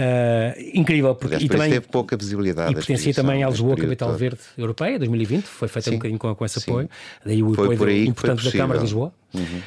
incrível. 0.74 1.14
Porque, 1.14 1.36
Aliás, 1.36 1.43
e 1.43 1.49
também 1.49 1.70
teve 1.70 1.88
pouca 1.88 2.16
visibilidade. 2.16 2.72
E 2.72 2.76
pertencia 2.76 3.14
também 3.14 3.43
à 3.43 3.49
Lisboa 3.49 3.76
Capital 3.76 4.09
todo. 4.09 4.18
Verde 4.18 4.39
Europeia, 4.57 4.97
2020, 4.97 5.43
foi 5.43 5.68
feita 5.68 5.89
um 5.89 5.93
bocadinho 5.95 6.20
com, 6.20 6.34
com 6.34 6.45
esse 6.45 6.59
apoio. 6.59 6.89
Daí 7.26 7.43
o 7.43 7.53
foi 7.53 7.76
apoio 7.76 8.05
importante 8.05 8.45
da 8.45 8.51
Câmara 8.51 8.80
de 8.80 8.86
Lisboa. 8.86 9.14
Uhum. 9.34 9.62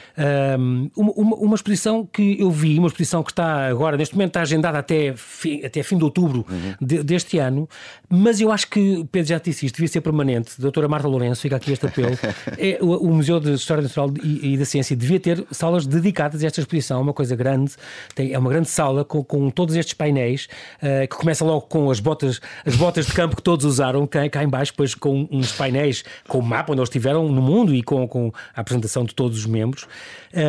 Um, 0.58 0.90
uma, 0.96 1.36
uma, 1.36 1.54
exposição 1.54 2.06
que 2.06 2.40
eu 2.40 2.50
vi, 2.50 2.78
uma 2.78 2.86
exposição 2.86 3.22
que 3.22 3.32
está 3.32 3.66
agora, 3.66 3.96
neste 3.96 4.14
momento, 4.14 4.30
está 4.30 4.42
agendada 4.42 4.78
até, 4.78 5.12
fi, 5.16 5.64
até 5.64 5.82
fim 5.82 5.98
de 5.98 6.04
outubro 6.04 6.46
uhum. 6.48 6.74
de, 6.80 7.02
deste 7.02 7.38
ano, 7.38 7.68
mas 8.08 8.40
eu 8.40 8.52
acho 8.52 8.68
que, 8.68 9.04
Pedro 9.10 9.28
já 9.28 9.38
disse 9.38 9.66
isto, 9.66 9.76
devia 9.76 9.88
ser 9.88 10.00
permanente. 10.00 10.60
Doutora 10.60 10.86
Marta 10.86 11.08
Lourenço, 11.08 11.42
fica 11.42 11.56
aqui 11.56 11.72
este 11.72 11.86
apelo. 11.86 12.16
é, 12.56 12.78
o, 12.80 13.08
o, 13.08 13.14
Museu 13.14 13.40
de 13.40 13.54
História 13.54 13.82
Natural 13.82 14.12
e, 14.22 14.54
e, 14.54 14.56
da 14.56 14.64
Ciência 14.64 14.94
devia 14.94 15.18
ter 15.18 15.44
salas 15.50 15.84
dedicadas 15.84 16.44
a 16.44 16.46
esta 16.46 16.60
exposição, 16.60 17.00
uma 17.00 17.12
coisa 17.12 17.34
grande, 17.34 17.72
tem, 18.14 18.32
é 18.32 18.38
uma 18.38 18.50
grande 18.50 18.68
sala 18.68 19.04
com, 19.04 19.24
com 19.24 19.50
todos 19.50 19.74
estes 19.74 19.94
painéis, 19.94 20.48
uh, 20.76 21.08
que 21.08 21.16
começa 21.16 21.44
logo 21.44 21.62
com 21.62 21.90
as 21.90 21.98
botas, 21.98 22.40
as 22.64 22.76
botas 22.76 23.06
de 23.06 23.12
campo 23.12 23.34
que 23.34 23.42
todos 23.42 23.64
usaram 23.64 24.06
cá, 24.06 24.28
cá 24.28 24.44
em 24.44 24.48
baixo, 24.48 24.72
depois 24.72 24.94
com 24.94 25.26
uns 25.30 25.50
painéis 25.52 26.04
com 26.28 26.38
o 26.38 26.42
mapa 26.42 26.72
onde 26.72 26.80
eles 26.80 26.88
estiveram 26.88 27.28
no 27.28 27.42
mundo 27.42 27.74
e 27.74 27.82
com, 27.82 28.06
com 28.06 28.32
a 28.54 28.60
apresentação 28.60 29.04
de 29.04 29.14
todos 29.14 29.38
os 29.38 29.46
membros, 29.56 29.86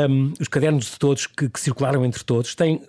um, 0.09 0.33
os 0.39 0.47
cadernos 0.47 0.91
de 0.91 0.99
todos 0.99 1.25
que, 1.25 1.49
que 1.49 1.59
circularam 1.59 2.05
entre 2.05 2.23
todos, 2.23 2.53
têm 2.55 2.81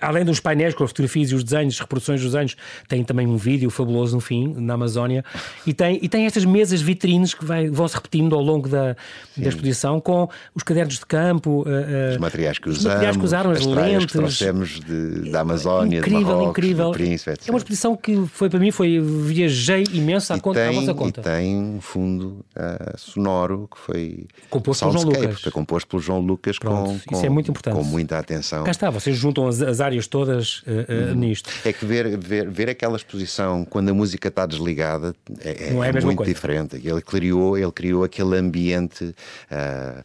além 0.00 0.24
dos 0.24 0.40
painéis 0.40 0.74
com 0.74 0.84
as 0.84 0.90
fotografias 0.90 1.30
e 1.30 1.34
os 1.34 1.44
desenhos, 1.44 1.78
reproduções 1.78 2.20
dos 2.20 2.32
desenhos, 2.32 2.56
tem 2.88 3.04
também 3.04 3.26
um 3.26 3.36
vídeo 3.36 3.70
fabuloso 3.70 4.14
no 4.14 4.20
fim, 4.20 4.54
na 4.56 4.74
Amazónia, 4.74 5.24
e 5.66 5.72
tem, 5.72 5.98
e 6.02 6.08
tem 6.08 6.26
estas 6.26 6.44
mesas 6.44 6.80
vitrines 6.80 7.34
que 7.34 7.44
vai, 7.44 7.68
vão 7.68 7.86
se 7.86 7.94
repetindo 7.94 8.34
ao 8.34 8.42
longo 8.42 8.68
da, 8.68 8.96
da 9.36 9.48
exposição 9.48 10.00
com 10.00 10.28
os 10.54 10.62
cadernos 10.62 10.98
de 10.98 11.06
campo, 11.06 11.62
uh, 11.62 12.12
os 12.12 12.18
materiais 12.18 12.58
que 12.58 12.68
usamos, 12.68 12.84
materiais 12.84 13.16
que 13.16 13.24
usaram, 13.24 13.50
as, 13.50 13.58
as 13.58 13.66
lentes. 13.66 14.06
que 14.06 14.12
trouxemos 14.12 14.80
de, 14.80 15.30
da 15.30 15.40
Amazónia, 15.40 15.98
incrível, 15.98 16.20
de 16.20 16.24
Marrocos, 16.24 16.50
incrível. 16.50 16.90
Príncipe, 16.92 17.30
etc. 17.30 17.48
É 17.48 17.50
uma 17.50 17.58
exposição 17.58 17.96
que 17.96 18.26
foi 18.26 18.48
para 18.48 18.58
mim, 18.58 18.70
foi 18.70 19.00
viajei 19.00 19.84
imenso 19.92 20.32
à, 20.32 20.38
conta, 20.38 20.60
tem, 20.60 20.68
à 20.68 20.80
vossa 20.80 20.94
conta. 20.94 21.20
E 21.20 21.24
tem 21.24 21.56
um 21.56 21.80
fundo 21.80 22.44
uh, 22.56 22.98
sonoro 22.98 23.68
que 23.72 23.78
foi 23.78 24.26
composto 24.50 24.84
pelo 24.86 24.98
João 24.98 25.04
Lucas. 25.04 25.40
Foi 25.40 25.52
composto 25.52 25.88
pelo 25.88 26.02
João 26.02 26.20
Lucas 26.20 26.58
com, 26.58 26.98
com, 27.06 27.16
isso 27.16 27.26
é 27.26 27.28
muito 27.28 27.50
importante. 27.50 27.76
com 27.76 27.84
muita 27.84 28.18
atenção. 28.18 28.64
Cá 28.64 28.70
está, 28.70 28.90
vocês 28.90 29.16
juntam 29.16 29.46
as 29.46 29.60
as 29.73 29.73
áreas 29.80 30.06
todas 30.06 30.58
uh, 30.60 31.12
uh, 31.12 31.14
nisto. 31.14 31.50
É 31.64 31.72
que 31.72 31.84
ver, 31.84 32.16
ver, 32.18 32.48
ver 32.48 32.68
aquela 32.68 32.96
exposição 32.96 33.64
quando 33.64 33.90
a 33.90 33.94
música 33.94 34.28
está 34.28 34.46
desligada 34.46 35.14
é, 35.40 35.50
é, 35.50 35.68
é 35.70 35.72
muito 36.00 36.16
coisa. 36.16 36.32
diferente. 36.32 36.76
Ele 36.76 37.00
criou, 37.00 37.56
ele 37.56 37.72
criou 37.72 38.04
aquele 38.04 38.36
ambiente. 38.36 39.04
Uh, 39.50 40.04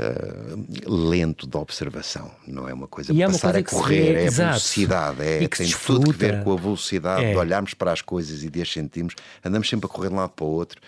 uh, 0.00 1.08
lento 1.08 1.46
de 1.46 1.56
observação, 1.56 2.30
não 2.46 2.68
é 2.68 2.72
uma 2.72 2.88
coisa 2.88 3.12
e 3.12 3.22
é 3.22 3.26
passar 3.26 3.52
coisa 3.52 3.58
a 3.58 3.62
correr, 3.62 4.14
é 4.14 4.26
a 4.28 4.30
velocidade, 4.30 5.22
é, 5.22 5.38
tem 5.38 5.66
desfruta. 5.66 6.06
tudo 6.06 6.10
a 6.10 6.18
ver 6.18 6.42
com 6.42 6.52
a 6.52 6.56
velocidade 6.56 7.24
é. 7.24 7.32
de 7.32 7.36
olharmos 7.36 7.74
para 7.74 7.92
as 7.92 8.00
coisas 8.00 8.42
e 8.42 8.50
de 8.50 8.62
as 8.62 8.72
sentirmos, 8.72 9.14
andamos 9.44 9.68
sempre 9.68 9.86
a 9.86 9.88
correr 9.88 10.08
de 10.08 10.14
um 10.14 10.18
lado 10.18 10.30
para 10.30 10.44
o 10.44 10.48
outro 10.48 10.80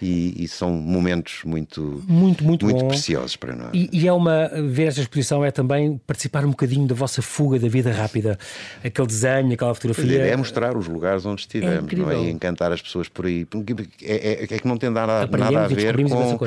e, 0.00 0.42
e 0.42 0.48
são 0.48 0.72
momentos 0.72 1.40
muito, 1.44 2.02
muito, 2.06 2.42
muito, 2.44 2.64
muito 2.64 2.84
preciosos 2.86 3.36
para 3.36 3.54
nós. 3.54 3.70
E, 3.72 3.88
e, 3.92 4.08
é 4.08 4.12
uma, 4.12 4.48
ver 4.68 4.88
esta 4.88 5.00
exposição 5.00 5.44
é 5.44 5.50
também 5.50 6.00
participar 6.06 6.44
um 6.44 6.50
bocadinho 6.50 6.86
da 6.86 6.94
vossa 6.94 7.22
fuga 7.22 7.58
da 7.58 7.68
vida 7.68 7.92
rápida, 7.92 8.38
aquele 8.82 9.06
desenho, 9.06 9.52
aquela 9.52 9.74
fotografia. 9.74 10.22
É, 10.22 10.30
é 10.30 10.36
mostrar 10.36 10.76
os 10.76 10.88
lugares 10.88 11.24
onde 11.26 11.42
estivemos, 11.42 11.92
é 11.92 11.96
não 11.96 12.10
é? 12.10 12.18
E 12.18 12.30
encantar 12.30 12.72
as 12.72 12.80
pessoas 12.80 13.08
por 13.08 13.26
aí. 13.26 13.46
É, 14.02 14.14
é, 14.14 14.42
é 14.44 14.58
que 14.58 14.66
não 14.66 14.76
tem 14.76 14.90
nada, 14.90 15.26
nada 15.26 15.64
a 15.64 15.68
ver 15.68 15.96
com. 16.08 16.38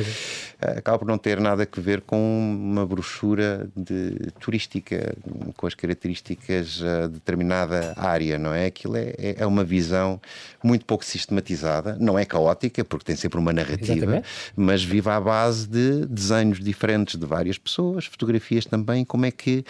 Acaba 0.59 0.99
por 0.99 1.07
não 1.07 1.19
ter 1.19 1.39
nada 1.39 1.67
a 1.71 1.81
ver 1.81 2.01
com 2.07 2.17
uma 2.17 2.85
brochura 2.85 3.69
de, 3.75 4.31
turística, 4.39 5.13
com 5.57 5.67
as 5.67 5.75
características 5.75 6.79
de 6.79 7.07
determinada 7.09 7.93
área, 7.97 8.39
não 8.39 8.53
é? 8.53 8.67
Aquilo 8.67 8.95
é, 8.95 9.13
é, 9.17 9.35
é 9.39 9.45
uma 9.45 9.63
visão 9.63 10.19
muito 10.63 10.85
pouco 10.85 11.03
sistematizada, 11.03 11.97
não 11.99 12.17
é 12.17 12.23
caótica, 12.23 12.83
porque 12.85 13.05
tem 13.05 13.15
sempre 13.17 13.37
uma 13.37 13.51
narrativa, 13.51 13.93
Exatamente. 13.93 14.27
mas 14.55 14.83
vive 14.83 15.09
à 15.09 15.19
base 15.19 15.67
de 15.67 16.05
desenhos 16.05 16.59
diferentes 16.63 17.19
de 17.19 17.25
várias 17.25 17.57
pessoas, 17.57 18.05
fotografias 18.05 18.65
também, 18.65 19.03
como 19.03 19.25
é 19.25 19.31
que 19.31 19.65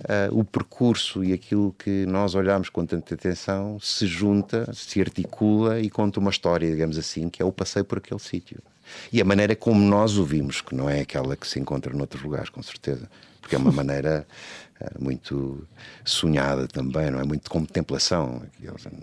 uh, 0.00 0.38
o 0.38 0.44
percurso 0.44 1.22
e 1.22 1.32
aquilo 1.32 1.72
que 1.78 2.04
nós 2.06 2.34
olhamos 2.34 2.68
com 2.68 2.84
tanta 2.84 3.14
atenção 3.14 3.78
se 3.80 4.06
junta, 4.06 4.68
se 4.74 5.00
articula 5.00 5.80
e 5.80 5.88
conta 5.88 6.18
uma 6.18 6.30
história, 6.30 6.68
digamos 6.68 6.98
assim, 6.98 7.28
que 7.28 7.40
é 7.40 7.44
o 7.44 7.52
passeio 7.52 7.84
por 7.84 7.98
aquele 7.98 8.20
sítio. 8.20 8.60
E 9.12 9.20
a 9.20 9.24
maneira 9.24 9.54
como 9.54 9.80
nós 9.80 10.16
o 10.16 10.24
vimos, 10.24 10.60
que 10.60 10.74
não 10.74 10.88
é 10.88 11.00
aquela 11.00 11.36
que 11.36 11.46
se 11.46 11.58
encontra 11.58 11.92
noutros 11.92 12.22
lugares, 12.22 12.48
com 12.48 12.62
certeza, 12.62 13.08
porque 13.40 13.54
é 13.54 13.58
uma 13.58 13.70
maneira 13.72 14.26
uh, 14.80 15.02
muito 15.02 15.66
sonhada 16.04 16.66
também, 16.66 17.10
não 17.10 17.20
é? 17.20 17.24
Muito 17.24 17.44
de 17.44 17.50
contemplação. 17.50 18.42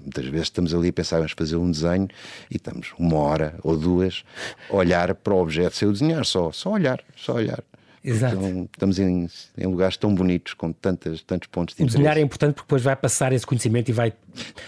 Muitas 0.02 0.26
vezes 0.26 0.48
estamos 0.48 0.74
ali 0.74 0.90
a 0.90 0.94
pensar, 0.94 1.18
vamos 1.18 1.34
fazer 1.38 1.56
um 1.56 1.72
desenho 1.72 2.08
e 2.50 2.58
estamos 2.58 2.94
uma 2.98 3.18
hora 3.18 3.56
ou 3.64 3.78
duas 3.78 4.24
a 4.70 4.76
olhar 4.76 5.14
para 5.16 5.34
o 5.34 5.42
objeto 5.42 5.76
sem 5.76 5.88
o 5.88 5.92
desenhar, 5.92 6.26
só, 6.26 6.52
só 6.52 6.72
olhar, 6.72 7.02
só 7.16 7.34
olhar. 7.34 7.64
Exato. 8.04 8.36
Então, 8.36 8.70
estamos 8.74 9.00
em, 9.00 9.30
em, 9.58 9.66
lugares 9.66 9.96
tão 9.96 10.14
bonitos, 10.14 10.54
com 10.54 10.74
tantas, 10.74 11.22
tantos 11.22 11.48
pontos 11.48 11.74
de 11.74 11.82
interesse. 11.82 11.96
O 11.96 12.00
desenhar 12.00 12.18
é 12.18 12.22
importante 12.22 12.56
porque 12.56 12.68
depois 12.68 12.82
vai 12.82 12.96
passar 12.98 13.32
esse 13.32 13.46
conhecimento 13.46 13.88
e 13.88 13.94
vai, 13.94 14.12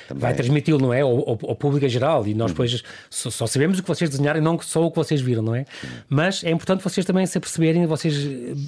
vai 0.09 0.33
transmiti-lo, 0.33 0.79
não 0.79 0.93
é? 0.93 1.01
Ao, 1.01 1.09
ao, 1.09 1.39
ao, 1.49 1.55
público 1.55 1.85
em 1.85 1.89
geral. 1.89 2.25
E 2.25 2.33
nós 2.33 2.51
uhum. 2.51 2.53
depois 2.53 2.83
só, 3.09 3.29
só, 3.29 3.45
sabemos 3.45 3.77
o 3.77 3.81
que 3.81 3.87
vocês 3.89 4.09
desenharam 4.09 4.39
e 4.39 4.43
não 4.43 4.57
só 4.61 4.85
o 4.85 4.89
que 4.89 4.95
vocês 4.95 5.19
viram, 5.19 5.41
não 5.41 5.53
é? 5.53 5.65
Mas 6.07 6.45
é 6.45 6.49
importante 6.49 6.81
vocês 6.81 7.05
também 7.05 7.25
se 7.25 7.37
aperceberem, 7.37 7.85
vocês 7.85 8.15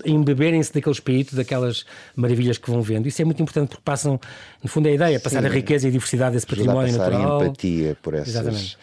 embeberem-se 0.05 0.73
daquele 0.73 0.93
espírito, 0.93 1.33
daquelas 1.33 1.85
maravilhas 2.13 2.57
que 2.57 2.69
vão 2.69 2.81
vendo. 2.81 3.07
Isso 3.07 3.21
é 3.21 3.25
muito 3.25 3.41
importante 3.41 3.69
porque 3.69 3.83
passam, 3.85 4.19
no 4.61 4.69
fundo, 4.69 4.89
é 4.89 4.91
a 4.91 4.95
ideia, 4.95 5.19
passar 5.19 5.41
Sim. 5.41 5.47
a 5.47 5.51
riqueza 5.51 5.87
e 5.87 5.89
a 5.89 5.91
diversidade 5.91 6.33
desse 6.33 6.45
património 6.45 6.93
a 6.93 6.97
natural. 6.97 7.39
A 7.39 7.45
empatia 7.45 7.97
por 8.01 8.15
essas. 8.15 8.29
Exatamente 8.29 8.77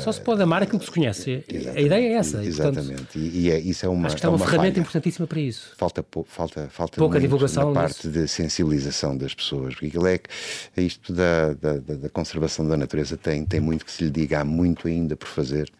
só 0.00 0.12
se 0.12 0.20
pode 0.20 0.42
amar 0.42 0.62
aquilo 0.62 0.78
que 0.78 0.84
se 0.84 0.90
conhece. 0.90 1.44
A 1.74 1.80
ideia 1.80 2.08
é 2.08 2.12
essa. 2.14 2.44
Exatamente. 2.44 2.90
E, 2.90 2.94
portanto, 2.94 3.18
e 3.18 3.50
é, 3.50 3.58
isso 3.58 3.86
é 3.86 3.88
uma. 3.88 4.06
Acho 4.06 4.16
que 4.16 4.26
é 4.26 4.28
uma, 4.28 4.36
é 4.36 4.38
uma 4.38 4.46
ferramenta 4.46 4.74
falha. 4.74 4.82
importantíssima 4.82 5.26
para 5.26 5.40
isso. 5.40 5.72
Falta, 5.76 6.04
falta, 6.26 6.68
falta 6.70 6.96
pouca 6.96 7.20
divulgação 7.20 7.72
na 7.72 7.80
parte 7.80 8.08
de 8.08 8.28
sensibilização 8.28 9.16
das 9.16 9.34
pessoas. 9.34 9.74
Porque 9.74 9.86
aquilo 9.86 10.06
é 10.06 10.18
que 10.18 10.28
isto 10.76 11.12
da, 11.12 11.54
da, 11.54 11.72
da, 11.78 12.08
conservação 12.08 12.66
da 12.66 12.76
natureza 12.76 13.16
tem, 13.16 13.44
tem 13.44 13.60
muito 13.60 13.84
que 13.84 13.92
se 13.92 14.04
lhe 14.04 14.10
diga, 14.10 14.40
há 14.40 14.44
muito 14.44 14.88
ainda 14.88 15.16
por 15.16 15.28
fazer. 15.28 15.70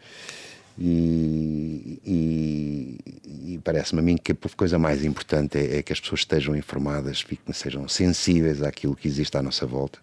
E, 0.77 2.01
e, 2.05 2.99
e 3.55 3.61
parece-me 3.63 4.01
a 4.01 4.03
mim 4.03 4.17
que 4.17 4.33
a 4.33 4.37
coisa 4.57 4.77
mais 4.77 5.05
importante 5.05 5.57
é, 5.57 5.79
é, 5.79 5.83
que 5.83 5.93
as 5.93 6.01
pessoas 6.01 6.23
estejam 6.23 6.57
informadas, 6.57 7.21
fiquem, 7.21 7.55
sejam 7.55 7.87
sensíveis 7.87 8.61
àquilo 8.61 8.97
que 8.97 9.07
existe 9.07 9.37
à 9.37 9.43
nossa 9.43 9.65
volta 9.67 10.01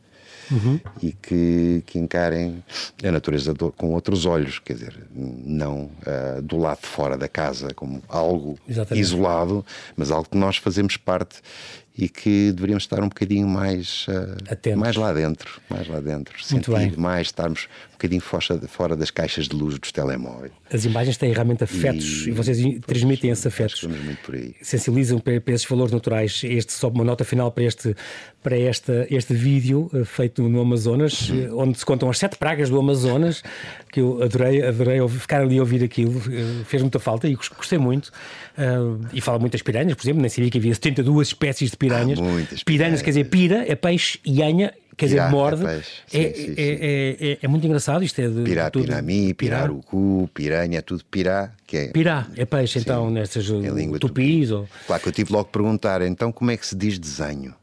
uhum. 0.52 0.80
e 1.02 1.12
que, 1.12 1.84
que 1.86 2.00
encarem 2.00 2.64
a 3.04 3.12
natureza 3.12 3.54
do, 3.54 3.72
com 3.72 3.94
outros 3.94 4.26
olhos, 4.26 4.60
quer 4.60 4.74
dizer, 4.74 4.96
não 5.14 5.90
uh, 6.06 6.42
do 6.42 6.58
lado 6.58 6.82
de 6.82 6.88
fora 6.88 7.18
da 7.18 7.28
casa 7.28 7.74
como 7.74 8.02
algo 8.08 8.58
Exatamente. 8.68 9.02
isolado, 9.02 9.66
mas 9.96 10.12
algo 10.12 10.28
que 10.30 10.38
nós 10.38 10.58
fazemos 10.58 10.98
parte 10.98 11.42
e 11.98 12.08
que 12.08 12.52
deveríamos 12.54 12.84
estar 12.84 13.02
um 13.02 13.10
bocadinho 13.10 13.48
mais, 13.48 14.06
uh, 14.08 14.78
mais 14.78 14.96
lá 14.96 15.12
dentro, 15.14 15.62
mais 15.70 15.88
lá 15.88 16.00
dentro, 16.00 16.34
Muito 16.52 16.72
sentir 16.72 16.90
bem. 16.90 16.94
mais, 16.98 17.28
estarmos 17.28 17.68
um 17.90 17.94
bocadinho 17.94 18.22
fora, 18.22 18.96
das 18.96 19.12
caixas 19.12 19.48
de 19.48 19.56
luz 19.56 19.78
dos 19.78 19.92
telemóveis. 19.92 20.52
As 20.72 20.86
imagens 20.86 21.18
têm 21.18 21.34
realmente 21.34 21.64
afetos 21.64 22.26
e, 22.26 22.30
e 22.30 22.32
vocês 22.32 22.62
pois, 22.62 22.80
transmitem 22.88 23.30
esses 23.30 23.46
afetos. 23.46 23.84
muito 23.84 24.22
por 24.24 24.36
aí. 24.36 24.56
Sensibilizam 24.62 25.20
para, 25.20 25.40
para, 25.40 25.54
esses 25.54 25.68
valores 25.68 25.92
naturais. 25.92 26.42
Este 26.44 26.74
só 26.74 26.88
uma 26.88 27.04
nota 27.04 27.24
final 27.24 27.52
para 27.52 27.64
este 27.64 27.96
para 28.42 28.58
esta, 28.58 29.06
este 29.12 29.36
vídeo 29.36 29.90
uh, 29.94 30.04
feito 30.04 30.42
no 30.50 30.62
Amazonas, 30.62 31.30
uhum. 31.30 31.60
onde 31.60 31.78
se 31.78 31.86
contam 31.86 32.10
as 32.10 32.18
sete 32.18 32.38
pragas 32.38 32.70
do 32.72 32.80
Amazonas, 32.80 33.44
que 33.92 34.02
eu 34.02 34.24
adorei, 34.24 34.64
adorei 34.64 35.08
ficar 35.10 35.42
ali 35.42 35.60
a 35.60 35.62
ouvir 35.62 35.84
aquilo, 35.84 36.20
fez 36.66 36.82
muita 36.82 37.00
falta 37.00 37.28
e 37.28 37.36
gostei 37.36 37.78
muito. 37.78 38.12
E 39.14 39.22
fala 39.22 39.40
muitas 39.40 39.62
piranhas, 39.62 39.96
por 39.96 40.04
exemplo, 40.04 40.22
nem 40.22 40.30
sabia 40.30 40.50
que 40.50 40.58
havia 40.58 40.74
72 40.74 41.30
espécies 41.30 41.72
de 41.72 41.78
piranhas. 41.78 42.20
Ah, 42.20 42.24
muitas 42.24 42.64
piranhas, 42.64 43.02
quer 43.02 43.12
dizer, 43.12 43.26
pira 43.26 43.66
é 43.68 43.76
peixe 43.76 44.20
e 44.26 44.42
anha 44.44 44.74
quer 45.02 45.06
dizer, 45.06 45.30
morde. 45.30 45.66
É, 45.66 45.78
é, 45.78 46.34
sim, 46.34 46.46
sim, 46.46 46.56
é, 46.58 47.38
é, 47.42 47.48
muito 47.48 47.66
engraçado 47.66 48.04
isto. 48.04 48.20
É 48.22 48.28
de, 48.28 48.44
pirá, 48.44 48.66
de 48.66 48.72
tudo. 48.72 48.86
pirami, 48.86 49.34
pirarucu, 49.34 50.30
piranha, 50.34 50.80
é 50.80 50.82
tudo 50.82 51.04
pirá. 51.10 51.52
Que 51.66 51.78
é, 51.78 51.88
pirá, 51.88 52.28
é 52.36 52.46
peixe, 52.46 52.80
então, 52.80 53.10
nestas 53.10 53.46
é 53.46 53.98
tupis. 53.98 54.00
Tupi. 54.00 54.54
Ou... 54.54 54.68
Claro 54.86 55.02
que 55.02 55.10
eu 55.10 55.14
tive 55.14 55.34
logo 55.34 55.46
que 55.46 55.52
perguntar, 55.52 56.02
então 56.02 56.32
como 56.32 56.52
é 56.52 56.58
que 56.58 56.66
se 56.66 56.76
diz 56.76 57.00
desenho? 57.00 57.56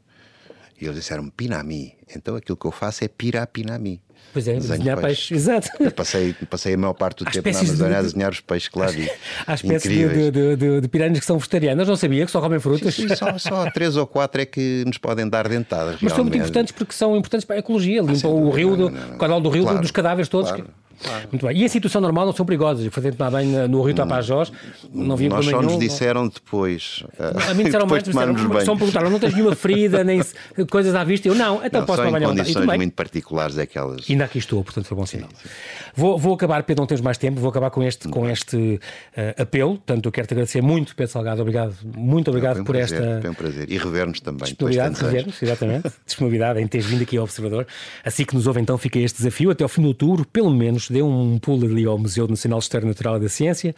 E 0.81 0.85
eles 0.85 0.95
disseram 0.95 1.29
pinami. 1.29 1.95
Então 2.15 2.35
aquilo 2.35 2.57
que 2.57 2.65
eu 2.65 2.71
faço 2.71 3.03
é 3.03 3.07
pirá, 3.07 3.45
pinami. 3.45 4.01
Pois 4.31 4.47
é, 4.47 4.53
desenhar 4.53 5.01
peixe. 5.01 5.33
exato. 5.33 5.69
Eu 5.79 5.91
passei, 5.91 6.33
passei 6.49 6.75
a 6.75 6.77
maior 6.77 6.93
parte 6.93 7.23
do 7.23 7.27
Há 7.27 7.31
tempo 7.31 7.49
na 7.49 7.59
Amazônia 7.59 7.93
de... 7.93 7.95
a 7.95 8.01
desenhar 8.01 8.31
os 8.31 8.39
peixes 8.39 8.69
que 8.69 8.77
lá 8.77 8.85
vi. 8.87 9.09
Há 9.47 9.55
espécies 9.55 9.91
de, 9.91 10.31
de, 10.31 10.55
de, 10.55 10.81
de, 10.81 10.87
piranhas 10.87 11.19
que 11.19 11.25
são 11.25 11.37
vegetarianas, 11.37 11.87
não 11.87 11.95
sabia 11.95 12.25
que 12.25 12.31
só 12.31 12.39
comem 12.39 12.59
frutas. 12.59 12.93
Sim, 12.93 13.07
sim, 13.07 13.15
só, 13.15 13.37
só 13.39 13.71
três 13.71 13.97
ou 13.97 14.05
quatro 14.05 14.41
é 14.41 14.45
que 14.45 14.83
nos 14.85 14.99
podem 14.99 15.27
dar 15.27 15.47
dentadas. 15.47 15.97
Mas 15.99 16.13
são 16.13 16.23
muito 16.23 16.37
importantes 16.37 16.71
porque 16.71 16.93
são 16.93 17.17
importantes 17.17 17.45
para 17.45 17.55
a 17.55 17.59
ecologia, 17.59 18.01
limpam 18.01 18.29
o 18.29 18.51
rio, 18.51 18.75
do, 18.75 18.87
o 18.87 19.17
canal 19.17 19.41
do 19.41 19.49
rio 19.49 19.63
claro, 19.63 19.81
dos 19.81 19.91
cadáveres 19.91 20.29
todos. 20.29 20.51
Claro. 20.51 20.65
Que... 20.65 20.88
Claro. 21.03 21.27
Muito 21.31 21.45
bem. 21.45 21.57
E 21.57 21.63
em 21.63 21.67
situação 21.67 22.01
normal 22.01 22.25
não 22.25 22.33
são 22.33 22.45
perigosas. 22.45 22.85
Eu 22.85 22.91
fazendo 22.91 23.15
tomar 23.15 23.31
bem 23.31 23.47
no 23.67 23.81
Rio 23.81 23.95
Tapajós, 23.95 24.51
não 24.93 25.13
havia 25.13 25.29
Nós 25.29 25.45
só 25.45 25.61
nos 25.61 25.79
disseram 25.79 26.27
depois. 26.27 27.03
A 27.49 27.53
mim 27.53 27.63
disseram 27.63 27.85
mais, 27.87 28.03
disseram, 28.03 28.35
só 28.65 28.73
me 28.73 28.79
perguntaram, 28.79 29.09
não 29.09 29.19
tens 29.19 29.33
nenhuma 29.33 29.55
ferida, 29.55 30.03
nem 30.03 30.21
coisas 30.69 30.95
à 30.95 31.03
vista. 31.03 31.27
Eu 31.27 31.35
não, 31.35 31.65
então 31.65 31.81
não, 31.81 31.87
posso 31.87 32.03
tomar 32.03 32.19
banho 32.19 32.31
em 32.31 32.37
condições 32.37 32.65
muito 32.77 32.93
particulares 32.93 33.57
é 33.57 33.63
aquelas. 33.63 34.09
Ainda 34.09 34.25
aqui 34.25 34.37
estou, 34.37 34.63
portanto 34.63 34.85
foi 34.85 34.97
bom 34.97 35.05
sinal. 35.05 35.29
Sim, 35.29 35.47
sim. 35.47 35.49
Vou, 35.95 36.17
vou 36.17 36.33
acabar, 36.33 36.63
Pedro, 36.63 36.81
não 36.81 36.87
temos 36.87 37.01
mais 37.01 37.17
tempo, 37.17 37.39
vou 37.39 37.49
acabar 37.49 37.69
com 37.69 37.83
este, 37.83 38.07
com 38.07 38.29
este 38.29 38.55
uh, 38.57 39.41
apelo. 39.41 39.75
Portanto, 39.75 40.05
eu 40.05 40.11
quero 40.11 40.27
te 40.27 40.33
agradecer 40.33 40.61
muito, 40.61 40.95
Pedro 40.95 41.11
Salgado. 41.11 41.41
Obrigado, 41.41 41.75
muito 41.95 42.29
obrigado 42.29 42.55
não, 42.55 42.61
um 42.61 42.65
por 42.65 42.75
prazer, 42.75 43.01
esta. 43.01 43.21
Foi 43.21 43.29
um 43.29 43.33
prazer. 43.33 43.71
E 43.71 43.77
rever-nos 43.77 44.19
também. 44.19 44.45
Disponibilidade, 44.45 45.01
rever-nos, 45.01 45.41
exatamente. 45.41 45.91
Disponibilidade 46.05 46.61
em 46.61 46.67
teres 46.67 46.85
vindo 46.85 47.03
aqui 47.03 47.17
ao 47.17 47.23
Observador. 47.23 47.67
Assim 48.03 48.25
que 48.25 48.35
nos 48.35 48.47
ouve, 48.47 48.59
então, 48.59 48.77
fica 48.77 48.99
este 48.99 49.17
desafio. 49.17 49.51
Até 49.51 49.63
ao 49.63 49.69
fim 49.69 49.81
do 49.81 49.89
outubro, 49.89 50.25
pelo 50.25 50.51
menos, 50.51 50.88
dê 50.91 51.01
um 51.01 51.37
pulo 51.39 51.67
ali 51.67 51.85
ao 51.85 51.97
Museu 51.97 52.27
Nacional 52.27 52.59
de 52.59 52.65
História 52.65 52.87
Natural 52.87 53.17
e 53.17 53.19
da 53.19 53.29
Ciência 53.29 53.75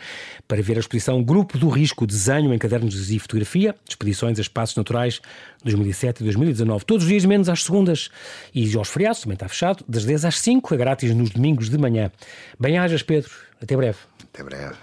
para 0.47 0.61
ver 0.61 0.77
a 0.77 0.79
exposição 0.79 1.23
Grupo 1.23 1.57
do 1.57 1.69
Risco 1.69 2.05
Desenho 2.07 2.53
em 2.53 2.57
Cadernos 2.57 3.11
e 3.11 3.19
Fotografia, 3.19 3.75
Expedições 3.87 4.37
a 4.39 4.41
Espaços 4.41 4.75
Naturais 4.75 5.21
2007 5.63 6.21
e 6.21 6.23
2019. 6.23 6.85
Todos 6.85 7.03
os 7.03 7.09
dias, 7.09 7.25
menos 7.25 7.49
às 7.49 7.63
segundas 7.63 8.09
e 8.53 8.75
aos 8.75 8.89
feriados, 8.89 9.21
também 9.21 9.35
está 9.35 9.47
fechado, 9.47 9.83
das 9.87 10.05
10 10.05 10.25
às 10.25 10.39
5, 10.39 10.73
é 10.73 10.77
grátis 10.77 11.15
nos 11.15 11.29
domingos 11.29 11.69
de 11.69 11.77
manhã. 11.77 12.11
Bem-ajas, 12.59 13.03
Pedro. 13.03 13.31
Até 13.61 13.75
breve. 13.75 13.99
Até 14.33 14.43
breve. 14.43 14.77